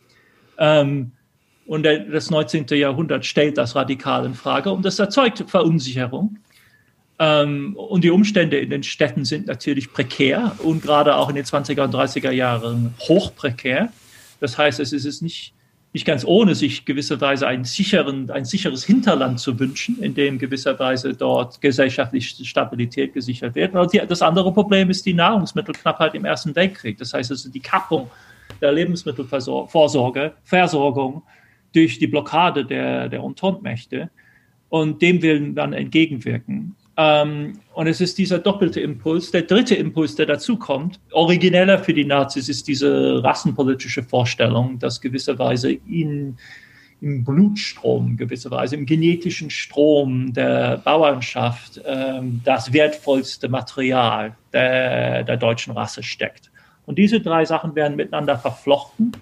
Ähm, 0.60 1.14
und 1.66 1.84
das 1.84 2.30
19. 2.30 2.66
Jahrhundert 2.72 3.26
stellt 3.26 3.58
das 3.58 3.76
radikal 3.76 4.26
in 4.26 4.34
Frage 4.34 4.72
und 4.72 4.84
das 4.84 5.00
erzeugt 5.00 5.44
Verunsicherung. 5.48 6.38
Ähm, 7.20 7.76
und 7.76 8.04
die 8.04 8.10
Umstände 8.10 8.58
in 8.58 8.72
den 8.72 8.84
Städten 8.84 9.26
sind 9.26 9.46
natürlich 9.46 9.94
prekär 9.94 10.56
und 10.64 10.82
gerade 10.82 11.16
auch 11.16 11.30
in 11.30 11.36
den 11.36 11.46
20er 11.46 11.84
und 11.84 11.94
30er 11.94 12.32
Jahren 12.32 12.96
hochprekär. 13.00 13.90
Das 14.40 14.58
heißt, 14.58 14.80
es 14.80 14.92
ist 14.92 15.22
nicht, 15.22 15.54
nicht 15.94 16.06
ganz 16.06 16.26
ohne, 16.26 16.56
sich 16.56 16.84
gewisserweise 16.84 17.48
einen 17.48 17.64
sicheren, 17.64 18.32
ein 18.32 18.44
sicheres 18.44 18.84
Hinterland 18.84 19.40
zu 19.40 19.60
wünschen, 19.60 20.02
in 20.02 20.16
dem 20.16 20.40
gewisserweise 20.40 21.14
dort 21.14 21.62
gesellschaftliche 21.62 22.44
Stabilität 22.44 23.14
gesichert 23.14 23.54
wird. 23.54 23.76
Und 23.76 23.94
das 24.10 24.24
andere 24.24 24.52
Problem 24.52 24.90
ist 24.90 25.06
die 25.06 25.14
Nahrungsmittelknappheit 25.14 26.16
im 26.16 26.26
Ersten 26.26 26.56
Weltkrieg. 26.56 26.98
Das 26.98 27.14
heißt, 27.14 27.30
also 27.30 27.50
die 27.50 27.60
Kappung 27.60 28.10
der 28.62 28.72
Lebensmittelversorgung, 28.72 29.70
Versorgung 30.44 31.22
durch 31.74 32.00
die 32.00 32.08
Blockade 32.08 32.66
der, 32.66 33.10
der 33.10 33.20
Entente-Mächte. 33.22 34.10
Und 34.70 35.02
dem 35.02 35.22
will 35.22 35.52
man 35.52 35.74
entgegenwirken. 35.74 36.76
Ähm, 36.98 37.54
und 37.74 37.88
es 37.88 38.02
ist 38.02 38.18
dieser 38.18 38.40
doppelte 38.40 38.82
Impuls. 38.82 39.32
Der 39.32 39.44
dritte 39.44 39.76
Impuls, 39.76 40.16
der 40.16 40.26
dazu 40.26 40.58
kommt, 40.58 41.00
origineller 41.12 41.80
für 41.80 41.94
die 41.94 42.06
Nazis, 42.06 42.50
ist 42.50 42.68
diese 42.68 43.24
rassenpolitische 43.24 44.04
Vorstellung, 44.04 44.78
dass 44.80 45.02
gewisserweise 45.02 45.72
in, 45.72 46.38
im 47.00 47.24
Blutstrom, 47.24 48.18
gewisserweise 48.18 48.76
im 48.76 48.86
genetischen 48.86 49.50
Strom 49.50 50.34
der 50.34 50.78
Bauernschaft 50.78 51.82
ähm, 51.86 52.42
das 52.44 52.72
wertvollste 52.72 53.50
Material 53.50 54.36
der, 54.54 55.24
der 55.24 55.38
deutschen 55.38 55.74
Rasse 55.74 56.04
steckt. 56.04 56.52
Und 56.86 56.98
diese 56.98 57.22
drei 57.22 57.46
Sachen 57.46 57.74
werden 57.76 57.96
miteinander 57.96 58.38
verflochten. 58.38 59.14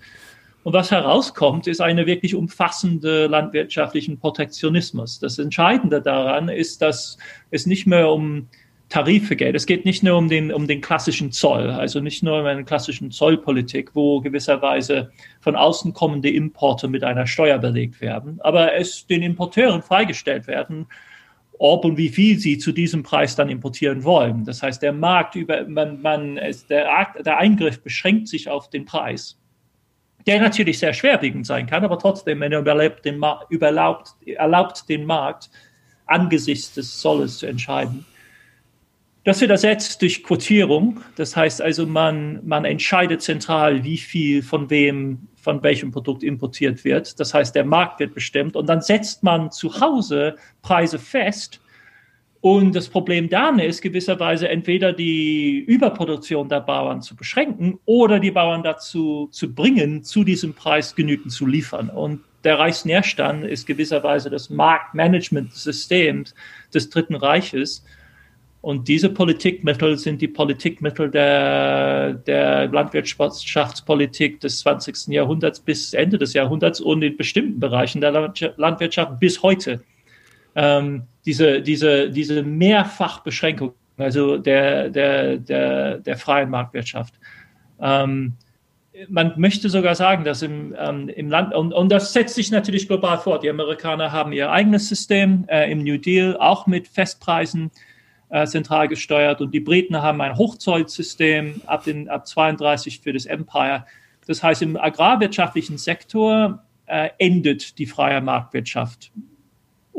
Und 0.63 0.73
was 0.73 0.91
herauskommt, 0.91 1.67
ist 1.67 1.79
eine 1.79 2.05
wirklich 2.05 2.35
umfassende 2.35 3.27
landwirtschaftlichen 3.27 4.19
Protektionismus. 4.19 5.19
Das 5.19 5.39
Entscheidende 5.39 6.01
daran 6.01 6.49
ist, 6.49 6.81
dass 6.81 7.17
es 7.49 7.65
nicht 7.65 7.87
mehr 7.87 8.11
um 8.11 8.47
Tarife 8.89 9.35
geht. 9.35 9.55
Es 9.55 9.67
geht 9.67 9.85
nicht 9.85 10.03
nur 10.03 10.17
um 10.17 10.29
den, 10.29 10.51
um 10.51 10.67
den 10.67 10.81
klassischen 10.81 11.31
Zoll, 11.31 11.69
also 11.69 11.99
nicht 11.99 12.23
nur 12.23 12.39
um 12.39 12.45
eine 12.45 12.65
klassische 12.65 13.07
Zollpolitik, 13.09 13.91
wo 13.93 14.19
gewisserweise 14.19 15.11
von 15.41 15.55
außen 15.55 15.93
kommende 15.93 16.29
Importe 16.29 16.87
mit 16.87 17.03
einer 17.03 17.27
Steuer 17.27 17.59
belegt 17.59 18.01
werden, 18.01 18.39
aber 18.41 18.73
es 18.73 19.05
den 19.05 19.21
Importeuren 19.21 19.83
freigestellt 19.83 20.47
werden, 20.47 20.87
ob 21.59 21.85
und 21.85 21.97
wie 21.97 22.09
viel 22.09 22.39
sie 22.39 22.57
zu 22.57 22.71
diesem 22.71 23.03
Preis 23.03 23.35
dann 23.35 23.49
importieren 23.49 24.03
wollen. 24.03 24.43
Das 24.45 24.63
heißt, 24.63 24.81
der 24.81 24.93
Markt 24.93 25.35
über, 25.35 25.65
man, 25.67 26.01
man, 26.01 26.39
der, 26.69 27.07
der 27.23 27.37
Eingriff 27.37 27.81
beschränkt 27.81 28.27
sich 28.27 28.49
auf 28.49 28.69
den 28.69 28.85
Preis. 28.85 29.38
Der 30.25 30.39
natürlich 30.39 30.79
sehr 30.79 30.93
schwerwiegend 30.93 31.45
sein 31.45 31.65
kann, 31.65 31.83
aber 31.83 31.97
trotzdem, 31.97 32.39
wenn 32.39 32.51
er 32.51 32.59
überlebt, 32.59 33.05
den 33.05 33.21
überlaubt, 33.49 34.15
erlaubt 34.25 34.87
den 34.89 35.05
Markt 35.05 35.49
angesichts 36.05 36.73
des 36.73 36.99
Zolles 36.99 37.37
zu 37.37 37.45
entscheiden. 37.45 38.05
Das 39.23 39.41
wird 39.41 39.51
ersetzt 39.51 40.01
durch 40.01 40.23
Quotierung. 40.23 41.01
Das 41.15 41.35
heißt 41.35 41.61
also, 41.61 41.85
man, 41.85 42.39
man 42.47 42.65
entscheidet 42.65 43.21
zentral, 43.21 43.83
wie 43.83 43.97
viel 43.97 44.41
von 44.41 44.69
wem, 44.69 45.27
von 45.35 45.61
welchem 45.61 45.91
Produkt 45.91 46.23
importiert 46.23 46.83
wird. 46.83 47.19
Das 47.19 47.33
heißt, 47.33 47.53
der 47.53 47.65
Markt 47.65 47.99
wird 47.99 48.13
bestimmt 48.13 48.55
und 48.55 48.67
dann 48.67 48.81
setzt 48.81 49.23
man 49.23 49.51
zu 49.51 49.79
Hause 49.79 50.35
Preise 50.61 50.99
fest 50.99 51.61
und 52.41 52.73
das 52.73 52.87
Problem 52.87 53.29
dann 53.29 53.59
ist 53.59 53.81
gewisserweise 53.81 54.47
entweder 54.47 54.93
die 54.93 55.59
Überproduktion 55.59 56.47
der 56.47 56.61
Bauern 56.61 57.01
zu 57.01 57.15
beschränken 57.15 57.79
oder 57.85 58.19
die 58.19 58.31
Bauern 58.31 58.63
dazu 58.63 59.27
zu 59.31 59.53
bringen, 59.53 60.03
zu 60.03 60.23
diesem 60.23 60.53
Preis 60.53 60.95
genügend 60.95 61.33
zu 61.33 61.45
liefern. 61.45 61.89
Und 61.89 62.21
der 62.45 62.57
Reichsnährstand 62.57 63.43
ist 63.43 63.67
gewisserweise 63.67 64.29
das 64.29 64.49
Marktmanagementsystem 64.49 66.23
des 66.73 66.89
Dritten 66.89 67.15
Reiches. 67.15 67.83
Und 68.61 68.87
diese 68.87 69.09
Politikmittel 69.09 69.97
sind 69.97 70.21
die 70.21 70.27
Politikmittel 70.29 71.11
der, 71.11 72.13
der 72.13 72.67
Landwirtschaftspolitik 72.67 74.39
des 74.39 74.59
20. 74.59 75.07
Jahrhunderts 75.07 75.59
bis 75.59 75.93
Ende 75.93 76.17
des 76.17 76.33
Jahrhunderts 76.33 76.79
und 76.79 77.01
in 77.01 77.17
bestimmten 77.17 77.59
Bereichen 77.59 77.99
der 77.99 78.31
Landwirtschaft 78.55 79.19
bis 79.19 79.43
heute 79.43 79.81
ähm, 80.55 81.03
diese, 81.25 81.61
diese, 81.61 82.09
diese 82.09 82.43
Mehrfachbeschränkung, 82.43 83.73
also 83.97 84.37
der, 84.37 84.89
der, 84.89 85.37
der, 85.37 85.97
der 85.99 86.17
freien 86.17 86.49
Marktwirtschaft. 86.49 87.13
Ähm, 87.81 88.33
man 89.07 89.33
möchte 89.37 89.69
sogar 89.69 89.95
sagen, 89.95 90.23
dass 90.23 90.41
im, 90.41 90.75
ähm, 90.77 91.09
im 91.09 91.29
Land, 91.29 91.53
und, 91.53 91.73
und 91.73 91.89
das 91.89 92.11
setzt 92.11 92.35
sich 92.35 92.51
natürlich 92.51 92.87
global 92.87 93.17
fort. 93.17 93.43
Die 93.43 93.49
Amerikaner 93.49 94.11
haben 94.11 94.33
ihr 94.33 94.51
eigenes 94.51 94.89
System 94.89 95.45
äh, 95.47 95.71
im 95.71 95.83
New 95.83 95.97
Deal, 95.97 96.35
auch 96.37 96.67
mit 96.67 96.87
Festpreisen 96.87 97.71
äh, 98.29 98.45
zentral 98.45 98.87
gesteuert. 98.87 99.41
Und 99.41 99.53
die 99.53 99.59
Briten 99.59 100.01
haben 100.01 100.19
ein 100.21 100.35
Hochzollsystem 100.35 101.61
ab, 101.65 101.85
den, 101.85 102.09
ab 102.09 102.27
32 102.27 102.99
für 102.99 103.13
das 103.13 103.25
Empire. 103.25 103.85
Das 104.27 104.43
heißt, 104.43 104.61
im 104.61 104.75
agrarwirtschaftlichen 104.75 105.77
Sektor 105.77 106.63
äh, 106.85 107.09
endet 107.17 107.77
die 107.79 107.85
freie 107.85 108.21
Marktwirtschaft 108.21 109.11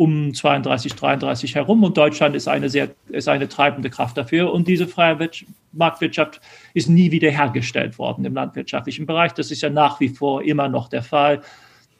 um 0.01 0.33
32, 0.33 0.95
33 0.95 1.57
herum 1.57 1.85
und 1.85 1.95
Deutschland 1.95 2.35
ist 2.35 2.49
eine 2.49 2.71
sehr, 2.71 2.89
ist 3.11 3.29
eine 3.29 3.51
treibende 3.51 3.91
Kraft 3.91 4.17
dafür 4.17 4.51
und 4.51 4.67
diese 4.67 4.89
freie 4.89 5.29
Marktwirtschaft 5.73 6.41
ist 6.73 6.89
nie 6.89 7.11
wieder 7.11 7.31
hergestellt 7.31 7.99
worden 7.99 8.25
im 8.25 8.33
landwirtschaftlichen 8.33 9.05
Bereich. 9.05 9.33
Das 9.35 9.51
ist 9.51 9.61
ja 9.61 9.69
nach 9.69 10.01
wie 10.01 10.09
vor 10.09 10.43
immer 10.43 10.71
noch 10.71 10.89
der 10.89 11.03
Fall. 11.03 11.43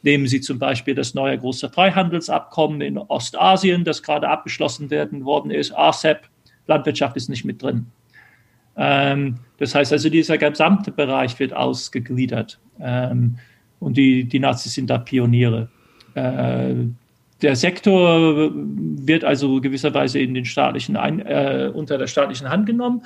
Nehmen 0.03 0.27
Sie 0.29 0.41
zum 0.41 0.59
Beispiel 0.59 0.95
das 0.95 1.13
neue 1.13 1.37
große 1.37 1.69
Freihandelsabkommen 1.69 2.81
in 2.81 2.97
Ostasien, 2.97 3.85
das 3.85 4.03
gerade 4.03 4.31
abgeschlossen 4.31 4.89
werden 4.89 5.27
worden 5.27 5.51
ist. 5.51 5.71
RCEP, 5.77 6.23
Landwirtschaft 6.69 7.19
ist 7.19 7.29
nicht 7.29 7.45
mit 7.45 7.63
drin. 7.63 7.85
Ähm, 8.79 9.41
das 9.59 9.75
heißt 9.75 9.93
also, 9.93 10.09
dieser 10.09 10.39
gesamte 10.39 10.91
Bereich 10.91 11.39
wird 11.39 11.53
ausgegliedert. 11.53 12.59
Ähm, 12.81 13.37
und 13.79 13.99
die, 13.99 14.25
die 14.25 14.39
Nazis 14.39 14.73
sind 14.73 14.89
da 14.89 14.97
Pioniere. 14.97 15.69
Der 17.43 17.57
Sektor 17.57 18.51
wird 18.53 19.25
also 19.25 19.61
gewisserweise 19.61 20.19
in 20.19 20.35
den 20.35 20.45
staatlichen 20.45 20.97
Ein 20.97 21.21
äh, 21.21 21.71
unter 21.73 21.97
der 21.97 22.07
staatlichen 22.07 22.51
Hand 22.51 22.67
genommen. 22.67 23.03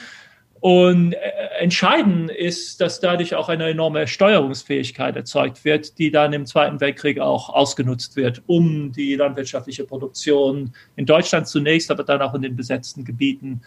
Und 0.61 1.13
äh, 1.13 1.19
entscheidend 1.61 2.31
ist, 2.31 2.81
dass 2.81 2.99
dadurch 2.99 3.35
auch 3.35 3.51
eine 3.51 3.69
enorme 3.69 4.07
Steuerungsfähigkeit 4.07 5.15
erzeugt 5.15 5.65
wird, 5.65 5.99
die 5.99 6.11
dann 6.11 6.33
im 6.33 6.47
Zweiten 6.47 6.81
Weltkrieg 6.81 7.21
auch 7.21 7.51
ausgenutzt 7.51 8.17
wird, 8.17 8.43
um 8.47 8.91
die 8.91 9.15
landwirtschaftliche 9.15 9.85
Produktion 9.85 10.73
in 10.97 11.05
Deutschland 11.05 11.47
zunächst, 11.47 11.91
aber 11.91 12.03
dann 12.03 12.23
auch 12.23 12.35
in 12.35 12.43
den 12.43 12.57
besetzten 12.57 13.05
Gebieten 13.05 13.61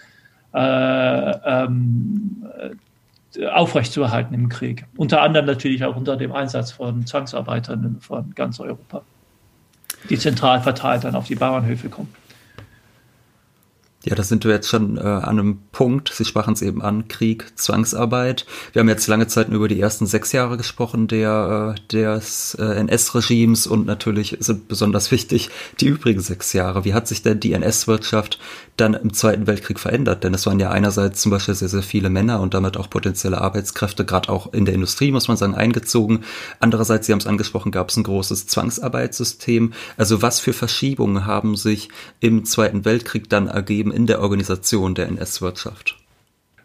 äh, 0.53 0.59
ähm, 0.59 2.47
äh, 3.37 3.45
aufrechtzuerhalten 3.45 4.33
im 4.33 4.49
Krieg. 4.49 4.85
Unter 4.97 5.21
anderem 5.21 5.45
natürlich 5.45 5.85
auch 5.85 5.95
unter 5.95 6.17
dem 6.17 6.31
Einsatz 6.31 6.71
von 6.71 7.05
Zwangsarbeitern 7.05 7.97
von 7.99 8.33
ganz 8.33 8.59
Europa 8.59 9.03
die 10.09 10.17
zentral 10.17 10.61
verteilt 10.61 11.03
dann 11.03 11.15
auf 11.15 11.27
die 11.27 11.35
Bauernhöfe 11.35 11.89
kommen. 11.89 12.13
Ja, 14.07 14.15
da 14.15 14.23
sind 14.23 14.45
wir 14.45 14.53
jetzt 14.53 14.69
schon 14.69 14.97
äh, 14.97 15.01
an 15.01 15.37
einem 15.37 15.57
Punkt. 15.73 16.13
Sie 16.13 16.23
sprachen 16.23 16.53
es 16.53 16.61
eben 16.61 16.81
an, 16.81 17.09
Krieg, 17.09 17.59
Zwangsarbeit. 17.59 18.45
Wir 18.71 18.79
haben 18.79 18.87
jetzt 18.87 19.05
lange 19.07 19.27
Zeit 19.27 19.49
über 19.49 19.67
die 19.67 19.81
ersten 19.81 20.05
sechs 20.05 20.31
Jahre 20.31 20.55
gesprochen 20.55 21.09
der, 21.09 21.75
äh, 21.75 21.87
des 21.91 22.55
äh, 22.57 22.63
NS-Regimes 22.63 23.67
und 23.67 23.85
natürlich 23.85 24.37
sind 24.39 24.69
besonders 24.69 25.11
wichtig 25.11 25.49
die 25.81 25.87
übrigen 25.87 26.21
sechs 26.21 26.53
Jahre. 26.53 26.85
Wie 26.85 26.93
hat 26.93 27.09
sich 27.09 27.21
denn 27.21 27.41
die 27.41 27.51
NS-Wirtschaft 27.51 28.39
dann 28.77 28.93
im 28.93 29.11
Zweiten 29.11 29.45
Weltkrieg 29.45 29.77
verändert? 29.77 30.23
Denn 30.23 30.33
es 30.33 30.45
waren 30.45 30.61
ja 30.61 30.69
einerseits 30.69 31.21
zum 31.21 31.31
Beispiel 31.31 31.55
sehr, 31.55 31.67
sehr 31.67 31.83
viele 31.83 32.09
Männer 32.09 32.39
und 32.39 32.53
damit 32.53 32.77
auch 32.77 32.89
potenzielle 32.89 33.41
Arbeitskräfte, 33.41 34.05
gerade 34.05 34.29
auch 34.29 34.53
in 34.53 34.63
der 34.63 34.73
Industrie, 34.73 35.11
muss 35.11 35.27
man 35.27 35.35
sagen, 35.35 35.53
eingezogen. 35.53 36.23
Andererseits, 36.61 37.07
Sie 37.07 37.11
haben 37.11 37.19
es 37.19 37.27
angesprochen, 37.27 37.73
gab 37.73 37.89
es 37.89 37.97
ein 37.97 38.03
großes 38.03 38.47
Zwangsarbeitssystem. 38.47 39.73
Also 39.97 40.21
was 40.21 40.39
für 40.39 40.53
Verschiebungen 40.53 41.25
haben 41.25 41.57
sich 41.57 41.89
im 42.21 42.45
Zweiten 42.45 42.85
Weltkrieg 42.85 43.29
dann 43.29 43.47
ergeben 43.47 43.96
in 43.97 44.05
der 44.05 44.21
Organisation 44.21 44.93
der 44.93 45.07
NS-Wirtschaft? 45.07 45.97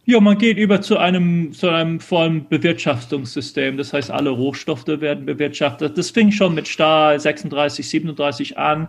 Ja, 0.05 0.21
man 0.21 0.37
geht 0.37 0.59
über 0.59 0.83
zu 0.83 0.99
einem, 0.99 1.53
zu 1.53 1.71
einem 1.71 1.99
vollen 1.99 2.47
Bewirtschaftungssystem. 2.47 3.79
Das 3.79 3.93
heißt, 3.93 4.11
alle 4.11 4.31
Rohstoffe 4.31 4.87
werden 4.87 5.25
bewirtschaftet. 5.25 5.97
Das 5.97 6.11
fing 6.11 6.31
schon 6.31 6.55
mit 6.55 6.69
Stahl 6.69 7.19
36, 7.19 7.89
37 7.89 8.59
an, 8.59 8.89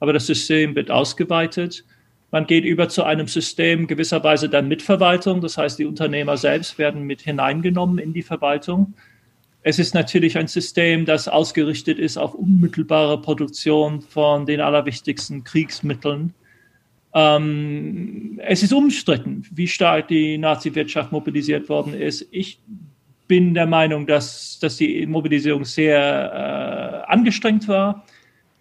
aber 0.00 0.14
das 0.14 0.26
System 0.26 0.74
wird 0.74 0.90
ausgeweitet. 0.90 1.84
Man 2.30 2.46
geht 2.46 2.64
über 2.64 2.88
zu 2.88 3.02
einem 3.04 3.28
System 3.28 3.86
gewisserweise 3.86 4.48
der 4.48 4.62
Mitverwaltung. 4.62 5.42
Das 5.42 5.58
heißt, 5.58 5.78
die 5.78 5.84
Unternehmer 5.84 6.38
selbst 6.38 6.78
werden 6.78 7.02
mit 7.02 7.20
hineingenommen 7.20 7.98
in 7.98 8.14
die 8.14 8.22
Verwaltung. 8.22 8.94
Es 9.64 9.78
ist 9.78 9.94
natürlich 9.94 10.38
ein 10.38 10.48
System, 10.48 11.04
das 11.04 11.28
ausgerichtet 11.28 11.98
ist 11.98 12.16
auf 12.16 12.34
unmittelbare 12.34 13.20
Produktion 13.20 14.00
von 14.00 14.46
den 14.46 14.62
allerwichtigsten 14.62 15.44
Kriegsmitteln 15.44 16.32
ähm, 17.14 18.40
es 18.42 18.62
ist 18.62 18.72
umstritten, 18.72 19.44
wie 19.50 19.68
stark 19.68 20.08
die 20.08 20.38
Nazi-Wirtschaft 20.38 21.12
mobilisiert 21.12 21.68
worden 21.68 21.94
ist. 21.94 22.26
Ich 22.30 22.58
bin 23.28 23.54
der 23.54 23.66
Meinung, 23.66 24.06
dass, 24.06 24.58
dass 24.60 24.76
die 24.76 25.06
Mobilisierung 25.06 25.64
sehr 25.64 27.04
äh, 27.06 27.10
angestrengt 27.10 27.68
war. 27.68 28.04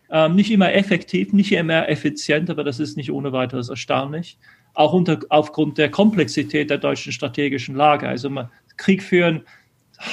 Ähm, 0.09 0.35
nicht 0.35 0.51
immer 0.51 0.73
effektiv, 0.73 1.31
nicht 1.31 1.51
immer 1.53 1.87
effizient, 1.87 2.49
aber 2.49 2.63
das 2.63 2.79
ist 2.79 2.97
nicht 2.97 3.11
ohne 3.11 3.31
weiteres 3.31 3.69
erstaunlich. 3.69 4.37
Auch 4.73 4.93
unter, 4.93 5.19
aufgrund 5.29 5.77
der 5.77 5.89
Komplexität 5.89 6.69
der 6.69 6.77
deutschen 6.77 7.11
strategischen 7.11 7.75
Lage. 7.75 8.07
Also 8.07 8.29
Krieg 8.77 9.03
führen 9.03 9.43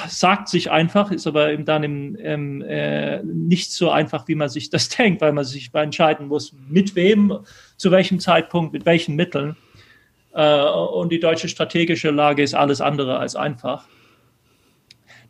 sagt 0.09 0.49
sich 0.49 0.71
einfach, 0.71 1.11
ist 1.11 1.27
aber 1.27 1.57
dann 1.57 1.83
im, 1.83 2.17
im, 2.17 2.63
äh, 2.63 3.23
nicht 3.23 3.73
so 3.73 3.91
einfach, 3.91 4.29
wie 4.29 4.35
man 4.35 4.49
sich 4.49 4.71
das 4.71 4.89
denkt, 4.97 5.21
weil 5.21 5.33
man 5.33 5.45
sich 5.45 5.71
entscheiden 5.73 6.29
muss, 6.29 6.55
mit 6.69 6.95
wem, 6.95 7.39
zu 7.77 7.91
welchem 7.91 8.21
Zeitpunkt, 8.21 8.73
mit 8.73 8.87
welchen 8.87 9.17
Mitteln. 9.17 9.57
Äh, 10.33 10.63
und 10.63 11.11
die 11.11 11.21
deutsche 11.21 11.49
strategische 11.49 12.11
Lage 12.11 12.43
ist 12.43 12.55
alles 12.55 12.81
andere 12.81 13.19
als 13.19 13.37
einfach. 13.37 13.87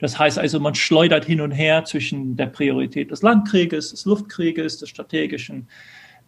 Das 0.01 0.19
heißt 0.19 0.39
also, 0.39 0.61
man 0.61 0.75
schleudert 0.75 1.25
hin 1.25 1.41
und 1.41 1.51
her 1.51 1.85
zwischen 1.85 2.37
der 2.37 2.47
Priorität 2.47 3.11
des 3.11 3.23
Landkrieges, 3.23 3.91
des 3.91 4.05
Luftkrieges, 4.05 4.79
des 4.79 4.89
strategischen 4.89 5.67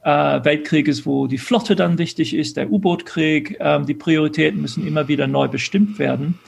äh, 0.02 0.44
Weltkrieges, 0.44 1.06
wo 1.06 1.26
die 1.26 1.38
Flotte 1.38 1.76
dann 1.76 1.98
wichtig 1.98 2.34
ist, 2.34 2.56
der 2.56 2.70
U-Boot-Krieg. 2.70 3.56
Ähm, 3.60 3.86
die 3.86 3.94
Prioritäten 3.94 4.60
müssen 4.60 4.86
immer 4.86 5.08
wieder 5.08 5.26
neu 5.26 5.46
bestimmt 5.46 5.98
werden. 5.98 6.38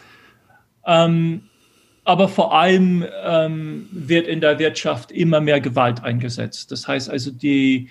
Ähm, 0.86 1.42
aber 2.04 2.28
vor 2.28 2.54
allem 2.54 3.04
ähm, 3.24 3.88
wird 3.92 4.26
in 4.26 4.40
der 4.40 4.58
Wirtschaft 4.58 5.12
immer 5.12 5.40
mehr 5.40 5.60
Gewalt 5.60 6.02
eingesetzt. 6.02 6.72
Das 6.72 6.88
heißt 6.88 7.08
also, 7.08 7.30
die, 7.30 7.88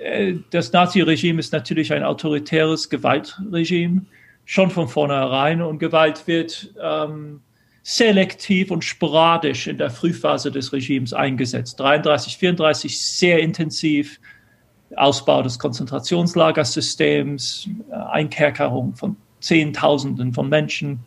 äh, 0.00 0.34
das 0.50 0.72
Nazi-Regime 0.72 1.38
ist 1.38 1.52
natürlich 1.52 1.92
ein 1.92 2.02
autoritäres 2.02 2.90
Gewaltregime, 2.90 4.02
schon 4.44 4.70
von 4.70 4.88
vornherein. 4.88 5.62
Und 5.62 5.78
Gewalt 5.78 6.26
wird 6.26 6.74
ähm, 6.82 7.40
selektiv 7.84 8.72
und 8.72 8.84
sporadisch 8.84 9.68
in 9.68 9.78
der 9.78 9.90
Frühphase 9.90 10.50
des 10.50 10.72
Regimes 10.72 11.12
eingesetzt. 11.12 11.78
33, 11.78 12.38
34 12.38 13.00
sehr 13.00 13.38
intensiv. 13.38 14.18
Ausbau 14.96 15.42
des 15.42 15.58
Konzentrationslagersystems, 15.58 17.68
äh, 17.90 17.94
Einkerkerung 17.94 18.94
von 18.94 19.16
Zehntausenden 19.40 20.32
von 20.32 20.48
Menschen 20.48 21.00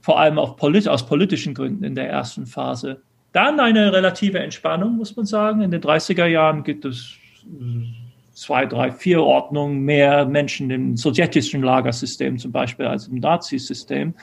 vor 0.00 0.18
allem 0.18 0.38
auch 0.38 0.56
polit 0.56 0.88
aus 0.88 1.06
politischen 1.06 1.54
Gründen 1.54 1.84
in 1.84 1.94
der 1.94 2.08
ersten 2.08 2.46
Phase. 2.46 3.02
Dann 3.32 3.60
eine 3.60 3.92
relative 3.92 4.38
Entspannung, 4.38 4.96
muss 4.96 5.14
man 5.16 5.26
sagen. 5.26 5.60
In 5.60 5.70
den 5.70 5.82
30er 5.82 6.26
Jahren 6.26 6.64
gibt 6.64 6.84
es 6.84 7.16
zwei, 8.32 8.66
drei, 8.66 8.92
vier 8.92 9.22
Ordnungen 9.22 9.80
mehr 9.80 10.24
Menschen 10.24 10.70
im 10.70 10.96
sowjetischen 10.96 11.62
Lagersystem 11.62 12.38
zum 12.38 12.52
Beispiel 12.52 12.86
als 12.86 13.08
im 13.08 13.16
Nazisystem. 13.16 14.14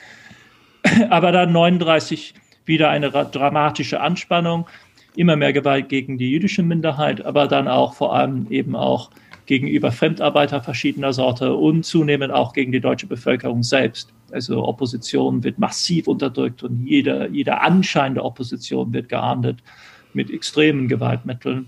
Aber 1.10 1.32
dann 1.32 1.52
39, 1.52 2.34
wieder 2.64 2.90
eine 2.90 3.10
dramatische 3.10 4.00
Anspannung, 4.00 4.66
immer 5.14 5.36
mehr 5.36 5.52
Gewalt 5.52 5.88
gegen 5.88 6.18
die 6.18 6.30
jüdische 6.30 6.62
Minderheit, 6.62 7.24
aber 7.24 7.46
dann 7.46 7.68
auch 7.68 7.94
vor 7.94 8.14
allem 8.14 8.46
eben 8.50 8.76
auch 8.76 9.10
gegenüber 9.46 9.92
Fremdarbeiter 9.92 10.60
verschiedener 10.60 11.12
Sorte 11.12 11.54
und 11.54 11.84
zunehmend 11.84 12.32
auch 12.32 12.52
gegen 12.52 12.72
die 12.72 12.80
deutsche 12.80 13.06
Bevölkerung 13.06 13.62
selbst. 13.62 14.12
Also 14.32 14.64
Opposition 14.64 15.44
wird 15.44 15.58
massiv 15.58 16.08
unterdrückt 16.08 16.62
und 16.62 16.86
jeder, 16.86 17.28
jeder 17.28 17.62
Anschein 17.62 18.14
der 18.14 18.24
Opposition 18.24 18.92
wird 18.92 19.08
geahndet 19.08 19.62
mit 20.12 20.30
extremen 20.30 20.88
Gewaltmitteln. 20.88 21.66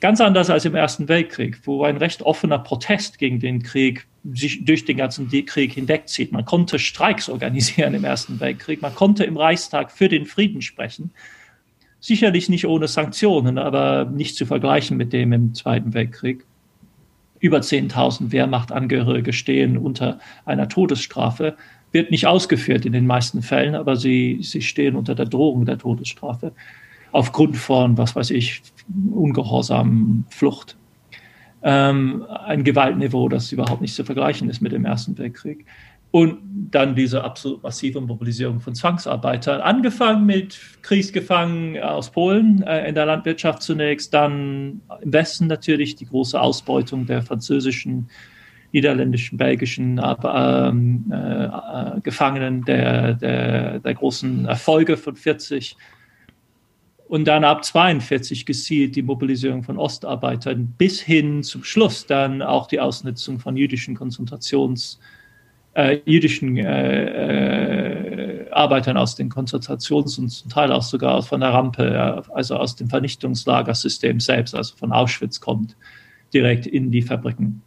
Ganz 0.00 0.20
anders 0.20 0.50
als 0.50 0.64
im 0.64 0.74
Ersten 0.74 1.06
Weltkrieg, 1.06 1.60
wo 1.64 1.84
ein 1.84 1.96
recht 1.96 2.22
offener 2.22 2.58
Protest 2.58 3.18
gegen 3.18 3.38
den 3.38 3.62
Krieg 3.62 4.06
sich 4.34 4.64
durch 4.64 4.84
den 4.84 4.96
ganzen 4.96 5.28
Krieg 5.28 5.72
hinwegzieht. 5.72 6.32
Man 6.32 6.44
konnte 6.44 6.78
Streiks 6.78 7.28
organisieren 7.28 7.94
im 7.94 8.04
Ersten 8.04 8.40
Weltkrieg, 8.40 8.82
man 8.82 8.94
konnte 8.94 9.24
im 9.24 9.36
Reichstag 9.36 9.92
für 9.92 10.08
den 10.08 10.26
Frieden 10.26 10.62
sprechen. 10.62 11.12
Sicherlich 12.00 12.48
nicht 12.48 12.66
ohne 12.66 12.88
Sanktionen, 12.88 13.58
aber 13.58 14.06
nicht 14.06 14.34
zu 14.34 14.44
vergleichen 14.44 14.96
mit 14.96 15.12
dem 15.12 15.32
im 15.32 15.54
Zweiten 15.54 15.94
Weltkrieg. 15.94 16.44
Über 17.38 17.58
10.000 17.58 18.32
Wehrmachtangehörige 18.32 19.32
stehen 19.32 19.76
unter 19.76 20.18
einer 20.44 20.68
Todesstrafe. 20.68 21.56
Wird 21.92 22.10
nicht 22.10 22.26
ausgeführt 22.26 22.86
in 22.86 22.92
den 22.92 23.06
meisten 23.06 23.42
Fällen, 23.42 23.74
aber 23.74 23.96
sie, 23.96 24.38
sie 24.42 24.62
stehen 24.62 24.96
unter 24.96 25.14
der 25.14 25.26
Drohung 25.26 25.64
der 25.64 25.78
Todesstrafe 25.78 26.52
aufgrund 27.12 27.56
von, 27.56 27.96
was 27.98 28.16
weiß 28.16 28.30
ich, 28.30 28.62
Ungehorsam, 29.12 30.24
Flucht. 30.30 30.76
Ähm, 31.62 32.24
ein 32.44 32.64
Gewaltniveau, 32.64 33.28
das 33.28 33.52
überhaupt 33.52 33.80
nicht 33.80 33.94
zu 33.94 34.04
vergleichen 34.04 34.50
ist 34.50 34.60
mit 34.60 34.72
dem 34.72 34.84
Ersten 34.84 35.16
Weltkrieg. 35.16 35.64
Und 36.10 36.38
dann 36.70 36.94
diese 36.94 37.24
absolut 37.24 37.62
massive 37.62 38.00
Mobilisierung 38.00 38.60
von 38.60 38.74
Zwangsarbeitern, 38.74 39.62
angefangen 39.62 40.26
mit 40.26 40.58
Kriegsgefangenen 40.82 41.82
aus 41.82 42.10
Polen 42.10 42.62
äh, 42.64 42.86
in 42.88 42.94
der 42.94 43.06
Landwirtschaft 43.06 43.62
zunächst, 43.62 44.12
dann 44.12 44.82
im 45.00 45.12
Westen 45.12 45.46
natürlich 45.46 45.94
die 45.94 46.06
große 46.06 46.38
Ausbeutung 46.38 47.06
der 47.06 47.22
französischen, 47.22 48.08
niederländischen, 48.72 49.38
belgischen 49.38 50.00
ähm, 50.24 51.12
äh, 51.12 51.44
äh, 51.44 52.00
Gefangenen, 52.02 52.64
der, 52.64 53.14
der, 53.14 53.78
der 53.80 53.94
großen 53.94 54.46
Erfolge 54.46 54.96
von 54.96 55.14
40 55.14 55.76
und 57.12 57.26
dann 57.26 57.44
ab 57.44 57.62
42 57.62 58.46
gezielt 58.46 58.96
die 58.96 59.02
Mobilisierung 59.02 59.62
von 59.62 59.76
Ostarbeitern 59.76 60.74
bis 60.78 60.98
hin 60.98 61.42
zum 61.42 61.62
Schluss 61.62 62.06
dann 62.06 62.40
auch 62.40 62.66
die 62.66 62.80
Ausnutzung 62.80 63.38
von 63.38 63.54
jüdischen 63.54 63.94
Konzentrations, 63.94 64.98
äh, 65.74 65.98
jüdischen 66.06 66.56
äh, 66.56 68.44
äh, 68.46 68.50
Arbeitern 68.50 68.96
aus 68.96 69.14
den 69.14 69.28
Konzentrations- 69.28 70.18
und 70.18 70.30
zum 70.30 70.50
Teil 70.50 70.72
auch 70.72 70.82
sogar 70.82 71.22
von 71.22 71.40
der 71.40 71.50
Rampe, 71.50 72.22
also 72.32 72.56
aus 72.56 72.76
dem 72.76 72.88
Vernichtungslagersystem 72.88 74.18
selbst, 74.18 74.54
also 74.54 74.74
von 74.76 74.92
Auschwitz 74.92 75.38
kommt, 75.38 75.76
direkt 76.32 76.66
in 76.66 76.90
die 76.90 77.02
Fabriken. 77.02 77.62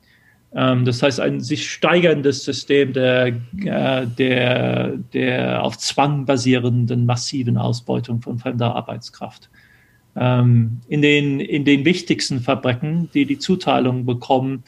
Ähm, 0.55 0.85
das 0.85 1.03
heißt, 1.03 1.19
ein 1.19 1.41
sich 1.41 1.69
steigerndes 1.69 2.45
System 2.45 2.93
der, 2.93 3.27
äh, 3.27 4.07
der, 4.07 4.93
der 5.13 5.63
auf 5.63 5.77
Zwang 5.77 6.25
basierenden 6.25 7.05
massiven 7.05 7.57
Ausbeutung 7.57 8.21
von 8.21 8.39
fremder 8.39 8.73
Arbeitskraft. 8.73 9.49
Ähm, 10.15 10.79
in, 10.87 11.01
den, 11.01 11.41
in 11.41 11.65
den 11.65 11.83
wichtigsten 11.83 12.39
Fabriken, 12.39 13.09
die 13.13 13.25
die 13.25 13.37
Zuteilung 13.37 14.05
bekommen, 14.05 14.63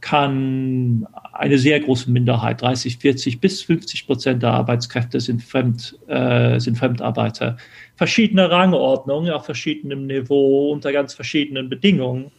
kann 0.00 1.06
eine 1.32 1.58
sehr 1.58 1.80
große 1.80 2.10
Minderheit, 2.10 2.62
30, 2.62 2.98
40 2.98 3.40
bis 3.40 3.62
50 3.62 4.06
Prozent 4.06 4.42
der 4.42 4.52
Arbeitskräfte 4.52 5.20
sind, 5.20 5.42
Fremd, 5.42 5.98
äh, 6.06 6.58
sind 6.60 6.78
Fremdarbeiter. 6.78 7.56
Verschiedene 7.96 8.48
Rangordnungen 8.50 9.32
auf 9.32 9.44
verschiedenem 9.44 10.06
Niveau 10.06 10.70
unter 10.70 10.92
ganz 10.92 11.14
verschiedenen 11.14 11.68
Bedingungen. 11.68 12.30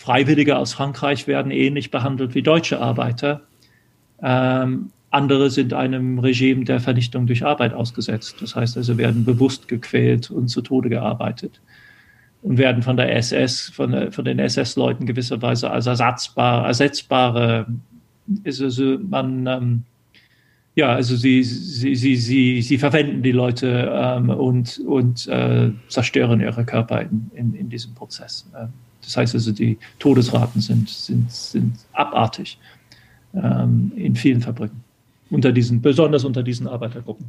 Freiwillige 0.00 0.56
aus 0.56 0.72
Frankreich 0.72 1.26
werden 1.26 1.52
ähnlich 1.52 1.90
behandelt 1.90 2.34
wie 2.34 2.40
deutsche 2.40 2.80
Arbeiter. 2.80 3.42
Ähm, 4.22 4.92
andere 5.10 5.50
sind 5.50 5.74
einem 5.74 6.18
Regime 6.18 6.64
der 6.64 6.80
Vernichtung 6.80 7.26
durch 7.26 7.44
Arbeit 7.44 7.74
ausgesetzt. 7.74 8.36
Das 8.40 8.56
heißt 8.56 8.78
also, 8.78 8.96
werden 8.96 9.26
bewusst 9.26 9.68
gequält 9.68 10.30
und 10.30 10.48
zu 10.48 10.62
Tode 10.62 10.88
gearbeitet 10.88 11.60
und 12.40 12.56
werden 12.56 12.82
von 12.82 12.96
der 12.96 13.14
SS, 13.14 13.68
von, 13.68 13.92
der, 13.92 14.10
von 14.10 14.24
den 14.24 14.38
SS-Leuten 14.38 15.04
gewisserweise 15.04 15.70
als 15.70 15.84
ersatzbar, 15.84 16.66
ersetzbare, 16.66 17.66
also 18.46 18.98
man, 19.06 19.46
ähm, 19.46 19.82
ja, 20.76 20.94
also 20.94 21.14
sie, 21.14 21.42
sie, 21.42 21.94
sie, 21.94 22.16
sie, 22.16 22.62
sie 22.62 22.78
verwenden 22.78 23.22
die 23.22 23.32
Leute 23.32 23.92
ähm, 23.94 24.30
und, 24.30 24.78
und 24.78 25.28
äh, 25.28 25.72
zerstören 25.88 26.40
ihre 26.40 26.64
Körper 26.64 27.02
in, 27.02 27.30
in, 27.34 27.52
in 27.52 27.68
diesem 27.68 27.92
Prozess. 27.92 28.50
Ähm, 28.58 28.70
das 29.02 29.16
heißt 29.16 29.34
also, 29.34 29.52
die 29.52 29.78
Todesraten 29.98 30.60
sind, 30.60 30.88
sind, 30.88 31.30
sind 31.30 31.74
abartig 31.92 32.58
ähm, 33.34 33.92
in 33.96 34.16
vielen 34.16 34.40
Fabriken, 34.40 34.82
unter 35.30 35.52
diesen, 35.52 35.80
besonders 35.80 36.24
unter 36.24 36.42
diesen 36.42 36.66
Arbeitergruppen. 36.66 37.26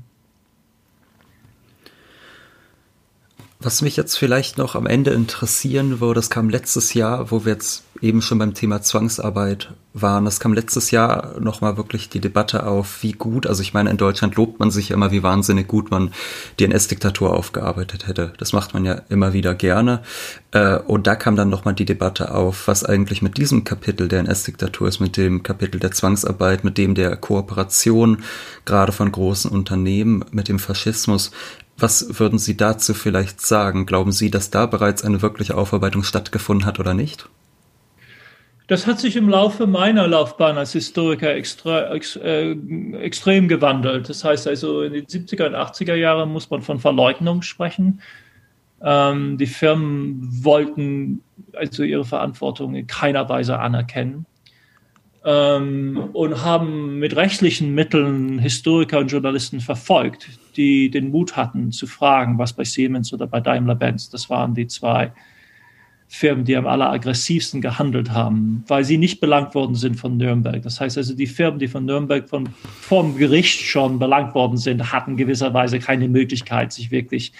Was 3.63 3.83
mich 3.83 3.95
jetzt 3.95 4.17
vielleicht 4.17 4.57
noch 4.57 4.73
am 4.73 4.87
Ende 4.87 5.11
interessieren 5.11 5.99
würde, 5.99 6.15
das 6.15 6.31
kam 6.31 6.49
letztes 6.49 6.95
Jahr, 6.95 7.29
wo 7.29 7.45
wir 7.45 7.53
jetzt 7.53 7.83
eben 8.01 8.23
schon 8.23 8.39
beim 8.39 8.55
Thema 8.55 8.81
Zwangsarbeit 8.81 9.69
waren. 9.93 10.25
Das 10.25 10.39
kam 10.39 10.53
letztes 10.53 10.89
Jahr 10.89 11.39
nochmal 11.39 11.77
wirklich 11.77 12.09
die 12.09 12.19
Debatte 12.19 12.65
auf, 12.65 13.03
wie 13.03 13.11
gut, 13.11 13.45
also 13.45 13.61
ich 13.61 13.75
meine, 13.75 13.91
in 13.91 13.97
Deutschland 13.97 14.35
lobt 14.35 14.59
man 14.59 14.71
sich 14.71 14.89
immer, 14.89 15.11
wie 15.11 15.21
wahnsinnig 15.21 15.67
gut 15.67 15.91
man 15.91 16.11
die 16.57 16.63
NS-Diktatur 16.65 17.31
aufgearbeitet 17.37 18.07
hätte. 18.07 18.33
Das 18.39 18.51
macht 18.51 18.73
man 18.73 18.83
ja 18.83 19.01
immer 19.09 19.33
wieder 19.33 19.53
gerne. 19.53 20.01
Äh, 20.49 20.77
und 20.77 21.05
da 21.05 21.15
kam 21.15 21.35
dann 21.35 21.49
nochmal 21.49 21.75
die 21.75 21.85
Debatte 21.85 22.33
auf, 22.33 22.67
was 22.67 22.83
eigentlich 22.83 23.21
mit 23.21 23.37
diesem 23.37 23.63
Kapitel 23.63 24.07
der 24.07 24.21
NS-Diktatur 24.21 24.87
ist, 24.87 24.99
mit 24.99 25.17
dem 25.17 25.43
Kapitel 25.43 25.79
der 25.79 25.91
Zwangsarbeit, 25.91 26.63
mit 26.63 26.79
dem 26.79 26.95
der 26.95 27.15
Kooperation 27.15 28.23
gerade 28.65 28.91
von 28.91 29.11
großen 29.11 29.51
Unternehmen, 29.51 30.25
mit 30.31 30.47
dem 30.47 30.57
Faschismus. 30.57 31.29
Was 31.81 32.19
würden 32.19 32.37
Sie 32.37 32.55
dazu 32.55 32.93
vielleicht 32.93 33.41
sagen? 33.41 33.87
Glauben 33.87 34.11
Sie, 34.11 34.29
dass 34.29 34.51
da 34.51 34.67
bereits 34.67 35.03
eine 35.03 35.21
wirkliche 35.23 35.57
Aufarbeitung 35.57 36.03
stattgefunden 36.03 36.65
hat 36.65 36.79
oder 36.79 36.93
nicht? 36.93 37.27
Das 38.67 38.85
hat 38.85 38.99
sich 38.99 39.15
im 39.15 39.27
Laufe 39.27 39.65
meiner 39.65 40.07
Laufbahn 40.07 40.57
als 40.57 40.73
Historiker 40.73 41.35
extra, 41.35 41.93
ex, 41.93 42.15
äh, 42.17 42.51
extrem 43.01 43.47
gewandelt. 43.47 44.09
Das 44.09 44.23
heißt 44.23 44.47
also, 44.47 44.83
in 44.83 44.93
den 44.93 45.07
70er 45.07 45.47
und 45.47 45.55
80er 45.55 45.95
Jahren 45.95 46.31
muss 46.31 46.49
man 46.51 46.61
von 46.61 46.79
Verleugnung 46.79 47.41
sprechen. 47.41 48.01
Ähm, 48.83 49.37
die 49.39 49.47
Firmen 49.47 50.21
wollten 50.43 51.23
also 51.53 51.83
ihre 51.83 52.05
Verantwortung 52.05 52.75
in 52.75 52.87
keiner 52.87 53.27
Weise 53.27 53.59
anerkennen 53.59 54.25
ähm, 55.25 56.09
und 56.13 56.43
haben 56.43 56.99
mit 56.99 57.15
rechtlichen 57.15 57.73
Mitteln 57.73 58.39
Historiker 58.39 58.99
und 58.99 59.11
Journalisten 59.11 59.59
verfolgt, 59.59 60.29
die 60.57 60.89
den 60.89 61.11
Mut 61.11 61.35
hatten 61.35 61.71
zu 61.71 61.87
fragen, 61.87 62.37
was 62.37 62.53
bei 62.53 62.63
Siemens 62.63 63.13
oder 63.13 63.27
bei 63.27 63.39
Daimler-Benz, 63.39 64.09
das 64.09 64.29
waren 64.29 64.53
die 64.53 64.67
zwei 64.67 65.11
Firmen, 66.07 66.43
die 66.43 66.57
am 66.57 66.67
alleraggressivsten 66.67 67.61
gehandelt 67.61 68.11
haben, 68.11 68.65
weil 68.67 68.83
sie 68.83 68.97
nicht 68.97 69.21
belangt 69.21 69.55
worden 69.55 69.75
sind 69.75 69.95
von 69.95 70.17
Nürnberg. 70.17 70.61
Das 70.61 70.81
heißt 70.81 70.97
also, 70.97 71.15
die 71.15 71.25
Firmen, 71.25 71.57
die 71.57 71.69
von 71.69 71.85
Nürnberg 71.85 72.27
von, 72.27 72.49
vom 72.81 73.15
Gericht 73.15 73.61
schon 73.61 73.97
belangt 73.97 74.35
worden 74.35 74.57
sind, 74.57 74.91
hatten 74.91 75.15
gewisserweise 75.15 75.79
keine 75.79 76.09
Möglichkeit, 76.09 76.73
sich 76.73 76.91
wirklich 76.91 77.31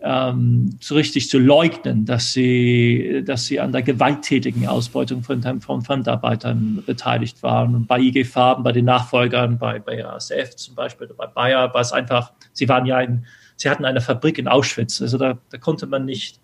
ähm, 0.00 0.76
so 0.80 0.94
richtig 0.94 1.28
zu 1.28 1.38
leugnen, 1.38 2.04
dass 2.04 2.32
sie, 2.32 3.22
dass 3.24 3.46
sie 3.46 3.58
an 3.58 3.72
der 3.72 3.82
gewalttätigen 3.82 4.66
Ausbeutung 4.66 5.22
von, 5.22 5.42
von 5.60 5.82
Fremdarbeitern 5.82 6.82
beteiligt 6.86 7.42
waren. 7.42 7.74
Und 7.74 7.86
bei 7.88 7.98
IG 7.98 8.24
Farben, 8.24 8.62
bei 8.62 8.72
den 8.72 8.84
Nachfolgern, 8.84 9.58
bei, 9.58 9.80
bei 9.80 10.04
ASF 10.04 10.54
zum 10.56 10.74
Beispiel, 10.74 11.08
bei 11.16 11.26
Bayer, 11.26 11.72
war 11.74 11.80
es 11.80 11.92
einfach, 11.92 12.32
sie 12.52 12.68
waren 12.68 12.86
ja 12.86 12.96
ein, 12.96 13.26
sie 13.56 13.68
hatten 13.68 13.84
eine 13.84 14.00
Fabrik 14.00 14.38
in 14.38 14.46
Auschwitz. 14.46 15.02
Also 15.02 15.18
da, 15.18 15.38
da 15.50 15.58
konnte 15.58 15.86
man 15.86 16.04
nicht, 16.04 16.38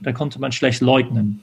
da 0.00 0.12
konnte 0.12 0.40
man 0.40 0.52
schlecht 0.52 0.80
leugnen. 0.80 1.42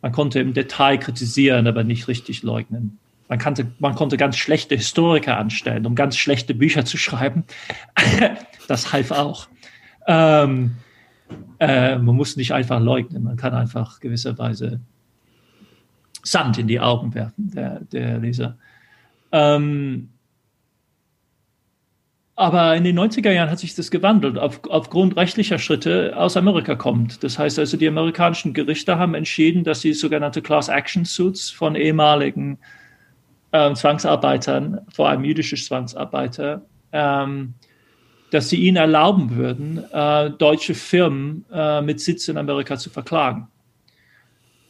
Man 0.00 0.12
konnte 0.12 0.38
im 0.38 0.52
Detail 0.52 0.98
kritisieren, 0.98 1.66
aber 1.66 1.82
nicht 1.82 2.06
richtig 2.06 2.42
leugnen. 2.42 2.98
Man, 3.28 3.38
kannte, 3.38 3.66
man 3.78 3.94
konnte 3.94 4.16
ganz 4.16 4.36
schlechte 4.36 4.76
Historiker 4.76 5.38
anstellen, 5.38 5.86
um 5.86 5.94
ganz 5.94 6.16
schlechte 6.16 6.54
Bücher 6.54 6.84
zu 6.84 6.98
schreiben. 6.98 7.44
das 8.68 8.92
half 8.92 9.10
auch. 9.10 9.48
Ähm, 10.06 10.76
äh, 11.58 11.96
man 11.96 12.16
muss 12.16 12.36
nicht 12.36 12.52
einfach 12.52 12.80
leugnen, 12.80 13.22
man 13.24 13.36
kann 13.36 13.54
einfach 13.54 14.00
gewisserweise 14.00 14.80
Sand 16.22 16.58
in 16.58 16.66
die 16.66 16.80
Augen 16.80 17.14
werfen, 17.14 17.50
der, 17.50 17.80
der 17.80 18.18
Leser. 18.18 18.56
Ähm, 19.32 20.08
aber 22.36 22.74
in 22.74 22.82
den 22.82 22.98
90er 22.98 23.30
Jahren 23.30 23.50
hat 23.50 23.60
sich 23.60 23.74
das 23.76 23.90
gewandelt, 23.90 24.38
auf, 24.38 24.60
aufgrund 24.68 25.16
rechtlicher 25.16 25.58
Schritte 25.58 26.16
aus 26.16 26.36
Amerika 26.36 26.74
kommt. 26.74 27.22
Das 27.22 27.38
heißt 27.38 27.58
also, 27.60 27.76
die 27.76 27.86
amerikanischen 27.86 28.54
Gerichte 28.54 28.98
haben 28.98 29.14
entschieden, 29.14 29.62
dass 29.62 29.82
sie 29.82 29.92
sogenannte 29.92 30.42
Class 30.42 30.68
Action 30.68 31.04
Suits 31.04 31.50
von 31.50 31.76
ehemaligen 31.76 32.58
äh, 33.52 33.72
Zwangsarbeitern, 33.72 34.80
vor 34.92 35.08
allem 35.08 35.22
jüdische 35.22 35.54
Zwangsarbeiter, 35.54 36.62
ähm, 36.92 37.54
dass 38.34 38.48
sie 38.48 38.56
ihnen 38.56 38.78
erlauben 38.78 39.36
würden, 39.36 39.84
äh, 39.92 40.30
deutsche 40.30 40.74
Firmen 40.74 41.44
äh, 41.52 41.80
mit 41.80 42.00
Sitz 42.00 42.26
in 42.26 42.36
Amerika 42.36 42.76
zu 42.76 42.90
verklagen. 42.90 43.46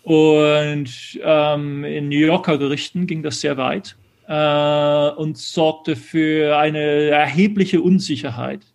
Und 0.03 1.19
ähm, 1.23 1.83
in 1.83 2.11
New 2.11 2.27
Yorker 2.27 2.59
Gerichten 2.59 3.07
ging 3.07 3.23
das 3.23 3.41
sehr 3.41 3.57
weit 3.57 3.97
äh, 4.29 5.09
und 5.17 5.39
sorgte 5.39 5.97
für 5.97 6.59
eine 6.59 7.09
erhebliche 7.09 7.81
Unsicherheit, 7.81 8.67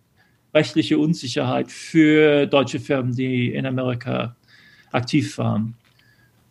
rechtliche 0.52 0.98
Unsicherheit 0.98 1.70
für 1.70 2.48
deutsche 2.48 2.80
Firmen, 2.80 3.14
die 3.14 3.54
in 3.54 3.66
Amerika 3.66 4.34
aktiv 4.90 5.38
waren. 5.38 5.76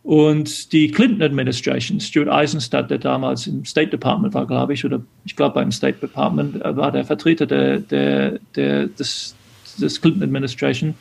Und 0.02 0.72
die 0.72 0.90
Clinton 0.90 1.22
Administration, 1.22 2.00
Stuart 2.00 2.28
Eisenstadt, 2.28 2.90
der 2.90 2.98
damals 2.98 3.46
im 3.46 3.64
State 3.66 3.90
Department 3.90 4.32
war, 4.32 4.46
glaube 4.46 4.72
ich, 4.72 4.84
oder 4.84 5.02
ich 5.24 5.36
glaube 5.36 5.54
beim 5.54 5.70
State 5.70 5.98
Department 5.98 6.64
äh, 6.64 6.76
war 6.76 6.90
der 6.90 7.04
Vertreter 7.04 7.46
der, 7.46 7.80
der, 7.80 8.38
der, 8.56 8.86
des, 8.86 9.36
des 9.78 10.00
Clinton 10.00 10.22
Administration, 10.22 10.94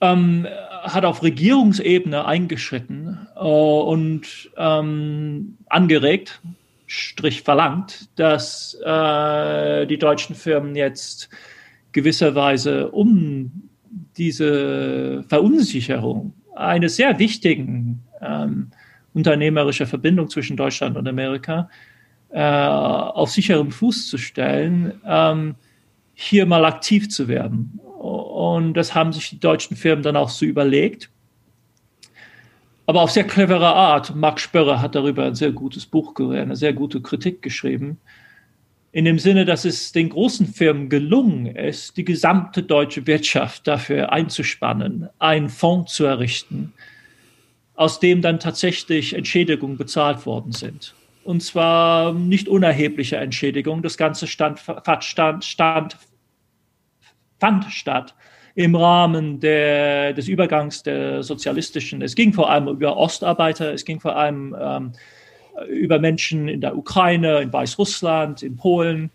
ähm, 0.00 0.46
hat 0.82 1.04
auf 1.04 1.22
Regierungsebene 1.22 2.24
eingeschritten 2.24 3.28
äh, 3.36 3.40
und 3.40 4.50
ähm, 4.56 5.56
angeregt, 5.68 6.40
Strich 6.86 7.42
verlangt, 7.42 8.08
dass 8.16 8.76
äh, 8.84 9.86
die 9.86 9.98
deutschen 9.98 10.34
Firmen 10.34 10.74
jetzt 10.74 11.28
gewisserweise 11.92 12.90
um 12.90 13.68
diese 14.16 15.22
Verunsicherung 15.28 16.34
eine 16.60 16.88
sehr 16.88 17.18
wichtigen 17.18 18.02
ähm, 18.20 18.70
unternehmerische 19.14 19.86
Verbindung 19.86 20.28
zwischen 20.28 20.56
Deutschland 20.56 20.96
und 20.96 21.08
Amerika 21.08 21.68
äh, 22.30 22.40
auf 22.40 23.30
sicherem 23.30 23.72
Fuß 23.72 24.08
zu 24.08 24.18
stellen, 24.18 25.00
ähm, 25.04 25.56
hier 26.14 26.46
mal 26.46 26.64
aktiv 26.64 27.08
zu 27.08 27.28
werden. 27.28 27.80
Und 27.98 28.74
das 28.74 28.94
haben 28.94 29.12
sich 29.12 29.30
die 29.30 29.40
deutschen 29.40 29.76
Firmen 29.76 30.02
dann 30.02 30.16
auch 30.16 30.28
so 30.28 30.44
überlegt. 30.44 31.10
Aber 32.86 33.02
auf 33.02 33.10
sehr 33.10 33.24
clevere 33.24 33.74
Art. 33.74 34.14
Marc 34.14 34.40
Spörrer 34.40 34.80
hat 34.80 34.94
darüber 34.94 35.24
ein 35.24 35.34
sehr 35.34 35.52
gutes 35.52 35.86
Buch, 35.86 36.14
eine 36.18 36.56
sehr 36.56 36.72
gute 36.72 37.00
Kritik 37.00 37.42
geschrieben 37.42 37.98
in 38.92 39.04
dem 39.04 39.18
Sinne, 39.18 39.44
dass 39.44 39.64
es 39.64 39.92
den 39.92 40.08
großen 40.08 40.46
Firmen 40.46 40.88
gelungen 40.88 41.46
ist, 41.46 41.96
die 41.96 42.04
gesamte 42.04 42.62
deutsche 42.62 43.06
Wirtschaft 43.06 43.66
dafür 43.66 44.12
einzuspannen, 44.12 45.08
einen 45.18 45.48
Fonds 45.48 45.94
zu 45.94 46.04
errichten, 46.04 46.72
aus 47.74 48.00
dem 48.00 48.20
dann 48.20 48.40
tatsächlich 48.40 49.14
Entschädigungen 49.14 49.76
bezahlt 49.76 50.26
worden 50.26 50.52
sind. 50.52 50.94
Und 51.22 51.42
zwar 51.42 52.12
nicht 52.12 52.48
unerhebliche 52.48 53.16
Entschädigungen. 53.16 53.82
Das 53.82 53.96
Ganze 53.96 54.26
stand, 54.26 54.60
stand, 55.00 55.44
stand, 55.44 55.96
fand 57.38 57.64
statt 57.66 58.14
im 58.56 58.74
Rahmen 58.74 59.38
der, 59.38 60.12
des 60.12 60.26
Übergangs 60.26 60.82
der 60.82 61.22
sozialistischen. 61.22 62.02
Es 62.02 62.16
ging 62.16 62.32
vor 62.32 62.50
allem 62.50 62.66
über 62.68 62.96
Ostarbeiter, 62.96 63.72
es 63.72 63.84
ging 63.84 64.00
vor 64.00 64.16
allem 64.16 64.56
ähm, 64.60 64.92
über 65.68 65.98
Menschen 65.98 66.48
in 66.48 66.60
der 66.60 66.76
Ukraine, 66.76 67.40
in 67.40 67.52
Weißrussland, 67.52 68.42
in 68.42 68.56
Polen, 68.56 69.10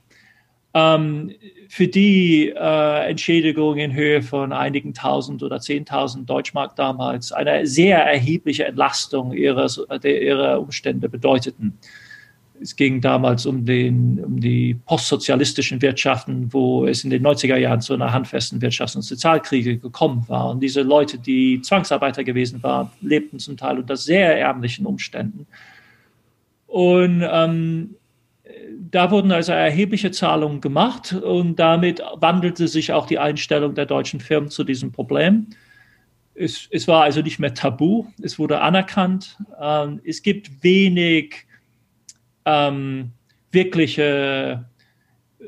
ähm, 0.73 1.31
für 1.69 1.87
die 1.87 2.49
äh, 2.49 3.09
Entschädigung 3.09 3.77
in 3.77 3.93
Höhe 3.93 4.21
von 4.21 4.51
einigen 4.51 4.93
tausend 4.93 5.41
oder 5.41 5.59
zehntausend 5.59 6.29
Deutschmark 6.29 6.75
damals 6.75 7.31
eine 7.31 7.65
sehr 7.65 7.99
erhebliche 7.99 8.65
Entlastung 8.65 9.33
ihrer, 9.33 9.67
der, 9.99 10.21
ihrer 10.21 10.59
Umstände 10.59 11.09
bedeuteten. 11.09 11.77
Es 12.61 12.75
ging 12.75 13.01
damals 13.01 13.45
um, 13.45 13.65
den, 13.65 14.23
um 14.23 14.39
die 14.39 14.75
postsozialistischen 14.85 15.81
Wirtschaften, 15.81 16.51
wo 16.53 16.85
es 16.85 17.03
in 17.03 17.09
den 17.09 17.25
90er 17.25 17.57
Jahren 17.57 17.81
zu 17.81 17.93
einer 17.93 18.11
handfesten 18.13 18.59
Wirtschafts- 18.61 18.95
und 18.95 19.01
Sozialkriege 19.01 19.77
gekommen 19.77 20.23
war. 20.27 20.49
Und 20.51 20.61
diese 20.61 20.81
Leute, 20.81 21.17
die 21.17 21.61
Zwangsarbeiter 21.61 22.23
gewesen 22.23 22.63
waren, 22.63 22.91
lebten 23.01 23.39
zum 23.39 23.57
Teil 23.57 23.77
unter 23.77 23.97
sehr 23.97 24.39
ärmlichen 24.39 24.85
Umständen. 24.85 25.47
Und 26.75 27.25
ähm, 27.31 27.95
da 28.91 29.09
wurden 29.09 29.31
also 29.31 29.53
erhebliche 29.53 30.11
Zahlungen 30.11 30.59
gemacht 30.59 31.13
und 31.13 31.55
damit 31.55 32.03
wandelte 32.15 32.67
sich 32.67 32.91
auch 32.91 33.07
die 33.07 33.17
Einstellung 33.17 33.75
der 33.75 33.85
deutschen 33.85 34.19
Firmen 34.19 34.49
zu 34.49 34.65
diesem 34.65 34.91
Problem. 34.91 35.47
Es, 36.33 36.67
es 36.71 36.85
war 36.89 37.03
also 37.03 37.21
nicht 37.21 37.39
mehr 37.39 37.53
tabu, 37.53 38.07
es 38.21 38.37
wurde 38.37 38.59
anerkannt. 38.59 39.37
Ähm, 39.57 40.01
es 40.03 40.21
gibt 40.21 40.65
wenig 40.65 41.45
ähm, 42.43 43.11
wirkliche 43.53 44.65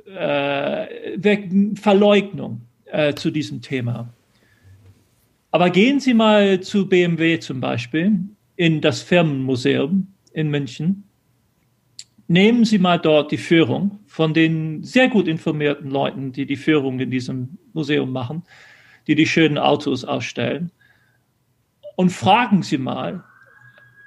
äh, 0.06 1.76
Verleugnung 1.76 2.62
äh, 2.86 3.16
zu 3.16 3.32
diesem 3.32 3.62
Thema. 3.62 4.14
Aber 5.52 5.72
gehen 5.72 6.00
Sie 6.00 6.14
mal 6.14 6.62
zu 6.62 6.88
BMW 6.88 7.38
zum 7.40 7.60
Beispiel 7.60 8.18
in 8.56 8.80
das 8.80 9.02
Firmenmuseum 9.02 10.08
in 10.32 10.50
München 10.50 11.04
nehmen 12.28 12.66
Sie 12.66 12.78
mal 12.78 13.00
dort 13.00 13.32
die 13.32 13.38
Führung 13.38 14.00
von 14.08 14.34
den 14.34 14.84
sehr 14.84 15.08
gut 15.08 15.28
informierten 15.28 15.90
Leuten, 15.90 16.32
die 16.32 16.46
die 16.46 16.56
Führung 16.56 17.00
in 17.00 17.12
diesem 17.12 17.58
Museum 17.74 18.12
machen, 18.12 18.44
die 19.08 19.16
die 19.16 19.26
schönen 19.26 19.58
Autos 19.58 20.04
ausstellen 20.04 20.72
und 21.98 22.12
fragen 22.12 22.64
Sie 22.64 22.78
mal 22.78 23.24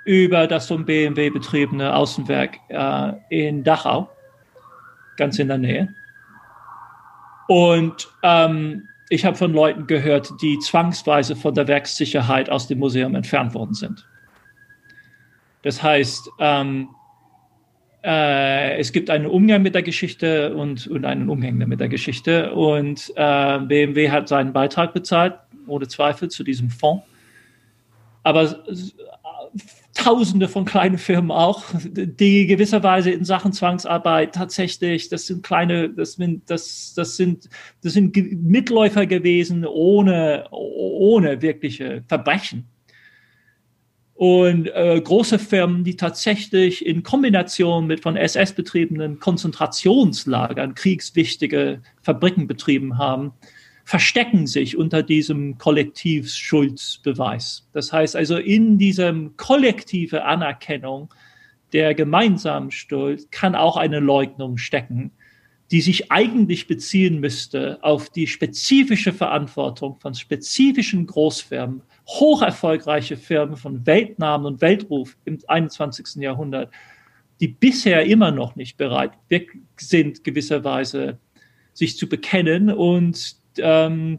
über 0.04 0.46
das 0.46 0.68
vom 0.68 0.86
BMW 0.86 1.28
betriebene 1.28 1.94
Außenwerk 1.94 2.58
äh, 2.68 3.12
in 3.28 3.62
Dachau, 3.64 4.08
ganz 5.16 5.38
in 5.38 5.48
der 5.48 5.58
Nähe. 5.58 5.94
Und 7.48 8.08
ähm, 8.22 8.88
ich 9.10 9.24
habe 9.24 9.36
von 9.36 9.52
Leuten 9.52 9.86
gehört, 9.86 10.30
die 10.40 10.58
zwangsweise 10.60 11.34
von 11.34 11.52
der 11.52 11.66
Werkssicherheit 11.66 12.48
aus 12.48 12.68
dem 12.68 12.78
Museum 12.78 13.14
entfernt 13.14 13.54
worden 13.54 13.74
sind. 13.74 14.08
Das 15.62 15.82
heißt, 15.82 16.30
ähm, 16.38 16.88
äh, 18.02 18.78
es 18.78 18.92
gibt 18.92 19.10
einen 19.10 19.26
Umgang 19.26 19.62
mit 19.62 19.74
der 19.74 19.82
Geschichte 19.82 20.54
und, 20.54 20.86
und 20.86 21.04
einen 21.04 21.28
Umgang 21.28 21.56
mit 21.56 21.80
der 21.80 21.88
Geschichte. 21.88 22.52
Und 22.54 23.12
äh, 23.16 23.58
BMW 23.60 24.10
hat 24.10 24.28
seinen 24.28 24.52
Beitrag 24.52 24.94
bezahlt, 24.94 25.34
ohne 25.66 25.88
Zweifel, 25.88 26.28
zu 26.28 26.44
diesem 26.44 26.70
Fonds. 26.70 27.04
Aber 28.22 28.62
Tausende 29.94 30.48
von 30.48 30.64
kleinen 30.64 30.96
Firmen 30.96 31.30
auch, 31.30 31.64
die 31.74 32.46
gewisserweise 32.46 33.10
in 33.10 33.24
Sachen 33.24 33.52
Zwangsarbeit 33.52 34.34
tatsächlich, 34.34 35.08
das 35.08 35.26
sind 35.26 35.42
kleine, 35.42 35.90
das 35.90 36.12
sind, 36.12 36.48
das, 36.48 36.94
das 36.94 37.16
sind, 37.16 37.50
das 37.82 37.94
sind 37.94 38.16
Mitläufer 38.16 39.04
gewesen 39.04 39.66
ohne, 39.66 40.46
ohne 40.52 41.42
wirkliche 41.42 42.04
Verbrechen 42.06 42.66
und 44.20 44.68
äh, 44.74 45.00
große 45.02 45.38
Firmen, 45.38 45.82
die 45.82 45.96
tatsächlich 45.96 46.84
in 46.84 47.02
Kombination 47.02 47.86
mit 47.86 48.02
von 48.02 48.18
SS 48.18 48.52
betriebenen 48.52 49.18
Konzentrationslagern 49.18 50.74
kriegswichtige 50.74 51.80
Fabriken 52.02 52.46
betrieben 52.46 52.98
haben, 52.98 53.32
verstecken 53.86 54.46
sich 54.46 54.76
unter 54.76 55.02
diesem 55.02 55.56
Kollektivschuldsbeweis. 55.56 57.66
Das 57.72 57.94
heißt 57.94 58.14
also 58.14 58.36
in 58.36 58.76
diesem 58.76 59.38
kollektive 59.38 60.26
Anerkennung 60.26 61.08
der 61.72 61.94
gemeinsamen 61.94 62.70
Schuld 62.70 63.32
kann 63.32 63.54
auch 63.54 63.78
eine 63.78 64.00
Leugnung 64.00 64.58
stecken, 64.58 65.12
die 65.70 65.80
sich 65.80 66.12
eigentlich 66.12 66.66
beziehen 66.66 67.20
müsste 67.20 67.78
auf 67.80 68.10
die 68.10 68.26
spezifische 68.26 69.14
Verantwortung 69.14 69.98
von 69.98 70.14
spezifischen 70.14 71.06
Großfirmen, 71.06 71.80
hoch 72.18 72.42
erfolgreiche 72.42 73.16
Firmen 73.16 73.56
von 73.56 73.86
Weltnamen 73.86 74.46
und 74.46 74.60
Weltruf 74.60 75.16
im 75.24 75.38
21. 75.46 76.16
Jahrhundert, 76.16 76.72
die 77.40 77.48
bisher 77.48 78.04
immer 78.04 78.32
noch 78.32 78.56
nicht 78.56 78.76
bereit 78.76 79.12
sind, 79.78 80.24
gewisserweise 80.24 81.18
sich 81.72 81.96
zu 81.96 82.08
bekennen 82.08 82.70
und 82.70 83.36
ähm, 83.58 84.18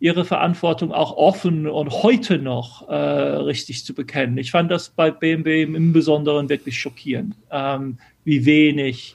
ihre 0.00 0.24
Verantwortung 0.24 0.92
auch 0.92 1.16
offen 1.16 1.66
und 1.66 1.90
heute 1.90 2.38
noch 2.38 2.88
äh, 2.88 2.94
richtig 2.94 3.84
zu 3.84 3.94
bekennen. 3.94 4.38
Ich 4.38 4.50
fand 4.50 4.70
das 4.70 4.90
bei 4.90 5.10
BMW 5.10 5.62
im 5.62 5.92
Besonderen 5.92 6.48
wirklich 6.48 6.78
schockierend, 6.78 7.36
ähm, 7.50 7.98
wie 8.24 8.44
wenig, 8.44 9.14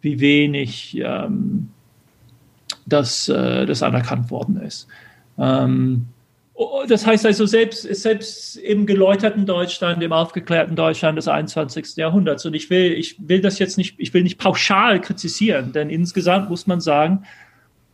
wie 0.00 0.20
wenig 0.20 0.98
ähm, 0.98 1.68
das, 2.86 3.28
äh, 3.28 3.66
das 3.66 3.82
anerkannt 3.82 4.30
worden 4.30 4.56
ist. 4.56 4.88
Ähm, 5.38 6.06
das 6.88 7.06
heißt 7.06 7.24
also, 7.26 7.46
selbst, 7.46 7.82
selbst 7.82 8.56
im 8.56 8.86
geläuterten 8.86 9.46
Deutschland, 9.46 10.02
im 10.02 10.12
aufgeklärten 10.12 10.76
Deutschland 10.76 11.16
des 11.16 11.28
21. 11.28 11.96
Jahrhunderts. 11.96 12.44
Und 12.44 12.54
ich 12.54 12.68
will, 12.70 12.92
ich 12.92 13.16
will 13.18 13.40
das 13.40 13.58
jetzt 13.58 13.78
nicht, 13.78 13.94
ich 13.98 14.12
will 14.12 14.22
nicht 14.22 14.38
pauschal 14.38 15.00
kritisieren, 15.00 15.72
denn 15.72 15.90
insgesamt 15.90 16.50
muss 16.50 16.66
man 16.66 16.80
sagen, 16.80 17.24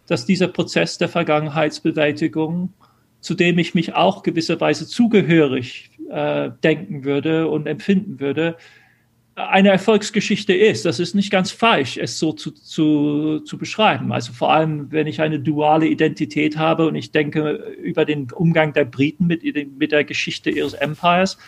dass 0.06 0.24
dieser 0.24 0.48
Prozess 0.48 0.98
der 0.98 1.08
Vergangenheitsbewältigung, 1.08 2.72
zu 3.20 3.34
dem 3.34 3.58
ich 3.58 3.74
mich 3.74 3.94
auch 3.94 4.22
gewisserweise 4.22 4.86
zugehörig 4.86 5.90
äh, 6.10 6.50
denken 6.64 7.04
würde 7.04 7.48
und 7.48 7.66
empfinden 7.66 8.18
würde, 8.20 8.56
eine 9.38 9.70
Erfolgsgeschichte 9.70 10.52
ist. 10.52 10.84
Das 10.84 10.98
ist 10.98 11.14
nicht 11.14 11.30
ganz 11.30 11.50
falsch, 11.50 11.96
es 11.96 12.18
so 12.18 12.32
zu, 12.32 12.50
zu, 12.50 13.40
zu 13.40 13.56
beschreiben. 13.56 14.12
Also 14.12 14.32
vor 14.32 14.52
allem, 14.52 14.90
wenn 14.90 15.06
ich 15.06 15.20
eine 15.20 15.38
duale 15.38 15.86
Identität 15.86 16.56
habe 16.56 16.86
und 16.88 16.96
ich 16.96 17.12
denke 17.12 17.52
über 17.80 18.04
den 18.04 18.32
Umgang 18.32 18.72
der 18.72 18.84
Briten 18.84 19.26
mit, 19.26 19.42
mit 19.78 19.92
der 19.92 20.04
Geschichte 20.04 20.50
ihres 20.50 20.74
Empires, 20.74 21.38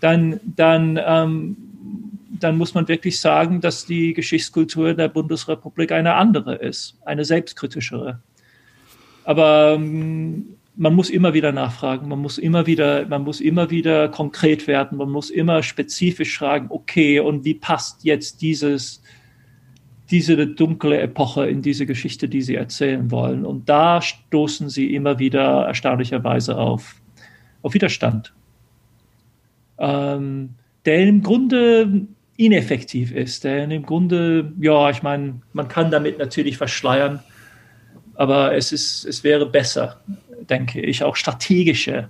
dann, 0.00 0.40
dann, 0.44 1.00
ähm, 1.06 1.56
dann 2.40 2.58
muss 2.58 2.74
man 2.74 2.88
wirklich 2.88 3.20
sagen, 3.20 3.60
dass 3.60 3.86
die 3.86 4.12
Geschichtskultur 4.12 4.94
der 4.94 5.08
Bundesrepublik 5.08 5.92
eine 5.92 6.14
andere 6.14 6.56
ist, 6.56 6.96
eine 7.04 7.24
selbstkritischere. 7.24 8.20
Aber 9.24 9.74
ähm, 9.76 10.56
man 10.76 10.94
muss 10.94 11.10
immer 11.10 11.34
wieder 11.34 11.52
nachfragen, 11.52 12.08
man 12.08 12.18
muss 12.18 12.38
immer 12.38 12.66
wieder, 12.66 13.06
man 13.06 13.22
muss 13.22 13.40
immer 13.40 13.70
wieder 13.70 14.08
konkret 14.08 14.66
werden, 14.66 14.98
man 14.98 15.10
muss 15.10 15.30
immer 15.30 15.62
spezifisch 15.62 16.38
fragen, 16.38 16.66
okay, 16.70 17.20
und 17.20 17.44
wie 17.44 17.54
passt 17.54 18.04
jetzt 18.04 18.42
dieses, 18.42 19.00
diese 20.10 20.46
dunkle 20.46 21.00
Epoche 21.00 21.46
in 21.46 21.62
diese 21.62 21.86
Geschichte, 21.86 22.28
die 22.28 22.42
sie 22.42 22.56
erzählen 22.56 23.10
wollen? 23.10 23.46
Und 23.46 23.68
da 23.68 24.02
stoßen 24.02 24.68
sie 24.68 24.94
immer 24.94 25.18
wieder 25.18 25.64
erstaunlicherweise 25.66 26.56
auf, 26.58 26.96
auf 27.62 27.74
Widerstand, 27.74 28.34
ähm, 29.78 30.50
der 30.84 31.06
im 31.06 31.22
Grunde 31.22 32.06
ineffektiv 32.36 33.12
ist, 33.12 33.44
der 33.44 33.70
im 33.70 33.82
Grunde, 33.84 34.52
ja, 34.60 34.90
ich 34.90 35.04
meine, 35.04 35.40
man 35.52 35.68
kann 35.68 35.92
damit 35.92 36.18
natürlich 36.18 36.56
verschleiern, 36.56 37.20
aber 38.16 38.54
es, 38.54 38.72
ist, 38.72 39.04
es 39.04 39.24
wäre 39.24 39.46
besser, 39.46 40.00
denke 40.48 40.80
ich, 40.80 41.02
auch 41.02 41.16
strategischer, 41.16 42.08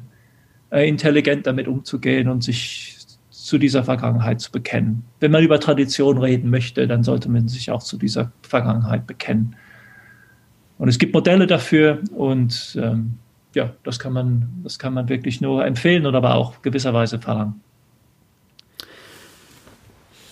äh, 0.70 0.89
intelligent 0.89 1.47
damit 1.47 1.68
umzugehen 1.68 2.28
und 2.28 2.43
sich 2.43 2.97
zu 3.30 3.59
dieser 3.59 3.85
Vergangenheit 3.85 4.41
zu 4.41 4.51
bekennen. 4.51 5.05
Wenn 5.20 5.30
man 5.30 5.45
über 5.45 5.61
Tradition 5.61 6.18
reden 6.18 6.51
möchte, 6.51 6.87
dann 6.87 7.03
sollte 7.03 7.28
man 7.28 7.47
sich 7.49 7.70
auch 7.70 7.82
zu 7.82 7.99
dieser 7.99 8.32
Vergangenheit 8.43 9.07
bekennen. 9.07 9.57
Und 10.78 10.89
es 10.89 10.99
gibt 10.99 11.14
Modelle 11.14 11.47
dafür 11.47 12.01
und 12.14 12.78
ähm, 12.80 13.18
ja, 13.55 13.72
das 13.85 13.99
kann 13.99 14.12
man, 14.12 14.49
das 14.62 14.78
kann 14.78 14.95
man 14.95 15.09
wirklich 15.09 15.41
nur 15.41 15.64
empfehlen 15.64 16.07
oder 16.07 16.18
aber 16.18 16.35
auch 16.35 16.62
gewisserweise 16.62 17.20
verlangen. 17.20 17.61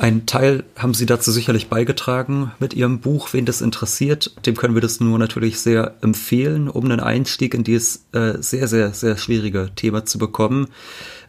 Ein 0.03 0.27
Teil 0.27 0.65
haben 0.77 0.95
Sie 0.95 1.07
dazu 1.07 1.31
sicherlich 1.31 1.69
beigetragen 1.69 2.51
mit 2.59 2.75
Ihrem 2.75 2.99
Buch. 2.99 3.29
Wen 3.33 3.45
das 3.45 3.61
interessiert, 3.61 4.35
dem 4.47 4.57
können 4.57 4.75
wir 4.75 4.83
das 4.83 4.99
nur 4.99 5.17
natürlich 5.17 5.61
sehr 5.61 5.95
empfehlen, 6.01 6.69
um 6.69 6.87
einen 6.87 6.99
Einstieg 6.99 7.55
in 7.55 7.63
dieses 7.63 8.07
äh, 8.11 8.33
sehr, 8.41 8.67
sehr, 8.67 8.95
sehr 8.95 9.17
schwierige 9.17 9.71
Thema 9.77 10.05
zu 10.05 10.19
bekommen. 10.19 10.67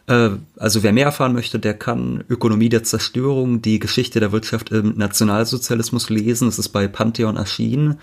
Äh, 0.08 0.30
also 0.56 0.82
wer 0.82 0.92
mehr 0.92 1.06
erfahren 1.06 1.34
möchte, 1.34 1.60
der 1.60 1.74
kann 1.74 2.24
Ökonomie 2.28 2.68
der 2.68 2.82
Zerstörung, 2.82 3.62
die 3.62 3.78
Geschichte 3.78 4.18
der 4.18 4.32
Wirtschaft 4.32 4.72
im 4.72 4.98
Nationalsozialismus 4.98 6.10
lesen. 6.10 6.48
Es 6.48 6.58
ist 6.58 6.70
bei 6.70 6.88
Pantheon 6.88 7.36
erschienen 7.36 8.00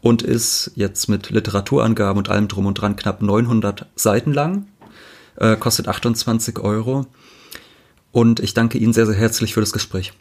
und 0.00 0.22
ist 0.22 0.72
jetzt 0.74 1.08
mit 1.08 1.30
Literaturangaben 1.30 2.18
und 2.18 2.28
allem 2.28 2.48
drum 2.48 2.66
und 2.66 2.74
dran 2.74 2.96
knapp 2.96 3.22
900 3.22 3.86
Seiten 3.94 4.32
lang. 4.32 4.66
Äh, 5.36 5.54
kostet 5.54 5.86
28 5.86 6.58
Euro. 6.58 7.06
Und 8.12 8.40
ich 8.40 8.54
danke 8.54 8.78
Ihnen 8.78 8.92
sehr, 8.92 9.06
sehr 9.06 9.14
herzlich 9.14 9.54
für 9.54 9.60
das 9.60 9.72
Gespräch. 9.72 10.12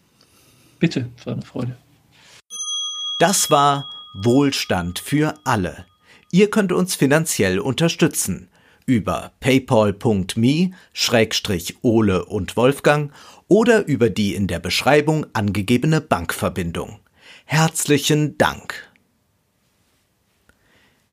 Bitte, 0.79 1.09
es 1.17 1.25
war 1.25 1.33
eine 1.33 1.41
Freude. 1.41 1.77
Das 3.19 3.49
war 3.49 3.89
Wohlstand 4.13 4.99
für 4.99 5.33
alle. 5.43 5.85
Ihr 6.31 6.49
könnt 6.49 6.71
uns 6.71 6.95
finanziell 6.95 7.59
unterstützen 7.59 8.49
über 8.85 9.33
paypal.me-ole 9.41 10.75
und 12.25 12.57
Wolfgang 12.57 13.11
oder 13.47 13.85
über 13.85 14.09
die 14.09 14.33
in 14.33 14.47
der 14.47 14.59
Beschreibung 14.59 15.25
angegebene 15.33 16.01
Bankverbindung. 16.01 16.99
Herzlichen 17.45 18.37
Dank. 18.37 18.86